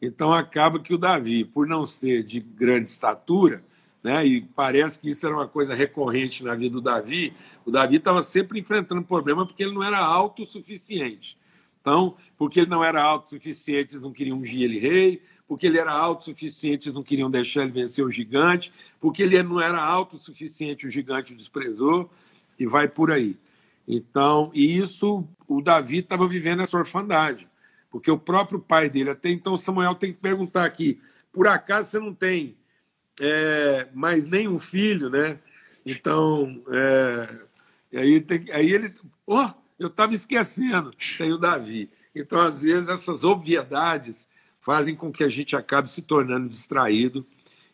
Então 0.00 0.32
acaba 0.32 0.78
que 0.78 0.94
o 0.94 0.98
Davi, 0.98 1.44
por 1.44 1.66
não 1.66 1.84
ser 1.84 2.22
de 2.22 2.40
grande 2.40 2.88
estatura, 2.88 3.64
né, 4.04 4.24
e 4.26 4.42
parece 4.42 5.00
que 5.00 5.08
isso 5.08 5.24
era 5.26 5.34
uma 5.34 5.48
coisa 5.48 5.74
recorrente 5.74 6.44
na 6.44 6.54
vida 6.54 6.74
do 6.74 6.82
Davi, 6.82 7.32
o 7.64 7.70
Davi 7.70 7.96
estava 7.96 8.22
sempre 8.22 8.60
enfrentando 8.60 9.02
problema 9.02 9.46
porque 9.46 9.62
ele 9.62 9.72
não 9.72 9.82
era 9.82 9.98
autossuficiente. 9.98 11.38
Então, 11.80 12.14
porque 12.36 12.60
ele 12.60 12.68
não 12.68 12.84
era 12.84 13.02
autossuficiente, 13.02 13.94
eles 13.94 14.02
não 14.02 14.12
queriam 14.12 14.38
ungir 14.38 14.60
ele 14.60 14.78
rei, 14.78 15.22
porque 15.48 15.66
ele 15.66 15.78
era 15.78 15.92
autossuficiente, 15.92 16.88
eles 16.88 16.94
não 16.94 17.02
queriam 17.02 17.30
deixar 17.30 17.62
ele 17.62 17.72
vencer 17.72 18.04
o 18.04 18.10
gigante, 18.10 18.70
porque 19.00 19.22
ele 19.22 19.42
não 19.42 19.58
era 19.58 19.82
autossuficiente, 19.82 20.86
o 20.86 20.90
gigante 20.90 21.32
o 21.32 21.36
desprezou, 21.36 22.10
e 22.58 22.66
vai 22.66 22.86
por 22.88 23.10
aí. 23.10 23.38
Então, 23.88 24.50
e 24.54 24.76
isso, 24.76 25.26
o 25.48 25.62
Davi 25.62 25.98
estava 25.98 26.28
vivendo 26.28 26.62
essa 26.62 26.76
orfandade, 26.76 27.48
porque 27.90 28.10
o 28.10 28.18
próprio 28.18 28.58
pai 28.58 28.90
dele, 28.90 29.10
até 29.10 29.30
então 29.30 29.56
Samuel 29.56 29.94
tem 29.94 30.12
que 30.12 30.18
perguntar 30.18 30.64
aqui, 30.64 31.00
por 31.32 31.46
acaso 31.46 31.90
você 31.90 31.98
não 31.98 32.14
tem 32.14 32.56
é, 33.20 33.88
mais 33.94 34.26
nenhum 34.26 34.58
filho, 34.58 35.08
né? 35.08 35.38
Então, 35.84 36.62
é, 36.68 37.98
aí, 37.98 38.20
tem, 38.20 38.50
aí 38.52 38.72
ele, 38.72 38.92
oh, 39.26 39.48
eu 39.78 39.88
estava 39.88 40.14
esquecendo, 40.14 40.90
tem 41.18 41.32
o 41.32 41.38
Davi. 41.38 41.90
Então, 42.14 42.40
às 42.40 42.62
vezes, 42.62 42.88
essas 42.88 43.24
obviedades 43.24 44.28
fazem 44.60 44.94
com 44.94 45.12
que 45.12 45.22
a 45.22 45.28
gente 45.28 45.54
acabe 45.54 45.90
se 45.90 46.02
tornando 46.02 46.48
distraído 46.48 47.26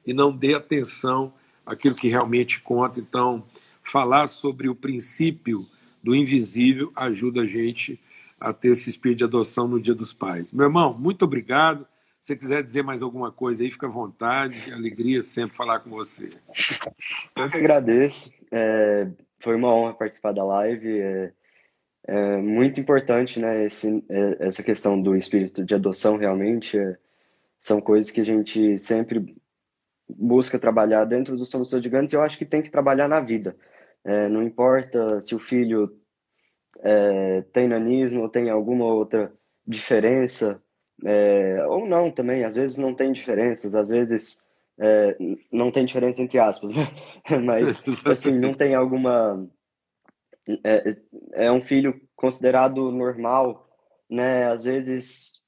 e 0.04 0.12
não 0.12 0.36
dê 0.36 0.54
atenção 0.54 1.32
àquilo 1.64 1.94
que 1.94 2.08
realmente 2.08 2.60
conta. 2.60 2.98
Então, 2.98 3.46
falar 3.82 4.26
sobre 4.26 4.68
o 4.68 4.74
princípio 4.74 5.66
do 6.02 6.14
invisível 6.14 6.92
ajuda 6.96 7.42
a 7.42 7.46
gente 7.46 8.00
a 8.40 8.52
ter 8.52 8.70
esse 8.70 8.88
espírito 8.88 9.18
de 9.18 9.24
adoção 9.24 9.68
no 9.68 9.80
Dia 9.80 9.94
dos 9.94 10.12
Pais. 10.12 10.52
Meu 10.52 10.66
irmão, 10.66 10.96
muito 10.98 11.24
obrigado. 11.24 11.86
Se 12.20 12.28
você 12.28 12.36
quiser 12.36 12.62
dizer 12.62 12.82
mais 12.82 13.00
alguma 13.02 13.32
coisa 13.32 13.62
aí, 13.62 13.70
fica 13.70 13.86
à 13.86 13.90
vontade. 13.90 14.72
Alegria 14.72 15.22
sempre 15.22 15.56
falar 15.56 15.80
com 15.80 15.90
você. 15.90 16.28
Eu 17.34 17.48
que 17.48 17.56
agradeço. 17.56 18.30
É, 18.52 19.08
foi 19.38 19.56
uma 19.56 19.74
honra 19.74 19.94
participar 19.94 20.32
da 20.32 20.44
live. 20.44 21.00
É, 21.00 21.32
é 22.04 22.36
muito 22.36 22.80
importante, 22.80 23.40
né, 23.40 23.64
esse, 23.64 24.04
é, 24.08 24.46
essa 24.46 24.62
questão 24.62 25.00
do 25.00 25.16
espírito 25.16 25.64
de 25.64 25.74
adoção, 25.74 26.16
realmente, 26.16 26.78
é, 26.78 26.96
são 27.58 27.80
coisas 27.80 28.10
que 28.10 28.20
a 28.20 28.24
gente 28.24 28.78
sempre 28.78 29.36
busca 30.08 30.58
trabalhar 30.58 31.04
dentro 31.04 31.36
do 31.36 31.46
Somos 31.46 31.70
Todos 31.70 31.84
Gigantes 31.84 32.12
eu 32.12 32.22
acho 32.22 32.36
que 32.36 32.44
tem 32.44 32.62
que 32.62 32.70
trabalhar 32.70 33.08
na 33.08 33.20
vida. 33.20 33.56
É, 34.04 34.28
não 34.28 34.42
importa 34.42 35.20
se 35.20 35.34
o 35.34 35.38
filho 35.38 35.94
é, 36.80 37.42
tem 37.52 37.68
nanismo 37.68 38.22
ou 38.22 38.28
tem 38.28 38.50
alguma 38.50 38.86
outra 38.86 39.32
diferença, 39.66 40.60
é, 41.04 41.64
ou 41.66 41.86
não 41.86 42.10
também, 42.10 42.44
às 42.44 42.54
vezes 42.54 42.76
não 42.76 42.94
tem 42.94 43.12
diferenças, 43.12 43.74
às 43.74 43.90
vezes 43.90 44.42
é, 44.78 45.16
não 45.50 45.70
tem 45.70 45.84
diferença 45.84 46.22
entre 46.22 46.38
aspas, 46.38 46.70
né? 46.72 46.82
mas 47.44 47.82
assim, 48.06 48.38
não 48.38 48.54
tem 48.54 48.74
alguma 48.74 49.48
é, 50.64 50.96
é 51.32 51.52
um 51.52 51.60
filho 51.60 52.00
considerado 52.16 52.90
normal, 52.90 53.68
né? 54.08 54.48
Às 54.48 54.64
vezes 54.64 55.40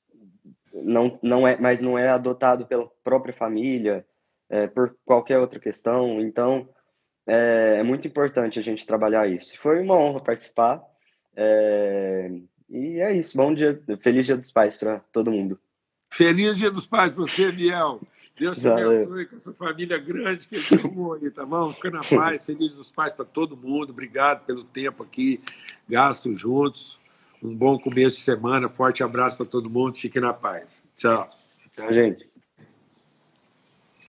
não, 0.73 1.19
não 1.23 1.47
é, 1.47 1.57
mas 1.59 1.81
não 1.81 1.99
é 1.99 2.09
adotado 2.09 2.67
pela 2.67 2.89
própria 3.05 3.35
família, 3.35 4.07
é, 4.49 4.67
por 4.67 4.97
qualquer 5.05 5.39
outra 5.39 5.59
questão. 5.59 6.21
Então, 6.21 6.69
é, 7.27 7.77
é, 7.79 7.83
muito 7.83 8.07
importante 8.07 8.59
a 8.59 8.63
gente 8.63 8.87
trabalhar 8.87 9.27
isso. 9.27 9.59
Foi 9.59 9.81
uma 9.81 9.97
honra 9.97 10.21
participar. 10.21 10.83
É, 11.35 12.31
e 12.73 13.01
é 13.01 13.13
isso. 13.15 13.37
Bom 13.37 13.55
dia, 13.55 13.81
feliz 14.01 14.27
Dia 14.27 14.37
dos 14.37 14.51
Pais 14.51 14.77
para 14.77 15.01
todo 15.13 15.31
mundo. 15.31 15.59
Feliz 16.13 16.57
Dia 16.57 16.71
dos 16.71 16.87
Pais 16.87 17.13
para 17.13 17.23
você, 17.23 17.53
Biel. 17.53 18.01
Deus 18.39 18.59
te 18.59 18.67
abençoe 18.67 19.27
com 19.27 19.37
essa 19.37 19.53
família 19.53 19.99
grande 19.99 20.49
que 20.49 20.57
ele 20.57 20.65
formou 20.65 21.15
aí, 21.15 21.31
tá 21.31 21.45
bom? 21.45 21.73
Fica 21.73 21.91
na 21.91 22.01
paz, 22.01 22.45
feliz 22.47 22.75
dos 22.77 22.91
pais 22.91 23.13
para 23.13 23.25
todo 23.25 23.57
mundo. 23.57 23.91
Obrigado 23.91 24.45
pelo 24.47 24.65
tempo 24.65 25.03
aqui, 25.03 25.41
gasto 25.89 26.35
juntos. 26.37 26.99
Um 27.43 27.55
bom 27.55 27.79
começo 27.79 28.17
de 28.17 28.23
semana. 28.23 28.69
Forte 28.69 29.03
abraço 29.03 29.37
para 29.37 29.47
todo 29.47 29.69
mundo. 29.69 29.97
Fique 29.97 30.19
na 30.19 30.33
paz. 30.33 30.83
Tchau. 30.97 31.29
Tchau, 31.75 31.93
gente. 31.93 32.32